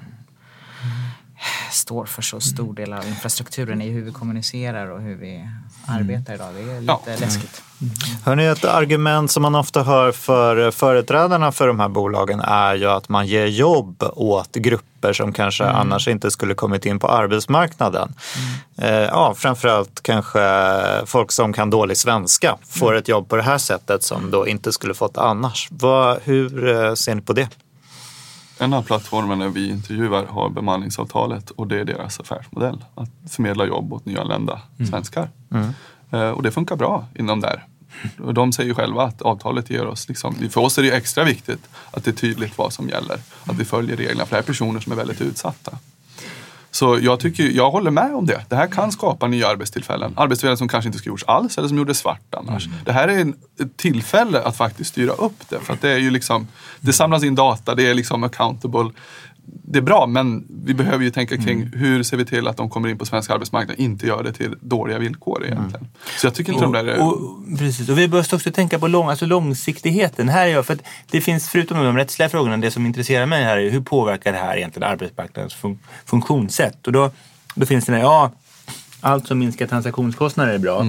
står 1.71 2.05
för 2.05 2.21
så 2.21 2.39
stor 2.39 2.73
del 2.73 2.93
av 2.93 3.07
infrastrukturen 3.07 3.81
i 3.81 3.89
hur 3.89 4.01
vi 4.01 4.11
kommunicerar 4.11 4.87
och 4.91 5.01
hur 5.01 5.15
vi 5.15 5.49
arbetar 5.87 6.33
idag. 6.33 6.47
Det 6.55 6.61
är 6.61 6.79
lite 6.81 6.93
Ja. 7.07 7.15
läskigt. 7.19 7.61
Hörrni, 8.25 8.45
ett 8.45 8.65
argument 8.65 9.31
som 9.31 9.41
man 9.43 9.55
ofta 9.55 9.83
hör 9.83 10.11
för 10.11 10.71
företrädarna 10.71 11.51
för 11.51 11.67
de 11.67 11.79
här 11.79 11.89
bolagen 11.89 12.39
är 12.39 12.75
ju 12.75 12.85
att 12.85 13.09
man 13.09 13.27
ger 13.27 13.45
jobb 13.45 14.03
åt 14.15 14.55
grupper 14.55 15.13
som 15.13 15.33
kanske 15.33 15.65
annars 15.65 16.07
inte 16.07 16.31
skulle 16.31 16.53
kommit 16.53 16.85
in 16.85 16.99
på 16.99 17.07
arbetsmarknaden. 17.07 18.13
Eh, 18.77 18.89
ja, 18.91 19.33
framförallt 19.37 20.03
kanske 20.03 20.39
folk 21.05 21.31
som 21.31 21.53
kan 21.53 21.69
dålig 21.69 21.97
svenska 21.97 22.57
får 22.69 22.95
ett 22.95 23.07
jobb 23.07 23.29
på 23.29 23.35
det 23.35 23.43
här 23.43 23.57
sättet 23.57 24.03
som 24.03 24.31
då 24.31 24.47
inte 24.47 24.71
skulle 24.71 24.93
fått 24.93 25.17
annars. 25.17 25.67
Vad, 25.71 26.17
hur 26.23 26.67
eh, 26.85 26.93
ser 26.93 27.15
ni 27.15 27.21
på 27.21 27.33
det? 27.33 27.49
En 28.59 28.73
av 28.73 28.81
plattformarna 28.81 29.47
vi 29.49 29.69
intervjuar 29.69 30.25
har 30.25 30.49
bemanningsavtalet 30.49 31.49
och 31.49 31.67
det 31.67 31.79
är 31.79 31.85
deras 31.85 32.19
affärsmodell. 32.19 32.85
Att 32.95 33.09
förmedla 33.29 33.65
jobb 33.65 33.93
åt 33.93 34.05
nyanlända 34.05 34.61
svenskar. 34.89 35.29
Eh, 36.11 36.29
Och 36.29 36.43
det 36.43 36.51
funkar 36.51 36.75
bra 36.75 37.05
inom 37.15 37.39
där. 37.41 37.65
Och 38.23 38.33
de 38.33 38.53
säger 38.53 38.73
själva 38.73 39.03
att 39.03 39.21
avtalet 39.21 39.69
ger 39.69 39.85
oss, 39.87 40.07
liksom, 40.07 40.35
för 40.49 40.61
oss 40.61 40.77
är 40.77 40.81
det 40.83 40.91
extra 40.91 41.23
viktigt 41.23 41.69
att 41.91 42.03
det 42.03 42.11
är 42.11 42.15
tydligt 42.15 42.57
vad 42.57 42.73
som 42.73 42.89
gäller. 42.89 43.19
Att 43.45 43.55
vi 43.55 43.65
följer 43.65 43.97
reglerna, 43.97 44.25
för 44.25 44.29
det 44.29 44.35
här 44.35 44.43
är 44.43 44.45
personer 44.45 44.79
som 44.79 44.91
är 44.91 44.95
väldigt 44.95 45.21
utsatta. 45.21 45.77
Så 46.71 46.99
jag, 47.01 47.19
tycker, 47.19 47.43
jag 47.43 47.71
håller 47.71 47.91
med 47.91 48.15
om 48.15 48.25
det. 48.25 48.45
Det 48.49 48.55
här 48.55 48.67
kan 48.67 48.91
skapa 48.91 49.27
nya 49.27 49.47
arbetstillfällen. 49.47 50.13
Arbetstillfällen 50.17 50.57
som 50.57 50.67
kanske 50.67 50.87
inte 50.87 50.99
skulle 50.99 51.11
gjorts 51.11 51.23
alls 51.27 51.57
eller 51.57 51.67
som 51.67 51.77
gjordes 51.77 51.97
svart 51.97 52.35
annars. 52.37 52.67
Det 52.85 52.91
här 52.91 53.07
är 53.07 53.19
en, 53.19 53.35
ett 53.59 53.77
tillfälle 53.77 54.41
att 54.41 54.57
faktiskt 54.57 54.89
styra 54.89 55.11
upp 55.11 55.49
det. 55.49 55.59
För 55.59 55.73
att 55.73 55.81
det 55.81 55.89
är 55.89 55.97
ju 55.97 56.11
liksom, 56.11 56.47
det 56.79 56.93
samlas 56.93 57.23
in 57.23 57.35
data, 57.35 57.75
det 57.75 57.87
är 57.87 57.93
liksom 57.93 58.23
accountable. 58.23 58.91
Det 59.49 59.79
är 59.79 59.83
bra 59.83 60.07
men 60.07 60.47
vi 60.65 60.73
behöver 60.73 61.03
ju 61.03 61.11
tänka 61.11 61.37
kring 61.37 61.69
hur 61.73 62.03
ser 62.03 62.17
vi 62.17 62.25
till 62.25 62.47
att 62.47 62.57
de 62.57 62.69
kommer 62.69 62.89
in 62.89 62.97
på 62.97 63.05
svensk 63.05 63.29
arbetsmarknad 63.29 63.75
och 63.75 63.79
inte 63.79 64.07
gör 64.07 64.23
det 64.23 64.33
till 64.33 64.55
dåliga 64.61 64.97
villkor 64.97 65.45
egentligen. 65.45 65.87
Så 66.17 66.27
jag 66.27 66.33
tycker 66.33 66.51
inte 66.53 66.65
de 66.65 66.73
där 66.73 66.85
är... 66.85 67.01
Och, 67.01 67.17
precis, 67.57 67.89
och 67.89 67.97
vi 67.97 68.07
behöver 68.07 68.35
också 68.35 68.51
tänka 68.51 68.79
på 68.79 68.87
lång, 68.87 69.09
alltså 69.09 69.25
långsiktigheten. 69.25 70.29
Här 70.29 70.47
är 70.47 70.51
jag, 70.51 70.65
för 70.65 70.77
det 71.11 71.21
finns, 71.21 71.49
förutom 71.49 71.77
de 71.77 71.97
rättsliga 71.97 72.29
frågorna, 72.29 72.57
det 72.57 72.71
som 72.71 72.85
intresserar 72.85 73.25
mig 73.25 73.43
här 73.43 73.57
är 73.57 73.69
hur 73.69 73.81
påverkar 73.81 74.31
det 74.31 74.37
här 74.37 74.57
egentligen 74.57 74.89
arbetsmarknadens 74.89 75.55
fun- 75.55 75.77
funktionssätt? 76.05 76.87
Och 76.87 76.93
då, 76.93 77.11
då 77.55 77.65
finns 77.65 77.85
det, 77.85 77.91
där, 77.91 77.99
ja, 77.99 78.31
allt 79.01 79.27
som 79.27 79.39
minskar 79.39 79.67
transaktionskostnader 79.67 80.53
är 80.53 80.57
bra. 80.57 80.87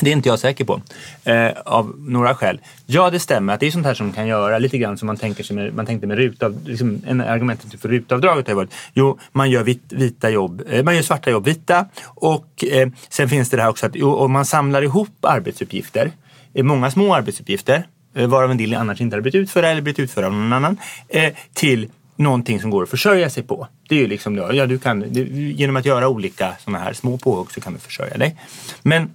Det 0.00 0.10
är 0.10 0.12
inte 0.12 0.28
jag 0.28 0.38
säker 0.38 0.64
på. 0.64 0.80
Eh, 1.24 1.50
av 1.64 1.94
några 1.98 2.34
skäl. 2.34 2.60
Ja, 2.86 3.10
det 3.10 3.20
stämmer 3.20 3.54
att 3.54 3.60
det 3.60 3.66
är 3.66 3.70
sånt 3.70 3.86
här 3.86 3.94
som 3.94 4.12
kan 4.12 4.26
göra 4.26 4.58
lite 4.58 4.78
grann 4.78 4.98
som 4.98 5.06
man, 5.06 5.16
tänker 5.16 5.44
sig 5.44 5.56
med, 5.56 5.74
man 5.74 5.86
tänkte 5.86 6.06
med 6.06 6.18
rutav, 6.18 6.58
liksom 6.64 7.02
en 7.06 7.20
argumentet 7.20 7.80
för 7.80 7.88
rutavdraget 7.88 8.48
har 8.48 8.54
varit 8.54 8.74
jo, 8.94 9.18
man 9.32 9.50
gör 9.50 9.62
vit, 9.62 9.82
vita 9.88 10.30
jobb, 10.30 10.62
eh, 10.70 10.84
man 10.84 10.96
gör 10.96 11.02
svarta 11.02 11.30
jobb 11.30 11.44
vita 11.44 11.86
och 12.04 12.64
eh, 12.64 12.88
sen 13.08 13.28
finns 13.28 13.50
det 13.50 13.56
det 13.56 13.62
här 13.62 13.70
också 13.70 13.86
att 13.86 13.94
jo, 13.94 14.14
om 14.14 14.32
man 14.32 14.44
samlar 14.44 14.82
ihop 14.82 15.24
arbetsuppgifter, 15.24 16.10
eh, 16.54 16.64
många 16.64 16.90
små 16.90 17.14
arbetsuppgifter, 17.14 17.86
eh, 18.14 18.26
varav 18.26 18.50
en 18.50 18.56
del 18.56 18.74
annars 18.74 19.00
inte 19.00 19.14
hade 19.14 19.22
blivit 19.22 19.42
utförda 19.42 19.68
eller 19.68 19.82
blivit 19.82 19.98
utförda 19.98 20.26
av 20.26 20.32
någon 20.32 20.52
annan, 20.52 20.76
eh, 21.08 21.32
till 21.52 21.88
någonting 22.16 22.60
som 22.60 22.70
går 22.70 22.82
att 22.82 22.88
försörja 22.88 23.30
sig 23.30 23.42
på. 23.42 23.68
Det 23.88 23.94
är 23.94 23.98
ju 23.98 24.06
liksom, 24.06 24.36
ja, 24.36 24.66
du 24.66 24.78
kan, 24.78 25.00
du, 25.00 25.24
genom 25.52 25.76
att 25.76 25.84
göra 25.84 26.08
olika 26.08 26.56
sådana 26.64 26.84
här 26.84 26.92
små 26.92 27.18
påhugg 27.18 27.52
så 27.52 27.60
kan 27.60 27.72
du 27.72 27.78
försörja 27.78 28.16
dig. 28.16 28.36
Men 28.82 29.10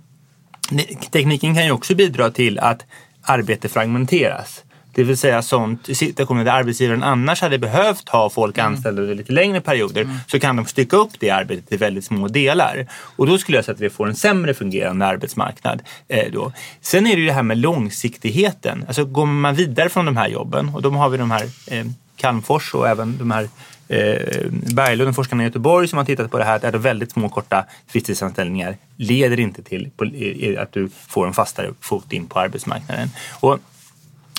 tekniken 1.11 1.55
kan 1.55 1.65
ju 1.65 1.71
också 1.71 1.95
bidra 1.95 2.31
till 2.31 2.59
att 2.59 2.85
arbete 3.21 3.69
fragmenteras. 3.69 4.63
Det 4.93 5.03
vill 5.03 5.17
säga 5.17 5.41
sånt 5.41 5.97
situationer 5.97 6.45
där 6.45 6.51
arbetsgivaren 6.51 7.03
annars 7.03 7.41
hade 7.41 7.57
behövt 7.57 8.09
ha 8.09 8.29
folk 8.29 8.57
anställda 8.57 9.01
under 9.01 9.15
lite 9.15 9.31
längre 9.31 9.61
perioder 9.61 10.09
så 10.27 10.39
kan 10.39 10.55
de 10.55 10.65
stycka 10.65 10.97
upp 10.97 11.11
det 11.19 11.29
arbetet 11.29 11.71
i 11.71 11.77
väldigt 11.77 12.05
små 12.05 12.27
delar. 12.27 12.87
Och 13.15 13.27
då 13.27 13.37
skulle 13.37 13.57
jag 13.57 13.65
säga 13.65 13.75
att 13.75 13.81
vi 13.81 13.89
får 13.89 14.07
en 14.07 14.15
sämre 14.15 14.53
fungerande 14.53 15.05
arbetsmarknad. 15.05 15.81
Eh, 16.07 16.31
då. 16.31 16.51
Sen 16.81 17.07
är 17.07 17.15
det 17.15 17.21
ju 17.21 17.27
det 17.27 17.33
här 17.33 17.43
med 17.43 17.57
långsiktigheten. 17.57 18.85
Alltså 18.87 19.05
går 19.05 19.25
man 19.25 19.55
vidare 19.55 19.89
från 19.89 20.05
de 20.05 20.17
här 20.17 20.27
jobben 20.27 20.75
och 20.75 20.81
då 20.81 20.89
har 20.89 21.09
vi 21.09 21.17
de 21.17 21.31
här 21.31 21.43
eh, 21.67 21.85
Calmfors 22.15 22.73
och 22.73 22.87
även 22.87 23.17
de 23.17 23.31
här 23.31 23.49
Eh, 23.91 24.47
Berglund 24.73 25.09
och 25.09 25.15
forskarna 25.15 25.43
i 25.43 25.45
Göteborg 25.45 25.87
som 25.87 25.97
har 25.97 26.05
tittat 26.05 26.31
på 26.31 26.37
det 26.37 26.43
här 26.43 26.65
att 26.65 26.75
väldigt 26.75 27.11
små 27.11 27.29
korta 27.29 27.65
visstidsanställningar 27.93 28.77
leder 28.97 29.39
inte 29.39 29.63
till 29.63 29.89
på, 29.97 30.05
i, 30.05 30.57
att 30.57 30.71
du 30.71 30.89
får 30.89 31.27
en 31.27 31.33
fastare 31.33 31.69
fot 31.81 32.13
in 32.13 32.27
på 32.27 32.39
arbetsmarknaden. 32.39 33.09
Och 33.39 33.59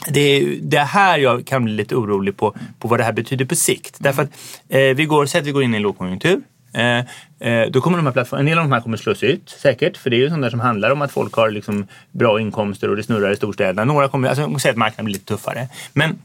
det 0.08 0.20
är 0.20 0.58
det 0.62 0.78
här 0.78 1.18
jag 1.18 1.46
kan 1.46 1.64
bli 1.64 1.74
lite 1.74 1.94
orolig 1.94 2.36
på, 2.36 2.54
på 2.78 2.88
vad 2.88 3.00
det 3.00 3.04
här 3.04 3.12
betyder 3.12 3.44
på 3.44 3.54
sikt. 3.54 3.96
Därför 3.98 4.22
att 4.22 4.30
eh, 4.68 4.80
vi 4.80 5.04
går, 5.04 5.26
säg 5.26 5.40
att 5.40 5.46
vi 5.46 5.52
går 5.52 5.62
in 5.62 5.74
i 5.74 5.76
en 5.76 5.82
lågkonjunktur. 5.82 6.40
Eh, 6.74 6.98
eh 6.98 7.66
då 7.70 7.80
kommer 7.80 7.96
de 7.96 8.06
här 8.06 8.12
plattformarna, 8.12 8.40
en 8.40 8.46
del 8.46 8.58
av 8.58 8.64
de 8.64 8.72
här 8.72 8.80
kommer 8.80 8.96
slås 8.96 9.22
ut 9.22 9.56
säkert. 9.58 9.96
För 9.96 10.10
det 10.10 10.16
är 10.16 10.18
ju 10.18 10.30
sånt 10.30 10.42
där 10.42 10.50
som 10.50 10.60
handlar 10.60 10.90
om 10.90 11.02
att 11.02 11.12
folk 11.12 11.34
har 11.34 11.50
liksom 11.50 11.86
bra 12.10 12.40
inkomster 12.40 12.90
och 12.90 12.96
det 12.96 13.02
snurrar 13.02 13.30
i 13.30 13.36
storstäderna. 13.36 13.84
Några 13.84 14.08
kommer, 14.08 14.28
alltså 14.28 14.58
säg 14.58 14.70
att 14.70 14.76
marknaden 14.76 15.04
blir 15.04 15.14
lite 15.14 15.26
tuffare. 15.26 15.68
Men 15.92 16.18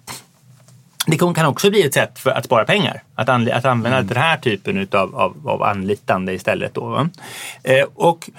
det 1.08 1.18
kan 1.18 1.46
också 1.46 1.70
bli 1.70 1.84
ett 1.84 1.94
sätt 1.94 2.20
för 2.20 2.30
att 2.30 2.46
spara 2.46 2.66
pengar. 2.66 3.04
Att, 3.16 3.30
anl 3.30 3.52
att 3.52 3.66
använda 3.66 3.98
mm. 3.98 4.08
den 4.08 4.18
här 4.18 4.38
typen 4.38 4.78
utav, 4.78 5.16
av, 5.16 5.48
av 5.50 5.64
anlitande 5.64 6.34
istället. 6.34 6.74
Då, 6.74 7.08
eh, 7.64 7.86
och 7.96 8.30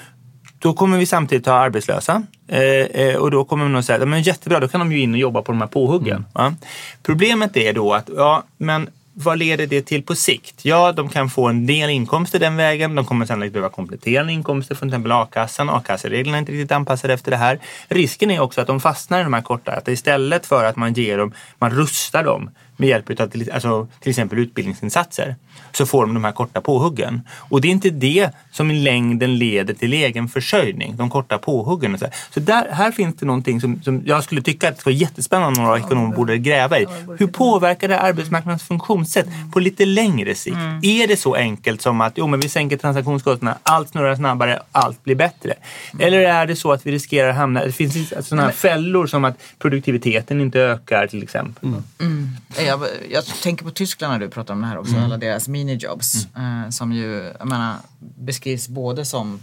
då 0.58 0.72
kommer 0.72 0.98
vi 0.98 1.06
samtidigt 1.06 1.46
ha 1.46 1.54
arbetslösa 1.54 2.22
eh, 2.48 2.60
eh, 2.60 3.16
och 3.16 3.30
då 3.30 3.44
kommer 3.44 3.78
att 3.78 3.84
säga, 3.84 4.06
men 4.06 4.22
jättebra, 4.22 4.60
då 4.60 4.68
kan 4.68 4.80
de 4.80 4.92
ju 4.92 5.00
in 5.00 5.14
och 5.14 5.20
jobba 5.20 5.42
på 5.42 5.52
de 5.52 5.60
här 5.60 5.68
påhuggen. 5.68 6.24
Mm. 6.38 6.56
Problemet 7.02 7.56
är 7.56 7.72
då 7.72 7.94
att, 7.94 8.10
ja, 8.16 8.42
men 8.56 8.88
vad 9.20 9.38
leder 9.38 9.66
det 9.66 9.82
till 9.82 10.02
på 10.02 10.14
sikt? 10.14 10.64
Ja, 10.64 10.92
de 10.92 11.08
kan 11.08 11.30
få 11.30 11.48
en 11.48 11.66
del 11.66 11.90
inkomster 11.90 12.38
den 12.38 12.56
vägen. 12.56 12.94
De 12.94 13.04
kommer 13.04 13.26
sannolikt 13.26 13.52
behöva 13.52 13.70
kompletterande 13.70 14.32
inkomster 14.32 14.74
från 14.74 14.88
till 14.88 14.94
exempel 14.94 15.12
a-kassan. 15.12 15.70
A-kassereglerna 15.70 16.36
är 16.36 16.40
inte 16.40 16.52
riktigt 16.52 16.72
anpassade 16.72 17.14
efter 17.14 17.30
det 17.30 17.36
här. 17.36 17.58
Risken 17.88 18.30
är 18.30 18.40
också 18.40 18.60
att 18.60 18.66
de 18.66 18.80
fastnar 18.80 19.20
i 19.20 19.22
de 19.22 19.32
här 19.32 19.42
korta. 19.42 19.72
Att 19.72 19.88
istället 19.88 20.46
för 20.46 20.64
att 20.64 20.76
man 20.76 20.92
ger 20.92 21.18
dem, 21.18 21.32
man 21.58 21.70
rustar 21.70 22.24
dem 22.24 22.50
med 22.78 22.88
hjälp 22.88 23.20
av 23.20 23.26
till, 23.26 23.50
alltså, 23.52 23.88
till 24.00 24.10
exempel 24.10 24.38
utbildningsinsatser 24.38 25.36
så 25.72 25.86
får 25.86 26.06
de 26.06 26.14
de 26.14 26.24
här 26.24 26.32
korta 26.32 26.60
påhuggen. 26.60 27.20
Och 27.38 27.60
det 27.60 27.68
är 27.68 27.72
inte 27.72 27.90
det 27.90 28.30
som 28.52 28.70
i 28.70 28.78
längden 28.78 29.38
leder 29.38 29.74
till 29.74 29.92
egen 29.92 30.28
försörjning, 30.28 30.96
de 30.96 31.10
korta 31.10 31.38
påhuggen. 31.38 31.98
Så 32.30 32.40
där, 32.40 32.68
här 32.72 32.92
finns 32.92 33.16
det 33.16 33.26
någonting 33.26 33.60
som, 33.60 33.82
som 33.82 34.02
jag 34.04 34.24
skulle 34.24 34.42
tycka 34.42 34.68
att 34.68 34.76
det 34.76 34.86
var 34.86 34.92
jättespännande 34.92 35.60
om 35.60 35.64
några 35.64 35.78
ekonomer 35.78 36.16
borde 36.16 36.38
gräva 36.38 36.78
i. 36.78 36.86
Hur 37.18 37.26
påverkar 37.26 37.88
det 37.88 38.00
arbetsmarknadens 38.00 38.62
funktionssätt 38.62 39.26
på 39.52 39.60
lite 39.60 39.84
längre 39.84 40.34
sikt? 40.34 40.56
Mm. 40.56 40.80
Är 40.82 41.06
det 41.06 41.16
så 41.16 41.34
enkelt 41.34 41.82
som 41.82 42.00
att 42.00 42.12
jo, 42.16 42.26
men 42.26 42.40
vi 42.40 42.48
sänker 42.48 42.76
transaktionskostnaderna, 42.76 43.58
allt 43.62 43.88
snurrar 43.88 44.16
snabbare, 44.16 44.62
allt 44.72 45.04
blir 45.04 45.14
bättre? 45.14 45.54
Mm. 45.92 46.06
Eller 46.06 46.20
är 46.20 46.46
det 46.46 46.56
så 46.56 46.72
att 46.72 46.86
vi 46.86 46.92
riskerar 46.92 47.28
att 47.28 47.36
hamna, 47.36 47.64
det 47.64 47.72
finns 47.72 48.28
sådana 48.28 48.42
här 48.42 48.52
fällor 48.52 49.06
som 49.06 49.24
att 49.24 49.38
produktiviteten 49.58 50.40
inte 50.40 50.60
ökar 50.60 51.06
till 51.06 51.22
exempel. 51.22 51.68
Mm. 51.68 51.82
mm. 52.00 52.28
Jag, 52.68 52.88
jag, 53.10 53.26
tänker 53.26 53.64
på 53.64 53.70
Tyskland 53.70 54.12
när 54.12 54.20
du 54.20 54.28
pratar 54.30 54.54
om 54.54 54.60
det 54.60 54.66
här 54.66 54.78
också, 54.78 54.92
mm. 54.92 55.04
alla 55.04 55.16
deras 55.16 55.48
minijobs 55.48 56.28
mm. 56.36 56.62
eh, 56.62 56.70
som 56.70 56.92
ju, 56.92 57.32
jag 57.38 57.48
menar, 57.48 57.76
beskrivs 57.98 58.68
både 58.68 59.04
som 59.04 59.40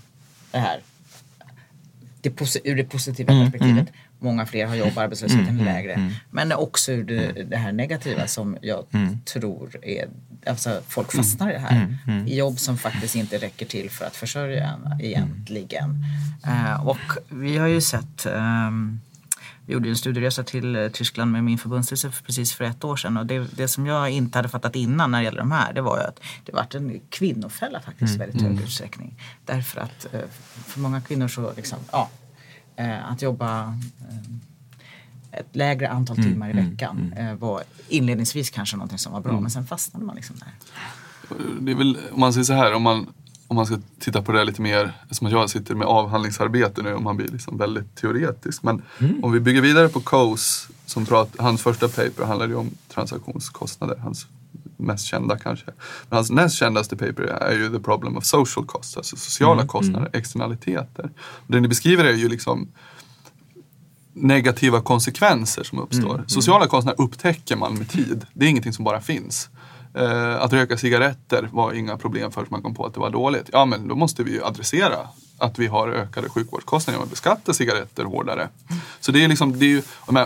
det 0.51 0.57
här, 0.57 0.80
det, 2.21 2.59
ur 2.63 2.76
det 2.76 2.84
positiva 2.84 3.34
mm. 3.34 3.43
perspektivet, 3.45 3.89
mm. 3.89 3.93
många 4.19 4.45
fler 4.45 4.65
har 4.65 4.76
jobb, 4.76 4.97
arbetslösheten 4.97 5.45
är 5.45 5.49
mm. 5.49 5.65
lägre. 5.65 5.93
Mm. 5.93 6.13
Men 6.32 6.51
också 6.51 6.91
ur 6.91 7.03
det, 7.03 7.43
det, 7.43 7.57
här 7.57 7.71
negativa 7.71 8.28
som 8.28 8.57
jag 8.61 8.86
tror 9.26 9.86
är, 9.86 10.09
alltså 10.45 10.82
folk 10.88 11.11
fastnar 11.11 11.49
i 11.49 11.53
det 11.53 11.59
här. 11.59 11.97
I 12.28 12.38
jobb 12.38 12.59
som 12.59 12.78
faktiskt 12.78 13.15
inte 13.15 13.38
räcker 13.38 13.65
till 13.65 13.89
för 13.89 14.05
att 14.05 14.15
försörja 14.15 14.63
en 14.63 15.01
egentligen. 15.01 16.05
Eh, 16.47 16.88
och 16.88 17.17
vi 17.30 17.57
har 17.57 17.67
ju 17.67 17.82
sett 17.82 18.26
um, 18.26 19.01
vi 19.66 19.74
gjorde 19.74 19.89
en 19.89 19.95
studieresa 19.95 20.43
till 20.43 20.76
eh, 20.76 20.88
Tyskland 20.88 21.32
med 21.32 21.43
min 21.43 21.57
förbundsstyrelse 21.57 22.11
för 22.11 22.24
precis 22.24 22.53
för 22.53 22.63
ett 22.63 22.84
år 22.84 22.95
sedan. 22.95 23.18
Och 23.18 23.26
det, 23.26 23.57
det, 23.57 23.68
som 23.68 23.86
jag 23.86 24.09
inte 24.09 24.38
hade 24.38 24.49
fattat 24.49 24.76
innan 24.76 25.11
när 25.11 25.18
det 25.18 25.24
gäller 25.24 25.39
de 25.39 25.51
här 25.51 25.74
det 25.74 25.82
var 25.82 25.97
ju 25.97 26.03
att 26.03 26.20
det 26.43 26.53
varit 26.53 26.76
en 26.76 27.01
kvinnofälla 27.09 27.82
faktiskt 27.82 28.11
i 28.11 28.16
mm. 28.16 28.28
väldigt 28.28 28.41
hög 28.41 28.51
mm. 28.51 28.63
utsträckning. 28.63 29.22
Därför 29.45 29.82
att 29.82 30.13
eh, 30.13 30.22
för 30.66 30.80
många 30.80 31.01
kvinnor 31.01 31.28
så, 31.28 31.53
liksom, 31.55 31.80
ja, 31.91 32.09
eh, 32.76 33.11
att 33.11 33.22
jobba 33.22 33.80
ett 35.32 35.55
lägre 35.55 35.89
antal 35.89 36.18
mm, 36.18 36.32
timmar 36.32 36.49
i 36.49 36.53
veckan 36.53 37.13
var 37.39 37.63
inledningsvis 37.88 38.49
kanske 38.49 38.78
någonting 38.78 38.99
som 38.99 39.13
var 39.13 39.22
bra 39.22 39.39
men 39.39 39.51
sen 39.51 39.68
fastnade 39.68 40.05
man 40.05 40.16
liksom 40.16 40.36
där. 40.36 40.53
Det 41.61 41.72
är 41.72 41.76
väl, 41.76 41.97
om 42.11 42.20
man 42.20 42.34
säger 42.34 42.43
så 42.43 42.53
här, 42.53 42.74
om 42.74 42.84
man 42.84 43.13
om 43.48 43.56
man 43.56 43.66
ska 43.66 43.78
titta 44.00 44.22
på 44.22 44.32
det 44.32 44.43
lite 44.43 44.62
mer, 44.62 44.91
som 45.12 45.28
jag 45.28 45.50
sitter 45.50 45.76
med 45.76 45.88
avhandlingsarbete 45.88 46.82
nu 46.82 46.93
och 46.93 47.02
man 47.02 47.18
blir 47.18 47.28
liksom 47.28 47.58
väldigt 47.58 47.96
teoretisk. 47.96 48.64
Men 48.64 48.82
mm. 49.00 49.24
om 49.24 49.32
vi 49.32 49.39
bygger 49.39 49.62
vidare 49.62 49.89
på 49.89 50.00
Coase, 50.00 50.68
som 50.86 51.06
prat, 51.06 51.30
hans 51.38 51.62
första 51.62 51.88
paper 51.88 52.26
handlade 52.26 52.52
ju 52.52 52.60
om 52.60 52.70
transaktionskostnader, 52.93 53.98
hans 53.98 54.28
mest 54.78 55.06
kända 55.06 55.38
kanske. 55.38 55.66
Men 56.10 56.18
hans 56.18 56.30
näst 56.30 56.56
kändaste 56.56 56.98
paper 56.98 57.24
är 57.24 57.56
ju 57.56 57.70
The 57.70 57.80
Problem 57.80 58.18
of 58.18 58.26
Social 58.26 58.66
Costs, 58.66 58.98
alltså 58.98 59.16
sociala 59.16 59.54
mm. 59.54 59.68
kostnader, 59.68 60.08
mm. 60.08 60.20
externaliteter. 60.20 61.10
Och 61.18 61.52
det 61.54 61.60
ni 61.60 61.68
beskriver 61.68 62.06
är 62.06 62.14
ju 62.14 62.30
liksom 62.30 62.68
negativa 64.14 64.82
konsekvenser 64.82 65.64
som 65.64 65.80
uppstår. 65.80 66.16
Mm. 66.16 66.28
Sociala 66.28 66.68
kostnader 66.68 67.02
upptäcker 67.02 67.56
man 67.56 67.74
med 67.74 67.89
tid. 67.89 68.26
Det 68.34 68.46
är 68.46 68.50
ingenting 68.50 68.74
som 68.74 68.86
bara 68.86 69.02
finns. 69.02 69.50
Eh, 69.98 70.41
att 70.41 70.54
röka 70.54 70.78
cigaretter 70.78 71.50
var 71.52 71.74
inga 71.74 71.98
problem 71.98 72.32
förrän 72.32 72.48
man 72.50 72.62
kom 72.62 72.76
på 72.76 72.86
att 72.86 72.93
det 72.93 73.00
var 73.00 73.10
dåligt. 73.10 73.50
Ja 73.52 73.66
men 73.66 73.88
då 73.88 73.96
måste 73.96 74.24
vi 74.24 74.32
ju 74.32 74.43
adressera 74.43 74.98
att 75.38 75.60
vi 75.60 75.68
har 75.68 75.89
ökade 75.89 76.30
sjukvårdskostnader 76.30 76.96
genom 76.96 77.04
att 77.04 77.10
beskatta 77.10 77.54
cigaretter 77.54 78.04
hårdare. 78.04 78.50
Så 79.00 79.12
det 79.12 79.24
är 79.24 79.28
liksom, 79.28 79.60
det 79.60 79.66
är 79.66 79.70
ju, 79.70 79.82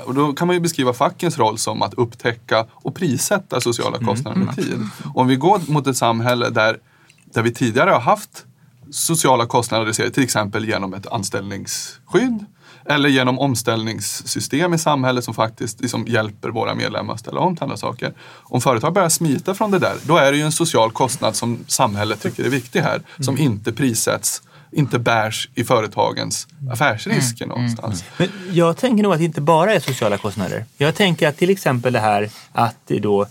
och 0.06 0.14
då 0.14 0.34
kan 0.34 0.48
man 0.48 0.56
ju 0.56 0.60
beskriva 0.60 0.94
fackens 0.94 1.38
roll 1.38 1.58
som 1.58 1.82
att 1.82 1.94
upptäcka 1.94 2.66
och 2.72 2.96
prissätta 2.96 3.62
sociala 3.62 3.98
mm. 3.98 4.08
kostnader 4.08 4.38
med 4.38 4.56
tid. 4.56 4.80
Om 5.14 5.28
vi 5.28 5.36
går 5.36 5.72
mot 5.72 5.88
ett 5.88 5.98
samhälle 5.98 6.50
där, 6.50 6.80
där 7.26 7.42
vi 7.42 7.54
tidigare 7.54 7.90
har 7.90 8.00
haft 8.00 8.46
sociala 8.92 9.46
kostnader 9.46 9.82
adresserade 9.82 10.14
till 10.14 10.24
exempel 10.24 10.66
genom 10.66 10.94
ett 10.94 11.08
anställningsskydd 11.08 12.46
eller 12.90 13.10
genom 13.10 13.40
omställningssystem 13.40 14.74
i 14.74 14.78
samhället 14.78 15.24
som 15.24 15.34
faktiskt 15.34 15.82
liksom 15.82 16.06
hjälper 16.08 16.50
våra 16.50 16.76
medlemmar 16.76 17.14
att 17.14 17.20
ställa 17.20 17.40
om 17.40 17.56
till 17.56 17.64
andra 17.64 17.78
saker. 17.78 18.14
Om 18.44 18.62
företag 18.62 18.94
börjar 18.94 19.10
smita 19.10 19.54
från 19.54 19.72
det 19.72 19.80
där, 19.80 19.96
då 20.04 20.18
är 20.18 20.32
det 20.32 20.38
ju 20.38 20.44
en 20.44 20.52
social 20.52 20.92
kostnad 20.92 21.36
som 21.36 21.60
samhället 21.68 22.22
tycker 22.22 22.44
är 22.44 22.50
viktig 22.50 22.80
här, 22.80 23.02
som 23.20 23.36
mm. 23.36 23.52
inte 23.52 23.74
prissätts 23.74 24.42
inte 24.72 25.00
bärs 25.00 25.50
i 25.56 25.64
företagens 25.64 26.48
affärsrisker 26.72 27.46
mm. 27.46 27.58
någonstans. 27.58 28.04
Men 28.18 28.28
jag 28.52 28.78
tänker 28.78 29.04
nog 29.04 29.14
att 29.14 29.20
det 29.20 29.26
inte 29.26 29.42
bara 29.42 29.74
är 29.74 29.80
sociala 29.80 30.18
kostnader. 30.18 30.66
Jag 30.78 30.96
tänker 30.96 31.28
att 31.28 31.38
till 31.38 31.50
exempel 31.50 31.94
det 31.94 32.00
här 32.00 32.30
att 32.52 32.76
det 32.88 33.00
då 33.00 33.26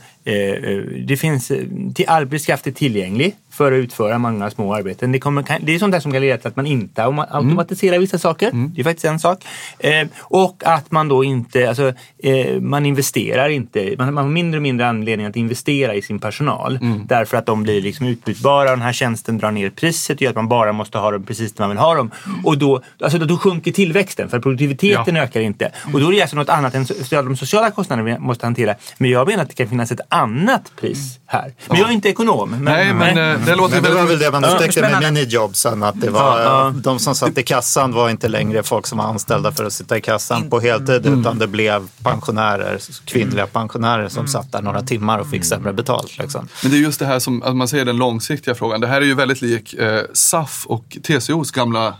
det 1.07 1.17
finns 1.17 1.51
eh, 1.51 1.65
till 1.95 2.05
arbetskraft 2.09 2.67
är 2.67 2.71
tillgänglig 2.71 3.37
för 3.51 3.73
att 3.73 3.77
utföra 3.77 4.19
många 4.19 4.51
små 4.51 4.75
arbeten. 4.75 5.13
Det, 5.13 5.19
kommer, 5.19 5.45
det 5.61 5.75
är 5.75 5.79
sånt 5.79 5.93
där 5.93 6.01
som 6.01 6.13
kan 6.13 6.21
leda 6.21 6.37
till 6.39 6.49
att 6.49 6.57
man 6.57 6.67
inte 6.67 7.05
automatiserar 7.05 7.93
mm. 7.93 8.01
vissa 8.01 8.19
saker. 8.19 8.49
Mm. 8.49 8.73
Det 8.75 8.81
är 8.81 8.85
faktiskt 8.85 9.05
en 9.05 9.21
sak. 9.21 9.45
Eh, 9.79 10.07
och 10.21 10.63
att 10.67 10.91
man 10.91 11.09
då 11.09 11.25
inte, 11.25 11.69
alltså, 11.69 11.93
eh, 12.19 12.61
man 12.61 12.87
investerar 12.87 13.49
inte, 13.49 13.95
man, 13.99 14.15
man 14.15 14.25
har 14.25 14.31
mindre 14.31 14.59
och 14.59 14.63
mindre 14.63 14.87
anledning 14.87 15.27
att 15.27 15.37
investera 15.37 15.95
i 15.95 16.03
sin 16.03 16.19
personal. 16.19 16.77
Mm. 16.77 17.07
Därför 17.07 17.37
att 17.37 17.47
de 17.47 17.63
blir 17.63 17.83
liksom 17.83 18.07
utbytbara 18.07 18.71
den 18.71 18.83
här 18.83 18.93
tjänsten 18.93 19.39
drar 19.39 19.51
ner 19.51 19.71
priset 19.71 20.17
och 20.17 20.23
gör 20.23 20.31
att 20.31 20.37
man 20.37 20.49
bara 20.49 20.73
måste 20.73 20.99
ha 20.99 21.11
dem 21.11 21.23
precis 21.25 21.53
där 21.53 21.63
man 21.63 21.71
vill 21.71 21.79
ha 21.79 21.95
dem. 21.95 22.11
Och 22.45 22.59
då, 22.59 22.83
alltså, 23.01 23.19
då 23.19 23.37
sjunker 23.37 23.73
tillväxten 23.73 24.29
för 24.29 24.41
produktiviteten 24.41 25.17
ja. 25.17 25.23
ökar 25.23 25.41
inte. 25.41 25.73
Och 25.93 26.01
då 26.01 26.09
är 26.09 26.13
det 26.13 26.23
alltså 26.23 26.37
något 26.37 26.49
annat 26.49 26.75
än 26.75 26.87
de 27.11 27.37
sociala 27.37 27.71
kostnaderna 27.71 28.15
vi 28.15 28.19
måste 28.19 28.47
hantera. 28.47 28.75
Men 28.99 29.11
jag 29.11 29.29
menar 29.29 29.43
att 29.43 29.49
det 29.49 29.55
kan 29.55 29.69
finnas 29.69 29.93
ett 29.93 30.01
annat 30.19 30.73
pris 30.81 31.19
här. 31.27 31.55
Men 31.69 31.79
jag 31.79 31.89
är 31.89 31.93
inte 31.93 32.09
ekonom. 32.09 32.51
Men, 32.51 32.65
nej, 32.65 32.95
men, 32.95 33.15
nej. 33.15 33.33
Eh, 33.33 33.41
det 33.47 33.55
låter 33.55 33.75
men 33.75 33.91
det 33.91 33.97
var 33.97 34.07
väl 34.07 34.19
det 34.19 34.31
man 34.31 34.45
upptäckte 34.45 34.81
ja, 34.81 35.01
med 35.01 35.13
minijobsen. 35.13 35.83
Att 35.83 36.01
det 36.01 36.11
var, 36.11 36.41
ja, 36.41 36.45
ja. 36.45 36.73
de 36.77 36.99
som 36.99 37.15
satt 37.15 37.39
i 37.39 37.43
kassan 37.43 37.93
var 37.93 38.11
inte 38.11 38.29
längre 38.29 38.63
folk 38.63 38.87
som 38.87 38.99
var 38.99 39.05
anställda 39.05 39.53
för 39.53 39.65
att 39.65 39.73
sitta 39.73 39.97
i 39.97 40.01
kassan 40.01 40.51
på 40.51 40.61
heltid. 40.61 41.07
Mm. 41.07 41.21
Utan 41.21 41.39
det 41.39 41.47
blev 41.47 41.89
pensionärer, 42.03 42.79
kvinnliga 43.05 43.47
pensionärer 43.47 44.09
som 44.09 44.21
mm. 44.21 44.29
satt 44.29 44.53
där 44.53 44.63
några 44.63 44.83
timmar 44.83 45.19
och 45.19 45.31
fick 45.31 45.45
sämre 45.45 45.73
betalt. 45.73 46.19
Liksom. 46.19 46.49
Men 46.63 46.71
det 46.71 46.77
är 46.77 46.81
just 46.81 46.99
det 46.99 47.07
här 47.07 47.19
som, 47.19 47.43
att 47.43 47.57
man 47.57 47.69
säger 47.69 47.85
den 47.85 47.97
långsiktiga 47.97 48.55
frågan. 48.55 48.81
Det 48.81 48.87
här 48.87 49.01
är 49.01 49.07
ju 49.07 49.15
väldigt 49.15 49.43
lik 49.43 49.75
eh, 49.75 50.03
SAF 50.13 50.67
och 50.67 50.97
TCOs 51.03 51.51
gamla 51.51 51.95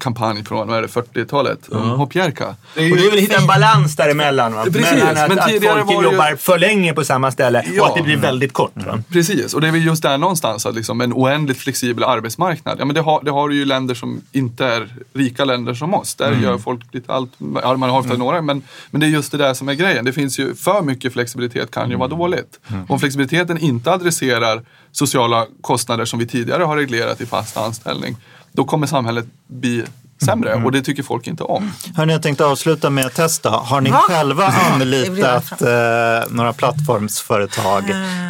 kampanj 0.00 0.44
från 0.44 0.70
40-talet 0.70 1.68
om 1.68 1.78
uh-huh. 1.78 1.96
hoppjerka. 1.96 2.56
Det 2.74 2.90
och 2.90 2.96
det 2.96 3.06
är 3.06 3.10
väl 3.10 3.20
hitta 3.20 3.40
en 3.40 3.46
balans 3.46 3.96
däremellan. 3.96 4.54
Va? 4.54 4.64
Precis, 4.64 4.80
Mellan 4.80 5.16
att, 5.16 5.28
men 5.28 5.48
tidigare 5.48 5.80
att 5.80 5.86
folk 5.86 5.96
var 5.96 6.04
jobbar 6.04 6.36
för 6.36 6.58
länge 6.58 6.92
på 6.92 7.04
samma 7.04 7.30
ställe 7.30 7.64
ja. 7.72 7.82
och 7.82 7.88
att 7.88 7.94
det 7.94 8.02
blir 8.02 8.16
väldigt 8.16 8.52
kort. 8.52 8.72
Va? 8.74 8.98
Precis, 9.08 9.54
och 9.54 9.60
det 9.60 9.68
är 9.68 9.72
väl 9.72 9.84
just 9.84 10.02
där 10.02 10.18
någonstans 10.18 10.66
att 10.66 10.74
liksom 10.74 11.00
en 11.00 11.12
oändligt 11.12 11.58
flexibel 11.58 12.04
arbetsmarknad. 12.04 12.76
Ja, 12.80 12.84
men 12.84 12.94
det, 12.94 13.00
har, 13.00 13.24
det 13.24 13.30
har 13.30 13.50
ju 13.50 13.64
länder 13.64 13.94
som 13.94 14.20
inte 14.32 14.66
är 14.66 14.88
rika 15.12 15.44
länder 15.44 15.74
som 15.74 15.94
oss. 15.94 16.14
Där 16.14 16.28
mm. 16.28 16.42
gör 16.42 16.58
folk 16.58 16.80
lite 16.92 17.12
allt. 17.12 17.32
Ja, 17.62 17.76
man 17.76 17.90
har 17.90 17.98
ofta 17.98 18.14
mm. 18.14 18.26
några, 18.26 18.42
men, 18.42 18.62
men 18.90 19.00
det 19.00 19.06
är 19.06 19.10
just 19.10 19.32
det 19.32 19.38
där 19.38 19.54
som 19.54 19.68
är 19.68 19.74
grejen. 19.74 20.04
Det 20.04 20.12
finns 20.12 20.38
ju 20.38 20.54
för 20.54 20.82
mycket 20.82 21.12
flexibilitet 21.12 21.70
kan 21.70 21.90
ju 21.90 21.96
vara 21.96 22.06
mm. 22.06 22.18
dåligt. 22.18 22.60
Mm. 22.68 22.86
Om 22.88 23.00
flexibiliteten 23.00 23.58
inte 23.58 23.92
adresserar 23.92 24.62
sociala 24.92 25.46
kostnader 25.60 26.04
som 26.04 26.18
vi 26.18 26.26
tidigare 26.26 26.62
har 26.62 26.76
reglerat 26.76 27.20
i 27.20 27.26
fast 27.26 27.56
anställning 27.56 28.16
då 28.56 28.64
kommer 28.64 28.86
samhället 28.86 29.26
bli 29.46 29.84
sämre 30.24 30.52
mm. 30.52 30.64
och 30.64 30.72
det 30.72 30.82
tycker 30.82 31.02
folk 31.02 31.26
inte 31.26 31.42
om. 31.42 31.72
Hörni, 31.96 32.12
jag 32.12 32.22
tänkte 32.22 32.44
avsluta 32.46 32.90
med 32.90 33.06
att 33.06 33.14
testa. 33.14 33.50
Har 33.50 33.80
ni 33.80 33.90
Va? 33.90 33.98
själva 33.98 34.46
anlitat 34.46 35.62
eh, 35.62 36.30
några 36.30 36.52
plattformsföretag 36.52 37.84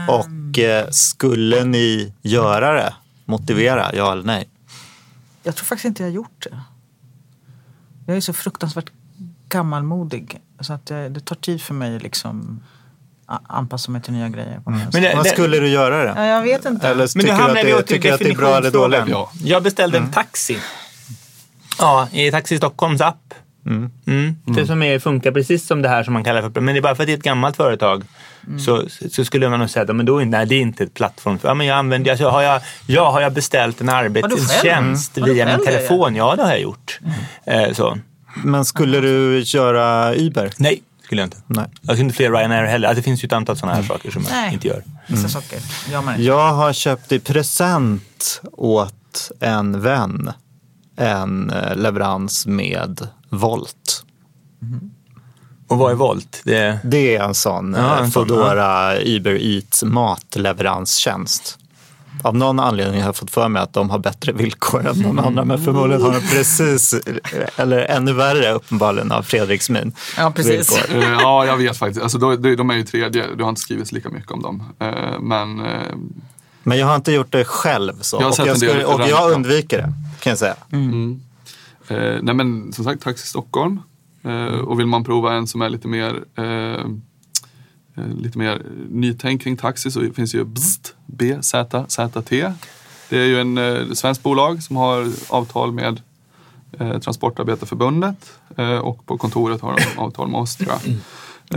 och 0.08 0.26
Och 0.56 0.58
eh, 0.58 0.90
skulle 0.90 1.64
ni 1.64 2.12
göra 2.22 2.72
det? 2.72 2.94
Motivera, 3.24 3.94
ja 3.94 4.12
eller 4.12 4.22
nej? 4.22 4.48
Jag 5.42 5.56
tror 5.56 5.64
faktiskt 5.64 5.84
inte 5.84 6.02
jag 6.02 6.10
har 6.10 6.14
gjort 6.14 6.46
det. 6.50 6.60
Jag 8.06 8.16
är 8.16 8.20
så 8.20 8.32
fruktansvärt 8.32 8.90
gammalmodig. 9.48 10.40
Så 10.60 10.72
att 10.72 10.86
det, 10.86 11.08
det 11.08 11.20
tar 11.20 11.36
tid 11.36 11.62
för 11.62 11.74
mig 11.74 11.98
liksom 11.98 12.60
anpassa 13.48 13.90
mig 13.90 14.02
till 14.02 14.12
nya 14.12 14.28
grejer. 14.28 14.60
På 14.64 14.70
sätt. 14.78 14.92
Men 14.92 15.02
det, 15.02 15.14
Vad 15.16 15.26
skulle 15.26 15.58
du 15.60 15.68
göra 15.68 16.04
det? 16.04 16.12
ja, 16.16 16.26
jag 16.26 16.42
vet 16.42 16.64
inte. 16.64 16.88
Eller 16.88 16.96
Men 17.16 17.24
tycker 17.24 17.36
nu 17.48 17.54
du 17.54 17.58
att 17.60 17.66
det, 17.66 17.74
åt 17.74 17.86
tycker 17.86 18.12
att 18.12 18.18
det 18.20 18.30
är 18.30 18.34
bra 18.34 18.56
eller 18.56 18.70
dåligt? 18.70 18.98
definitionsfrågan. 19.00 19.48
Jag 19.48 19.62
beställde 19.62 19.98
en 19.98 20.10
taxi. 20.12 20.58
Ja, 21.78 22.08
i 22.12 22.30
Taxi 22.30 22.56
Stockholms 22.56 23.00
app. 23.00 23.34
Mm. 23.66 24.36
Det 24.44 24.66
som 24.66 24.82
är, 24.82 24.98
funkar 24.98 25.32
precis 25.32 25.66
som 25.66 25.82
det 25.82 25.88
här 25.88 26.02
som 26.04 26.12
man 26.12 26.24
kallar 26.24 26.42
för... 26.42 26.60
Men 26.60 26.74
det 26.74 26.78
är 26.78 26.82
bara 26.82 26.94
för 26.94 27.02
att 27.02 27.06
det 27.06 27.12
är 27.12 27.16
ett 27.16 27.22
gammalt 27.22 27.56
företag. 27.56 28.04
Så, 28.64 28.82
så 29.10 29.24
skulle 29.24 29.48
man 29.48 29.58
nog 29.60 29.70
säga 29.70 29.82
att 29.82 29.96
men 29.96 30.06
då, 30.06 30.18
nej, 30.18 30.46
det 30.46 30.54
är 30.54 30.60
inte 30.60 30.84
ett 30.84 30.94
plattform. 30.94 31.38
Ja, 31.42 31.54
men 31.54 31.66
jag 31.66 31.78
använder, 31.78 32.10
alltså, 32.10 32.28
har, 32.28 32.42
jag, 32.42 32.60
ja, 32.86 33.10
har 33.10 33.20
jag 33.20 33.32
beställt 33.32 33.80
en 33.80 33.88
arbetstjänst 33.88 35.16
Mm. 35.18 35.34
Via 35.34 35.46
min 35.46 35.58
det? 35.58 35.64
telefon? 35.64 36.16
Ja, 36.16 36.34
det 36.36 36.42
har 36.42 36.50
jag 36.50 36.60
gjort. 36.60 36.98
Eh, 37.46 37.72
så. 37.72 37.98
Men 38.44 38.64
skulle 38.64 39.00
du 39.00 39.40
göra 39.40 40.14
Uber? 40.14 40.50
Nej, 40.56 40.82
skulle 41.06 41.20
jag 41.22 41.26
inte. 41.26 41.36
Nej. 41.46 41.64
Jag 41.80 41.96
skulle 41.96 42.04
inte 42.04 42.16
fler 42.16 42.32
Ryanair 42.32 42.64
heller. 42.64 42.88
Alltså, 42.88 43.00
det 43.00 43.04
finns 43.04 43.24
ju 43.24 43.26
ett 43.26 43.32
antal 43.32 43.56
sådana 43.56 43.76
här 43.76 43.82
saker 43.82 44.10
som 44.10 44.22
jag 44.22 44.32
Nej. 44.32 44.54
inte 44.54 44.68
gör. 44.68 44.82
Vissa 45.06 45.28
saker. 45.28 45.58
Jag. 45.92 46.20
Jag 46.20 46.52
har 46.52 46.72
köpt 46.72 47.12
i 47.12 47.18
present 47.20 48.40
åt 48.52 49.30
en 49.40 49.80
vän 49.80 50.32
en 50.96 51.50
eh, 51.50 51.76
leverans 51.76 52.46
med 52.46 53.08
Volt. 53.30 54.04
Och 55.68 55.78
vad 55.78 55.90
är 55.92 55.96
Volt? 55.96 56.40
Det, 56.44 56.78
Det 56.84 57.16
är 57.16 57.22
en 57.24 57.34
sån 57.34 57.74
Ja, 57.78 58.00
eh, 58.00 58.08
Foodora 58.10 58.98
Uber 59.00 59.38
Eats 59.42 59.82
matleveranstjänst. 59.84 61.58
Av 62.26 62.36
någon 62.36 62.60
anledning 62.60 63.00
har 63.00 63.08
jag 63.08 63.16
fått 63.16 63.30
för 63.30 63.48
mig 63.48 63.62
att 63.62 63.72
de 63.72 63.90
har 63.90 63.98
bättre 63.98 64.32
villkor 64.32 64.86
än 64.86 64.98
någon 64.98 65.18
andra, 65.18 65.44
men 65.44 65.64
förmodligen 65.64 66.02
har 66.02 66.12
de 66.12 66.20
precis, 66.20 66.94
eller 67.56 67.78
ännu 67.78 68.12
värre 68.12 68.52
uppenbarligen 68.52 69.12
av 69.12 69.22
Fredriks 69.22 69.70
min. 69.70 69.92
Ja, 70.16 70.32
precis. 70.36 70.72
villkor. 70.72 71.02
Eh, 71.02 71.12
Ja, 71.20 71.46
jag 71.46 71.56
vet 71.56 71.76
faktiskt. 71.76 72.02
Alltså, 72.02 72.18
de, 72.18 72.42
de 72.42 72.56
de 72.56 72.70
är 72.70 72.74
ju 72.74 72.82
tredje. 72.82 73.26
Det 73.36 73.42
har 73.42 73.48
inte 73.48 73.60
skrivits 73.60 73.92
lika 73.92 74.08
mycket 74.08 74.30
om 74.30 74.42
dem. 74.42 74.62
Eh, 74.78 75.20
Men 75.20 75.60
eh, 75.60 75.82
Men 76.62 76.78
jag 76.78 76.86
har 76.86 76.96
inte 76.96 77.12
gjort 77.12 77.32
det 77.32 77.44
själv. 77.44 77.92
Så. 78.00 78.16
Jag 78.20 78.28
och, 78.28 78.46
jag 78.46 78.56
skulle, 78.56 78.84
och 78.84 79.00
jag 79.08 79.32
undviker 79.32 79.78
det, 79.78 79.92
kan 80.20 80.30
jag 80.30 80.38
säga. 80.38 80.56
Eh, 81.88 82.18
nej 82.22 82.34
men 82.34 82.72
som 82.72 82.84
sagt, 82.84 83.02
Taxi 83.02 83.26
Stockholm. 83.26 83.80
Och 84.66 84.78
vill 84.78 84.86
man 84.86 85.04
prova 85.04 85.32
en 85.34 85.46
som 85.46 85.62
är 85.62 85.68
lite 85.68 85.88
mer 85.88 86.22
lite 88.22 88.38
mer 88.38 88.62
nytänk 88.90 89.42
kring 89.42 89.56
taxi 89.56 89.90
så 89.90 90.00
finns 90.14 90.34
ju 90.34 90.44
BZT, 90.44 90.94
BZZT. 91.06 92.30
Det 93.08 93.18
är 93.18 93.24
ju 93.26 93.40
en 93.40 93.58
eh, 93.58 93.92
svenskt 93.92 94.22
bolag 94.22 94.62
som 94.62 94.76
har 94.76 95.06
avtal 95.28 95.72
med 95.72 96.00
eh, 96.78 96.98
Transportarbetarförbundet 96.98 98.32
eh, 98.56 98.78
och 98.78 99.06
på 99.06 99.18
kontoret 99.18 99.60
har 99.60 99.76
de 99.76 100.00
avtal 100.00 100.28
med 100.28 100.40
oss 100.40 100.56
tror 100.56 100.70
jag. 100.70 100.94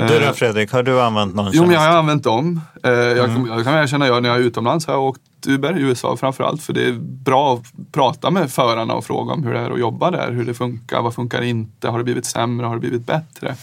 Du 0.07 0.19
då 0.25 0.33
Fredrik, 0.33 0.71
har 0.71 0.83
du 0.83 1.01
använt 1.01 1.35
någon 1.35 1.51
Jo, 1.53 1.61
men 1.61 1.71
jag 1.71 1.79
tjänst? 1.81 1.91
har 1.91 1.97
använt 1.99 2.23
dem. 2.23 2.61
Eh, 2.83 2.91
jag, 2.91 3.25
kan- 3.27 3.45
jag 3.45 3.63
kan 3.63 3.73
erkänna, 3.73 4.07
jag, 4.07 4.23
när 4.23 4.29
jag 4.29 4.37
är 4.37 4.41
utomlands 4.43 4.85
har 4.87 4.93
jag 4.93 5.03
åkt 5.03 5.21
Uber 5.47 5.77
i 5.77 5.81
USA 5.81 6.17
framförallt. 6.17 6.63
För 6.63 6.73
det 6.73 6.85
är 6.87 6.91
bra 7.01 7.53
att 7.53 7.91
prata 7.91 8.31
med 8.31 8.51
förarna 8.51 8.93
och 8.93 9.05
fråga 9.05 9.33
om 9.33 9.43
hur 9.43 9.53
det 9.53 9.59
är 9.59 9.71
att 9.71 9.79
jobba 9.79 10.11
där. 10.11 10.31
Hur 10.31 10.45
det 10.45 10.53
funkar, 10.53 11.01
vad 11.01 11.13
funkar 11.13 11.41
inte? 11.41 11.89
Har 11.89 11.97
det 11.97 12.03
blivit 12.03 12.25
sämre? 12.25 12.65
Har 12.67 12.73
det 12.75 12.79
blivit 12.79 13.05
bättre? 13.05 13.55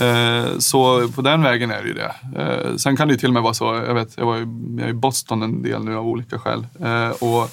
Eh, 0.00 0.58
så 0.58 1.08
på 1.08 1.22
den 1.22 1.42
vägen 1.42 1.70
är 1.70 1.82
det 1.82 1.88
ju 1.88 1.94
det. 1.94 2.14
Eh, 2.36 2.76
sen 2.76 2.96
kan 2.96 3.08
det 3.08 3.14
ju 3.14 3.18
till 3.18 3.28
och 3.28 3.34
med 3.34 3.42
vara 3.42 3.54
så, 3.54 3.64
jag 3.64 3.94
vet, 3.94 4.16
jag, 4.16 4.26
var 4.26 4.36
ju, 4.36 4.46
jag 4.78 4.86
är 4.86 4.90
i 4.90 4.94
Boston 4.94 5.42
en 5.42 5.62
del 5.62 5.84
nu 5.84 5.96
av 5.96 6.06
olika 6.06 6.38
skäl. 6.38 6.66
Eh, 6.80 7.08
och 7.08 7.50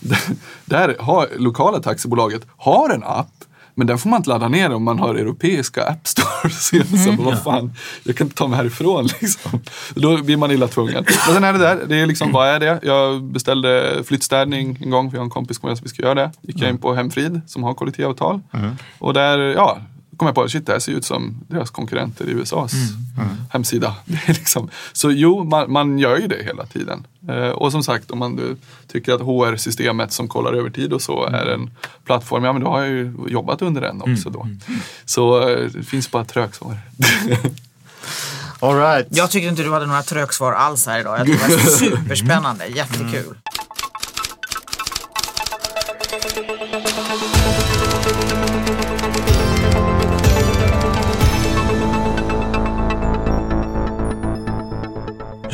där 0.64 0.96
har 1.00 1.28
lokala 1.36 1.80
taxibolaget 1.80 2.42
har 2.56 2.90
en 2.90 3.02
app 3.04 3.44
men 3.74 3.86
den 3.86 3.98
får 3.98 4.10
man 4.10 4.16
inte 4.16 4.30
ladda 4.30 4.48
ner 4.48 4.70
om 4.70 4.84
man 4.84 4.98
har 4.98 5.14
europeiska 5.14 5.84
app 5.84 6.06
stores. 6.06 6.68
Så, 7.04 7.22
vad 7.22 7.42
fan, 7.42 7.72
jag 8.02 8.16
kan 8.16 8.26
inte 8.26 8.36
ta 8.36 8.46
mig 8.46 8.56
härifrån. 8.56 9.08
Liksom. 9.20 9.60
Då 9.94 10.22
blir 10.22 10.36
man 10.36 10.50
illa 10.50 10.68
tvungen. 10.68 11.04
Men 11.26 11.34
sen 11.34 11.44
är 11.44 11.52
det 11.52 11.58
där, 11.58 11.84
det 11.88 11.96
är 11.96 12.06
liksom, 12.06 12.32
vad 12.32 12.48
är 12.48 12.60
det? 12.60 12.80
Jag 12.82 13.22
beställde 13.22 14.02
flyttstädning 14.06 14.78
en 14.80 14.90
gång, 14.90 15.10
för 15.10 15.16
jag 15.16 15.20
har 15.20 15.24
en 15.24 15.30
kompis 15.30 15.60
som 15.60 15.72
att 15.72 15.82
vi 15.82 15.88
ska 15.88 16.02
göra 16.02 16.14
det. 16.14 16.30
Gick 16.40 16.60
jag 16.60 16.70
in 16.70 16.78
på 16.78 16.94
Hemfrid 16.94 17.40
som 17.46 17.62
har 17.62 17.74
kollektivavtal. 17.74 18.40
Och 18.98 19.14
där, 19.14 19.38
ja, 19.38 19.78
kom 20.20 20.26
jag 20.26 20.34
på 20.34 20.42
att 20.42 20.50
shit, 20.50 20.66
det 20.66 20.72
här 20.72 20.78
ser 20.78 20.92
ut 20.92 21.04
som 21.04 21.34
deras 21.48 21.70
konkurrenter 21.70 22.28
i 22.28 22.30
USAs 22.30 22.72
hemsida. 23.50 23.94
Det 24.04 24.18
är 24.26 24.34
liksom, 24.34 24.70
så 24.92 25.10
jo, 25.10 25.44
man, 25.44 25.72
man 25.72 25.98
gör 25.98 26.16
ju 26.16 26.26
det 26.26 26.42
hela 26.44 26.66
tiden. 26.66 27.06
Eh, 27.28 27.48
och 27.48 27.72
som 27.72 27.82
sagt, 27.82 28.10
om 28.10 28.18
man 28.18 28.36
du, 28.36 28.56
tycker 28.86 29.12
att 29.12 29.20
HR-systemet 29.20 30.12
som 30.12 30.28
kollar 30.28 30.52
över 30.52 30.70
tid 30.70 30.92
och 30.92 31.02
så 31.02 31.24
är 31.24 31.46
en 31.46 31.70
plattform, 32.04 32.44
ja 32.44 32.52
men 32.52 32.62
då 32.62 32.68
har 32.68 32.80
jag 32.80 32.88
ju 32.88 33.14
jobbat 33.28 33.62
under 33.62 33.80
den 33.80 34.02
också 34.02 34.30
då. 34.30 34.48
Så 35.04 35.48
eh, 35.48 35.70
det 35.70 35.82
finns 35.82 36.10
bara 36.10 36.22
ett 36.22 36.28
trögsvar. 36.28 36.78
All 38.62 38.76
right. 38.78 39.06
Jag 39.10 39.30
tyckte 39.30 39.48
inte 39.48 39.62
du 39.62 39.72
hade 39.72 39.86
några 39.86 40.02
tröksvar 40.02 40.52
alls 40.52 40.86
här 40.86 41.00
idag. 41.00 41.18
Jag 41.18 41.26
tyckte 41.26 41.48
det 41.48 41.56
var 41.56 41.62
superspännande. 41.70 42.66
Jättekul. 42.66 43.36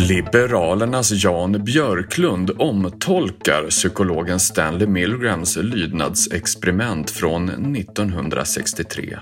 Liberalernas 0.09 1.24
Jan 1.24 1.64
Björklund 1.64 2.50
omtolkar 2.59 3.66
psykologen 3.70 4.40
Stanley 4.40 4.86
Milgrams 4.86 5.57
lydnadsexperiment 5.57 7.11
från 7.11 7.76
1963. 7.76 9.18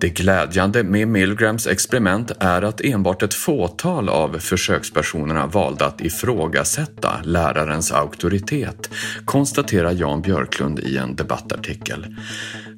Det 0.00 0.08
glädjande 0.08 0.84
med 0.84 1.08
Milgrams 1.08 1.66
experiment 1.66 2.32
är 2.40 2.62
att 2.62 2.80
enbart 2.80 3.22
ett 3.22 3.34
fåtal 3.34 4.08
av 4.08 4.38
försökspersonerna 4.38 5.46
valde 5.46 5.86
att 5.86 6.00
ifrågasätta 6.00 7.20
lärarens 7.24 7.92
auktoritet, 7.92 8.90
konstaterar 9.24 9.92
Jan 9.92 10.22
Björklund 10.22 10.78
i 10.80 10.96
en 10.96 11.16
debattartikel. 11.16 12.06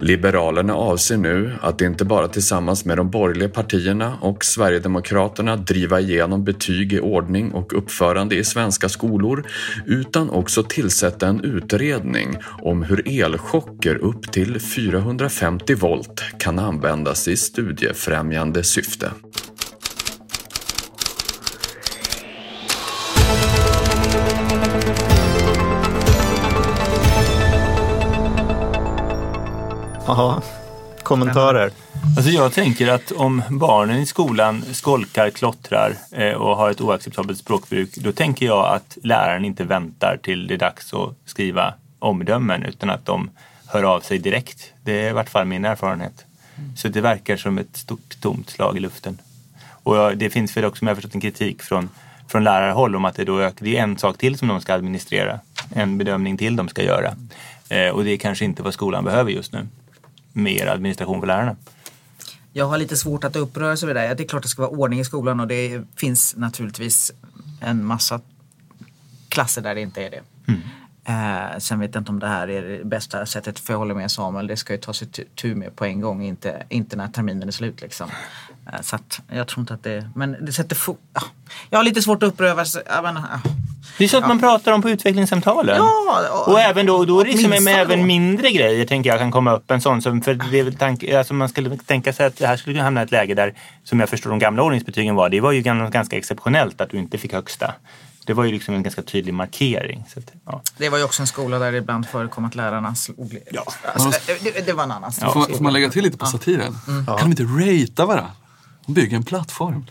Liberalerna 0.00 0.74
avser 0.74 1.16
nu 1.16 1.52
att 1.60 1.80
inte 1.80 2.04
bara 2.04 2.28
tillsammans 2.28 2.84
med 2.84 2.96
de 2.96 3.10
borgerliga 3.10 3.48
partierna 3.48 4.16
och 4.20 4.44
Sverigedemokraterna 4.44 5.56
driva 5.56 6.00
igenom 6.00 6.44
betyg 6.44 6.92
i 6.92 7.00
ordning 7.00 7.52
och 7.52 7.78
uppförande 7.78 8.36
i 8.36 8.44
svenska 8.44 8.88
skolor 8.88 9.46
utan 9.86 10.30
också 10.30 10.62
tillsätta 10.62 11.26
en 11.26 11.40
utredning 11.44 12.36
om 12.62 12.82
hur 12.82 13.08
elchocker 13.08 13.96
upp 13.96 14.32
till 14.32 14.60
450 14.60 15.74
volt 15.74 16.22
kan 16.38 16.58
användas 16.70 17.28
i 17.28 17.36
studiefrämjande 17.36 18.64
syfte. 18.64 19.10
Jaha. 30.06 30.42
Kommentarer? 31.02 31.70
Alltså 32.16 32.30
jag 32.32 32.52
tänker 32.52 32.88
att 32.88 33.12
om 33.12 33.42
barnen 33.48 33.98
i 33.98 34.06
skolan 34.06 34.62
skolkar, 34.72 35.30
klottrar 35.30 35.94
eh, 36.12 36.32
och 36.32 36.56
har 36.56 36.70
ett 36.70 36.80
oacceptabelt 36.80 37.38
språkbruk, 37.38 37.96
då 37.96 38.12
tänker 38.12 38.46
jag 38.46 38.74
att 38.74 38.98
läraren 39.02 39.44
inte 39.44 39.64
väntar 39.64 40.18
till 40.22 40.46
det 40.46 40.54
är 40.54 40.58
dags 40.58 40.94
att 40.94 41.14
skriva 41.24 41.74
omdömen 41.98 42.62
utan 42.62 42.90
att 42.90 43.06
de 43.06 43.30
hör 43.66 43.82
av 43.82 44.00
sig 44.00 44.18
direkt. 44.18 44.72
Det 44.84 44.92
är 44.92 45.10
i 45.10 45.12
vart 45.12 45.28
fall 45.28 45.46
min 45.46 45.64
erfarenhet. 45.64 46.26
Så 46.76 46.88
det 46.88 47.00
verkar 47.00 47.36
som 47.36 47.58
ett 47.58 47.76
stort 47.76 48.20
tomt 48.20 48.50
slag 48.50 48.76
i 48.76 48.80
luften. 48.80 49.18
Och 49.82 50.16
det 50.16 50.30
finns 50.30 50.56
väl 50.56 50.64
också, 50.64 50.78
som 50.78 50.88
jag 50.88 50.96
förstått, 50.96 51.14
en 51.14 51.20
kritik 51.20 51.62
från, 51.62 51.88
från 52.28 52.44
lärarhåll 52.44 52.96
om 52.96 53.04
att 53.04 53.14
det, 53.14 53.24
då 53.24 53.50
det 53.58 53.76
är 53.76 53.82
en 53.82 53.98
sak 53.98 54.18
till 54.18 54.38
som 54.38 54.48
de 54.48 54.60
ska 54.60 54.74
administrera. 54.74 55.40
En 55.74 55.98
bedömning 55.98 56.36
till 56.36 56.56
de 56.56 56.68
ska 56.68 56.82
göra. 56.82 57.14
Eh, 57.68 57.88
och 57.88 58.04
det 58.04 58.10
är 58.10 58.16
kanske 58.16 58.44
inte 58.44 58.62
vad 58.62 58.74
skolan 58.74 59.04
behöver 59.04 59.30
just 59.30 59.52
nu. 59.52 59.68
Mer 60.32 60.66
administration 60.66 61.20
för 61.20 61.26
lärarna. 61.26 61.56
Jag 62.52 62.66
har 62.66 62.78
lite 62.78 62.96
svårt 62.96 63.24
att 63.24 63.36
uppröras 63.36 63.82
över 63.82 63.94
det. 63.94 64.00
där. 64.00 64.14
Det 64.14 64.22
är 64.22 64.28
klart 64.28 64.42
det 64.42 64.48
ska 64.48 64.62
vara 64.62 64.72
ordning 64.72 65.00
i 65.00 65.04
skolan 65.04 65.40
och 65.40 65.46
det 65.46 65.82
finns 65.96 66.36
naturligtvis 66.36 67.12
en 67.60 67.84
massa 67.84 68.20
klasser 69.28 69.62
där 69.62 69.74
det 69.74 69.80
inte 69.80 70.02
är 70.02 70.10
det. 70.10 70.20
Eh, 71.10 71.58
sen 71.58 71.80
vet 71.80 71.94
jag 71.94 72.00
inte 72.00 72.12
om 72.12 72.18
det 72.18 72.26
här 72.28 72.50
är 72.50 72.62
det 72.62 72.84
bästa 72.84 73.26
sättet 73.26 73.58
för 73.58 73.72
jag 73.72 73.78
håller 73.78 73.94
med 73.94 74.10
Samuel. 74.10 74.46
Det 74.46 74.56
ska 74.56 74.72
ju 74.72 74.78
ta 74.78 74.92
sig 74.92 75.08
tu- 75.08 75.24
tur 75.34 75.54
med 75.54 75.76
på 75.76 75.84
en 75.84 76.00
gång, 76.00 76.22
inte, 76.24 76.62
inte 76.68 76.96
när 76.96 77.08
terminen 77.08 77.48
är 77.48 77.52
slut. 77.52 77.80
Liksom. 77.80 78.10
Eh, 78.72 78.80
så 78.82 78.96
att 78.96 79.20
jag 79.32 79.48
tror 79.48 79.60
inte 79.60 79.74
att 79.74 79.82
det... 79.82 80.10
Men 80.14 80.36
det 80.46 80.52
sätter 80.52 80.76
fo- 80.76 80.96
ja. 81.14 81.22
Jag 81.70 81.78
har 81.78 81.84
lite 81.84 82.02
svårt 82.02 82.22
att 82.22 82.38
menar, 82.38 83.24
ja. 83.44 83.50
Det 83.98 84.04
är 84.04 84.08
sånt 84.08 84.26
man 84.28 84.38
pratar 84.40 84.72
om 84.72 84.82
på 84.82 84.90
utvecklingssamtalen. 84.90 85.76
Ja, 85.76 86.44
och 86.46 86.60
även 86.60 86.86
då, 86.86 87.04
då 87.04 87.20
är 87.20 87.24
det 87.24 87.30
liksom 87.30 87.64
med 87.64 87.80
även 87.80 88.06
mindre 88.06 88.50
grejer 88.50 88.86
tänker 88.86 89.10
jag 89.10 89.18
kan 89.18 89.30
komma 89.30 89.52
upp. 89.56 89.70
En 89.70 89.80
sån 89.80 90.02
som, 90.02 90.22
för 90.22 90.34
det 90.34 90.60
är 90.60 90.70
tank, 90.70 91.04
alltså 91.04 91.34
man 91.34 91.48
skulle 91.48 91.76
tänka 91.76 92.12
sig 92.12 92.26
att 92.26 92.36
det 92.36 92.46
här 92.46 92.56
skulle 92.56 92.74
kunna 92.74 92.84
hamna 92.84 93.00
i 93.00 93.04
ett 93.04 93.10
läge 93.10 93.34
där, 93.34 93.54
som 93.84 94.00
jag 94.00 94.08
förstår 94.08 94.30
de 94.30 94.38
gamla 94.38 94.62
ordningsbetygen 94.62 95.14
var, 95.14 95.28
det 95.28 95.40
var 95.40 95.52
ju 95.52 95.62
gan- 95.62 95.90
ganska 95.90 96.16
exceptionellt 96.16 96.80
att 96.80 96.90
du 96.90 96.98
inte 96.98 97.18
fick 97.18 97.32
högsta. 97.32 97.74
Det 98.30 98.34
var 98.34 98.44
ju 98.44 98.52
liksom 98.52 98.74
en 98.74 98.82
ganska 98.82 99.02
tydlig 99.02 99.34
markering. 99.34 100.04
Så 100.08 100.18
att, 100.18 100.24
ja. 100.46 100.62
Det 100.78 100.88
var 100.88 100.98
ju 100.98 101.04
också 101.04 101.22
en 101.22 101.26
skola 101.26 101.58
där 101.58 101.72
det 101.72 101.78
ibland 101.78 102.06
förekom 102.06 102.44
att 102.44 102.54
lärarna 102.54 102.94
slog... 102.94 103.38
Ja. 103.52 103.64
Alltså, 103.94 104.20
det, 104.42 104.66
det 104.66 104.72
var 104.72 104.84
en 104.84 104.90
annan 104.90 105.12
Får, 105.12 105.34
man- 105.34 105.48
får 105.56 105.64
man 105.64 105.72
lägga 105.72 105.90
till 105.90 106.02
lite 106.04 106.18
på 106.18 106.26
satiren? 106.26 106.78
Kan 107.06 107.16
de 107.18 107.30
inte 107.30 107.42
ratea 107.42 108.06
varandra? 108.06 108.30
De 108.86 108.92
bygger 108.92 109.16
en 109.16 109.22
plattform. 109.22 109.86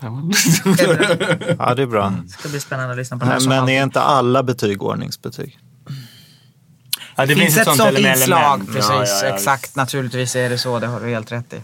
Ja, 1.58 1.74
det 1.74 1.82
är 1.82 1.86
bra. 1.86 2.12
Det 2.24 2.28
ska 2.28 2.48
bli 2.48 2.60
spännande 2.60 2.90
att 2.92 2.98
lyssna 2.98 3.18
på 3.18 3.24
den 3.24 3.32
här 3.32 3.48
Men, 3.48 3.68
är 3.68 3.82
inte 3.82 4.00
alla 4.00 4.42
betyg 4.42 4.82
ordningsbetyg? 4.82 5.58
Ja, 7.16 7.26
Det, 7.26 7.36
finns 7.36 7.56
ett 7.56 7.64
sånt, 7.64 7.80
element. 7.80 8.16
inslag, 8.16 8.60
Ja, 8.60 8.72
precis. 8.72 8.90
ja, 8.90 9.28
ja. 9.28 9.34
Exakt, 9.34 9.76
naturligtvis 9.76 10.36
är 10.36 10.50
det 10.50 10.58
så. 10.58 10.78
Det 10.78 10.86
har 10.86 11.00
du 11.00 11.08
helt 11.08 11.32
rätt 11.32 11.52
i. 11.52 11.60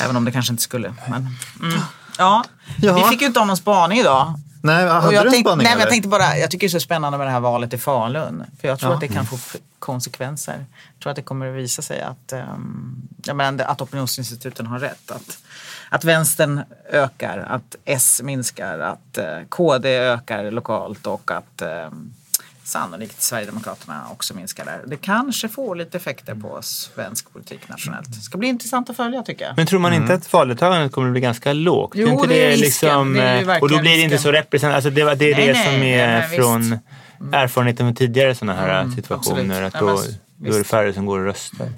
Även 0.00 0.16
om 0.16 0.24
det 0.24 0.32
kanske 0.32 0.52
inte 0.52 0.62
skulle. 0.62 0.94
Men, 1.08 1.28
mm. 1.62 1.80
ja. 2.18 2.44
Ja. 2.80 2.94
Vi 2.94 3.02
fick 3.02 3.20
ju 3.20 3.26
inte 3.26 3.40
ha 3.40 3.46
någon 3.46 3.56
spaning 3.56 3.98
idag. 3.98 4.34
Nej, 4.62 4.86
hade 4.88 5.14
jag 5.14 5.26
du 5.26 5.30
spaning? 5.30 5.64
nej, 5.64 5.76
jag 5.78 5.88
tänkte 5.90 6.08
bara, 6.08 6.38
jag 6.38 6.50
tycker 6.50 6.66
det 6.66 6.68
är 6.68 6.70
så 6.70 6.80
spännande 6.80 7.18
med 7.18 7.26
det 7.26 7.30
här 7.30 7.40
valet 7.40 7.72
i 7.74 7.78
Falun. 7.78 8.44
För 8.60 8.68
jag 8.68 8.78
tror 8.78 8.90
Ja. 8.90 8.94
att 8.94 9.00
det 9.00 9.08
kan 9.08 9.26
få 9.26 9.36
f- 9.36 9.56
konsekvenser. 9.78 10.64
Jag 10.94 11.02
tror 11.02 11.10
att 11.10 11.16
det 11.16 11.22
kommer 11.22 11.48
att 11.50 11.54
visa 11.56 11.82
sig 11.82 12.00
att, 12.00 12.32
um, 12.32 13.08
jag 13.24 13.36
menar, 13.36 13.64
att 13.64 13.80
opinionsinstituten 13.80 14.66
har 14.66 14.78
rätt. 14.78 15.10
Att, 15.10 15.38
att 15.88 16.04
vänstern 16.04 16.60
ökar, 16.90 17.38
att 17.38 17.76
S 17.84 18.20
minskar, 18.24 18.78
att 18.78 19.18
eh, 19.18 19.38
KD 19.48 19.88
ökar 19.98 20.50
lokalt 20.50 21.06
och 21.06 21.30
att 21.30 21.62
um, 21.86 22.14
sannolikt 22.64 23.22
Sverigedemokraterna 23.22 24.02
också 24.12 24.34
minskar 24.34 24.64
där. 24.64 24.80
Det 24.86 24.96
kanske 24.96 25.48
får 25.48 25.76
lite 25.76 25.96
effekter 25.96 26.34
på 26.34 26.58
svensk 26.62 27.32
politik 27.32 27.68
nationellt. 27.68 28.06
Det 28.08 28.20
ska 28.20 28.38
bli 28.38 28.48
intressant 28.48 28.90
att 28.90 28.96
följa 28.96 29.22
tycker 29.22 29.44
jag. 29.44 29.56
Men 29.56 29.66
tror 29.66 29.80
man 29.80 29.92
inte 29.92 30.14
att 30.14 30.32
valdeltagandet 30.32 30.92
kommer 30.92 31.08
att 31.08 31.12
bli 31.12 31.20
ganska 31.20 31.52
lågt? 31.52 31.92
Jo, 31.94 32.08
Är 32.08 32.12
inte 32.12 32.26
det 32.26 32.52
är 32.52 32.56
liksom, 32.56 33.12
Det 33.14 33.22
är 33.22 33.40
ju 33.42 33.50
eh, 33.50 33.56
och 33.58 33.68
då 33.68 33.78
blir 33.78 33.90
det 33.90 33.96
inte 34.02 34.14
risken. 34.16 34.18
så 34.18 34.32
representativt. 34.32 34.74
Alltså 34.76 34.90
det, 34.90 35.14
det 35.14 35.32
är 35.32 35.36
Nej, 35.36 35.46
det 35.46 35.52
nej, 35.52 35.64
som 35.72 35.82
är 35.82 36.06
nej, 36.20 36.38
från 36.38 36.60
visst. 36.60 36.82
erfarenheten 37.32 37.86
från 37.86 37.94
tidigare 37.94 38.34
sådana 38.34 38.60
här 38.60 38.80
Mm, 38.82 38.94
situationer. 38.96 39.62
absolut. 39.62 39.74
Att 39.74 39.80
Ja, 39.80 39.86
då, 39.86 40.02
men 40.42 40.50
då 40.50 40.54
är 40.56 40.58
det 40.58 40.58
visst. 40.58 40.70
färre 40.70 40.92
som 40.92 41.06
går 41.06 41.18
och 41.18 41.24
röstar. 41.24 41.68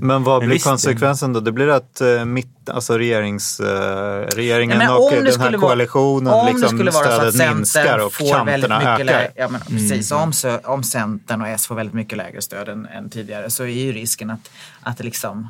Men 0.00 0.24
vad 0.24 0.38
Men 0.40 0.48
blir 0.48 0.56
visst, 0.56 0.66
konsekvensen 0.66 1.32
då? 1.32 1.40
Det 1.40 1.52
blir 1.52 1.68
att 1.68 2.00
eh, 2.00 2.24
mitt, 2.24 2.68
alltså 2.68 2.98
regerings, 2.98 3.60
eh, 3.60 4.26
regeringen 4.34 4.78
Nej, 4.78 4.86
men 4.86 4.96
och 4.96 5.10
den 5.10 5.40
här 5.40 5.50
vara- 5.50 5.60
koalitionen, 5.60 6.46
liksom, 6.46 6.68
skulle 6.68 6.90
vara 6.90 7.04
så 7.04 7.10
att 7.26 7.34
stödet 7.34 7.56
minskar 7.56 7.98
och 7.98 8.12
får 8.12 8.44
väldigt 8.44 8.70
kanterna 8.70 8.78
mycket 8.78 8.88
ökar. 8.94 9.04
lägre, 9.04 9.32
ja, 9.36 9.48
men 9.48 9.60
precis, 9.60 10.12
om, 10.12 10.32
om 10.64 10.82
Centern 10.84 11.40
och 11.42 11.48
S 11.48 11.66
får 11.66 11.74
väldigt 11.74 11.94
mycket 11.94 12.18
lägre 12.18 12.42
stöd 12.42 12.68
än, 12.68 12.86
än 12.86 13.10
tidigare 13.10 13.50
så 13.50 13.62
är 13.62 13.66
ju 13.68 13.92
risken 13.92 14.30
att, 14.30 14.50
att 14.82 15.00
liksom 15.04 15.48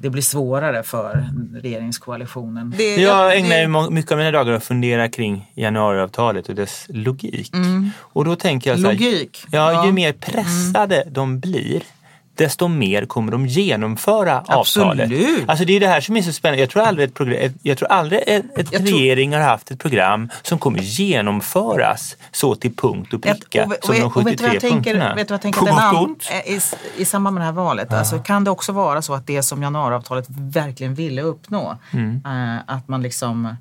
det 0.00 0.10
blir 0.10 0.22
svårare 0.22 0.82
för 0.82 1.28
regeringskoalitionen. 1.62 2.74
Det, 2.76 2.96
Jag 2.96 3.36
ägnar 3.36 3.84
det- 3.84 3.90
mycket 3.90 4.12
av 4.12 4.18
mina 4.18 4.30
dagar 4.30 4.52
att 4.52 4.64
fundera 4.64 5.08
kring 5.08 5.52
januariavtalet 5.54 6.48
och 6.48 6.54
dess 6.54 6.86
logik. 6.88 7.52
Och 7.98 8.24
då 8.24 8.36
tänker 8.36 8.70
jag 8.70 8.78
så 8.78 8.86
här, 8.86 8.92
Mm. 8.94 9.04
Logik? 9.04 9.44
Ja, 9.50 9.72
Ja. 9.72 9.74
Mm. 9.74 9.86
ju 9.86 9.92
mer 9.92 10.12
pressade 10.12 11.04
de 11.10 11.40
blir 11.40 11.82
desto 12.36 12.68
mer 12.68 13.06
kommer 13.06 13.32
de 13.32 13.46
genomföra 13.46 14.40
avtalet. 14.40 15.04
Absolut. 15.04 15.48
Alltså 15.48 15.64
det 15.64 15.76
är 15.76 15.80
det 15.80 15.86
här 15.88 16.00
som 16.00 16.16
är 16.16 16.22
så 16.22 16.32
spännande. 16.32 16.60
Jag 16.62 16.70
tror 16.70 16.82
aldrig, 16.82 17.08
ett 17.08 17.14
program, 17.14 17.38
ett- 17.42 17.54
jag 17.62 17.78
tror 17.78 17.88
aldrig 17.88 18.20
ett, 18.26 18.58
ett 18.58 18.70
tror- 18.70 18.80
regering 18.80 19.32
har 19.32 19.40
haft 19.40 19.70
ett 19.70 19.78
program 19.80 20.28
som 20.42 20.58
kommer 20.58 20.78
genomföras 21.40 22.16
så 22.32 22.54
till 22.54 22.76
punkt 22.76 23.14
och 23.14 23.22
pricka 23.22 23.64
och, 23.64 23.72
och, 23.72 23.76
som 23.84 23.94
de 23.94 24.02
och, 24.02 24.16
och 24.16 24.26
vet 24.26 24.38
du 24.38 24.44
vad 24.44 24.52
73 24.52 24.54
jag 24.54 24.60
tänker, 24.60 24.90
punkterna. 24.92 25.14
vet 25.14 25.30
vad 25.30 25.34
jag 25.34 25.42
tänker 25.42 25.68
annan, 25.68 25.96
ont. 25.96 26.30
i, 26.46 26.60
I 26.96 27.04
samband 27.04 27.34
med 27.34 27.40
det 27.40 27.44
här 27.44 27.52
valet, 27.52 27.92
alltså, 27.92 28.18
kan 28.18 28.44
det 28.44 28.50
också 28.50 28.72
vara 28.72 29.02
så 29.02 29.14
att 29.14 29.26
det 29.26 29.42
som 29.42 29.62
januariavtalet 29.62 30.26
verkligen 30.28 30.94
ville 30.94 31.22
uppnå, 31.22 31.78
Mm. 31.92 32.22
eh, 32.26 32.60
att 32.66 32.88
man 32.88 33.02
liksom 33.02 33.56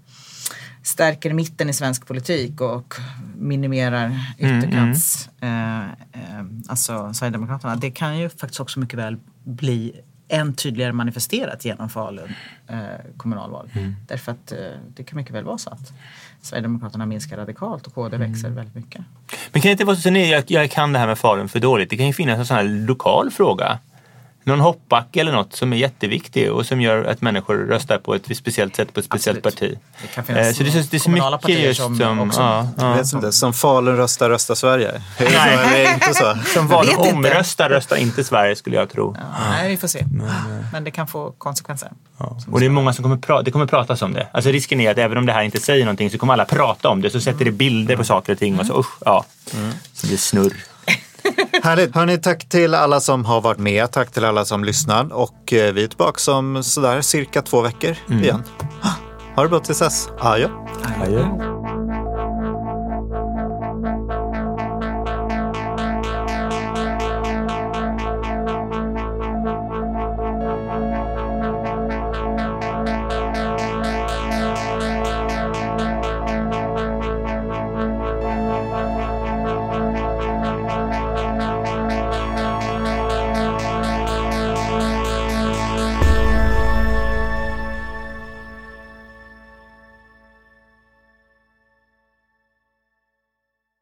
stärker 0.85 1.33
mitten 1.33 1.69
i 1.69 1.73
svensk 1.73 2.07
politik 2.07 2.61
och 2.61 2.95
minimerar 3.37 4.05
Mm, 4.05 4.59
ytterkants, 4.59 5.29
eh, 5.41 5.83
eh, 5.85 6.45
alltså 6.67 7.13
Sverigedemokraterna. 7.13 7.75
Det 7.75 7.91
kan 7.91 8.17
ju 8.17 8.29
faktiskt 8.29 8.59
också 8.59 8.79
mycket 8.79 8.99
väl 8.99 9.17
bli 9.43 10.01
än 10.27 10.53
tydligare 10.53 10.91
manifesterat 10.93 11.65
genom 11.65 11.89
Falun 11.89 12.33
eh, 12.67 12.77
kommunalval. 13.17 13.69
Mm. 13.73 13.95
Därför 14.07 14.31
att 14.31 14.51
eh, 14.51 14.57
det 14.95 15.03
kan 15.03 15.17
mycket 15.17 15.33
väl 15.33 15.43
vara 15.43 15.57
så 15.57 15.69
att 15.69 15.93
Sverigedemokraterna 16.41 17.05
minskar 17.05 17.37
radikalt 17.37 17.87
och 17.87 17.93
KD 17.93 18.17
växer 18.17 18.45
Mm. 18.47 18.55
väldigt 18.55 18.75
mycket. 18.75 19.01
Men 19.51 19.61
kan 19.61 19.69
det 19.69 19.71
inte 19.71 19.85
vara 19.85 19.95
så, 19.95 20.09
är 20.09 20.31
jag, 20.31 20.43
jag 20.47 20.71
kan 20.71 20.93
det 20.93 20.99
här 20.99 21.07
med 21.07 21.17
Falun 21.17 21.49
för 21.49 21.59
dåligt. 21.59 21.89
Det 21.89 21.97
kan 21.97 22.07
ju 22.07 22.13
finnas 22.13 22.39
en 22.39 22.45
sån 22.45 22.57
här 22.57 22.63
lokal 22.63 23.31
fråga. 23.31 23.79
Någon 24.47 24.59
hoppbacke 24.59 25.19
eller 25.21 25.31
något 25.31 25.55
som 25.55 25.73
är 25.73 25.77
jätteviktig 25.77 26.51
och 26.51 26.65
som 26.65 26.81
gör 26.81 27.03
att 27.05 27.21
människor 27.21 27.55
röstar 27.57 27.97
på 27.97 28.15
ett 28.15 28.37
speciellt 28.37 28.75
sätt 28.75 28.93
på 28.93 28.99
ett 28.99 29.05
speciellt 29.05 29.45
Absolut. 29.45 29.75
parti. 29.75 29.79
Det 30.01 30.07
kan 30.07 30.23
finnas 30.23 30.47
Eh, 30.47 30.53
så 30.53 30.63
det, 30.63 30.69
är 30.69 30.83
så- 30.83 30.87
det 30.91 30.97
är 30.97 30.99
så 30.99 31.09
mycket 31.09 31.41
partier 31.41 31.59
just 31.67 31.81
som 31.81 31.97
som... 31.97 32.31
ja, 32.45 32.67
ja. 32.77 32.93
vet 32.93 33.13
inte, 33.13 33.31
som 33.31 33.53
Falun 33.53 33.97
röstar, 33.97 34.29
röstar 34.29 34.55
Sverige. 34.55 35.01
Det 35.17 35.25
så 35.25 35.31
Nej. 35.37 35.53
eller 35.53 35.63
är 35.79 35.83
det 35.87 35.93
inte 35.93 36.13
så? 36.13 36.37
Som 36.53 36.67
inte. 36.83 36.95
omröstar 37.13 37.69
röstar 37.69 37.95
inte 37.95 38.23
Sverige 38.23 38.55
skulle 38.55 38.75
jag 38.75 38.89
tro. 38.89 39.15
Ja, 39.19 39.23
Nej, 39.49 39.69
vi 39.69 39.77
får 39.77 39.87
se. 39.87 40.05
Men 40.71 40.83
det 40.83 40.91
kan 40.91 41.07
få 41.07 41.31
konsekvenser. 41.37 41.91
Ja. 42.17 42.37
Och 42.51 42.59
det 42.59 42.65
är 42.65 42.69
många 42.69 42.93
som 42.93 43.03
kommer, 43.03 43.17
pra- 43.17 43.43
det 43.43 43.51
kommer 43.51 43.65
pratas 43.65 44.01
om 44.01 44.13
det. 44.13 44.27
Alltså 44.31 44.49
risken 44.51 44.81
är 44.81 44.91
att 44.91 44.97
även 44.97 45.17
om 45.17 45.25
det 45.25 45.33
här 45.33 45.43
inte 45.43 45.59
säger 45.59 45.85
någonting 45.85 46.09
så 46.09 46.17
kommer 46.17 46.33
alla 46.33 46.45
prata 46.45 46.89
om 46.89 47.01
det. 47.01 47.09
Så 47.09 47.21
sätter 47.21 47.45
det 47.45 47.51
bilder 47.51 47.95
på 47.95 48.03
saker 48.03 48.33
och 48.33 48.39
ting 48.39 48.59
och 48.59 48.65
så 48.65 48.79
usch, 48.79 48.97
ja. 49.05 49.25
Så 49.93 50.07
blir 50.07 50.11
det 50.11 50.17
snurr. 50.17 50.53
Härligt. 51.63 51.95
Hörni, 51.95 52.17
tack 52.17 52.49
till 52.49 52.73
alla 52.73 52.99
som 52.99 53.25
har 53.25 53.41
varit 53.41 53.59
med. 53.59 53.91
Tack 53.91 54.11
till 54.11 54.25
alla 54.25 54.45
som 54.45 54.63
lyssnar. 54.63 55.13
Och 55.13 55.53
eh, 55.53 55.73
vi 55.73 55.83
är 55.83 55.87
tillbaka 55.87 56.31
om 56.31 56.63
sådär 56.63 57.01
cirka 57.01 57.41
två 57.41 57.61
veckor 57.61 57.95
igen. 58.09 58.43
Ha 59.35 59.43
det 59.43 59.49
bra 59.49 59.59
tills 59.59 59.79
dess. 59.79 60.09
Adjö. 60.19 60.49
Adjö. 61.01 61.54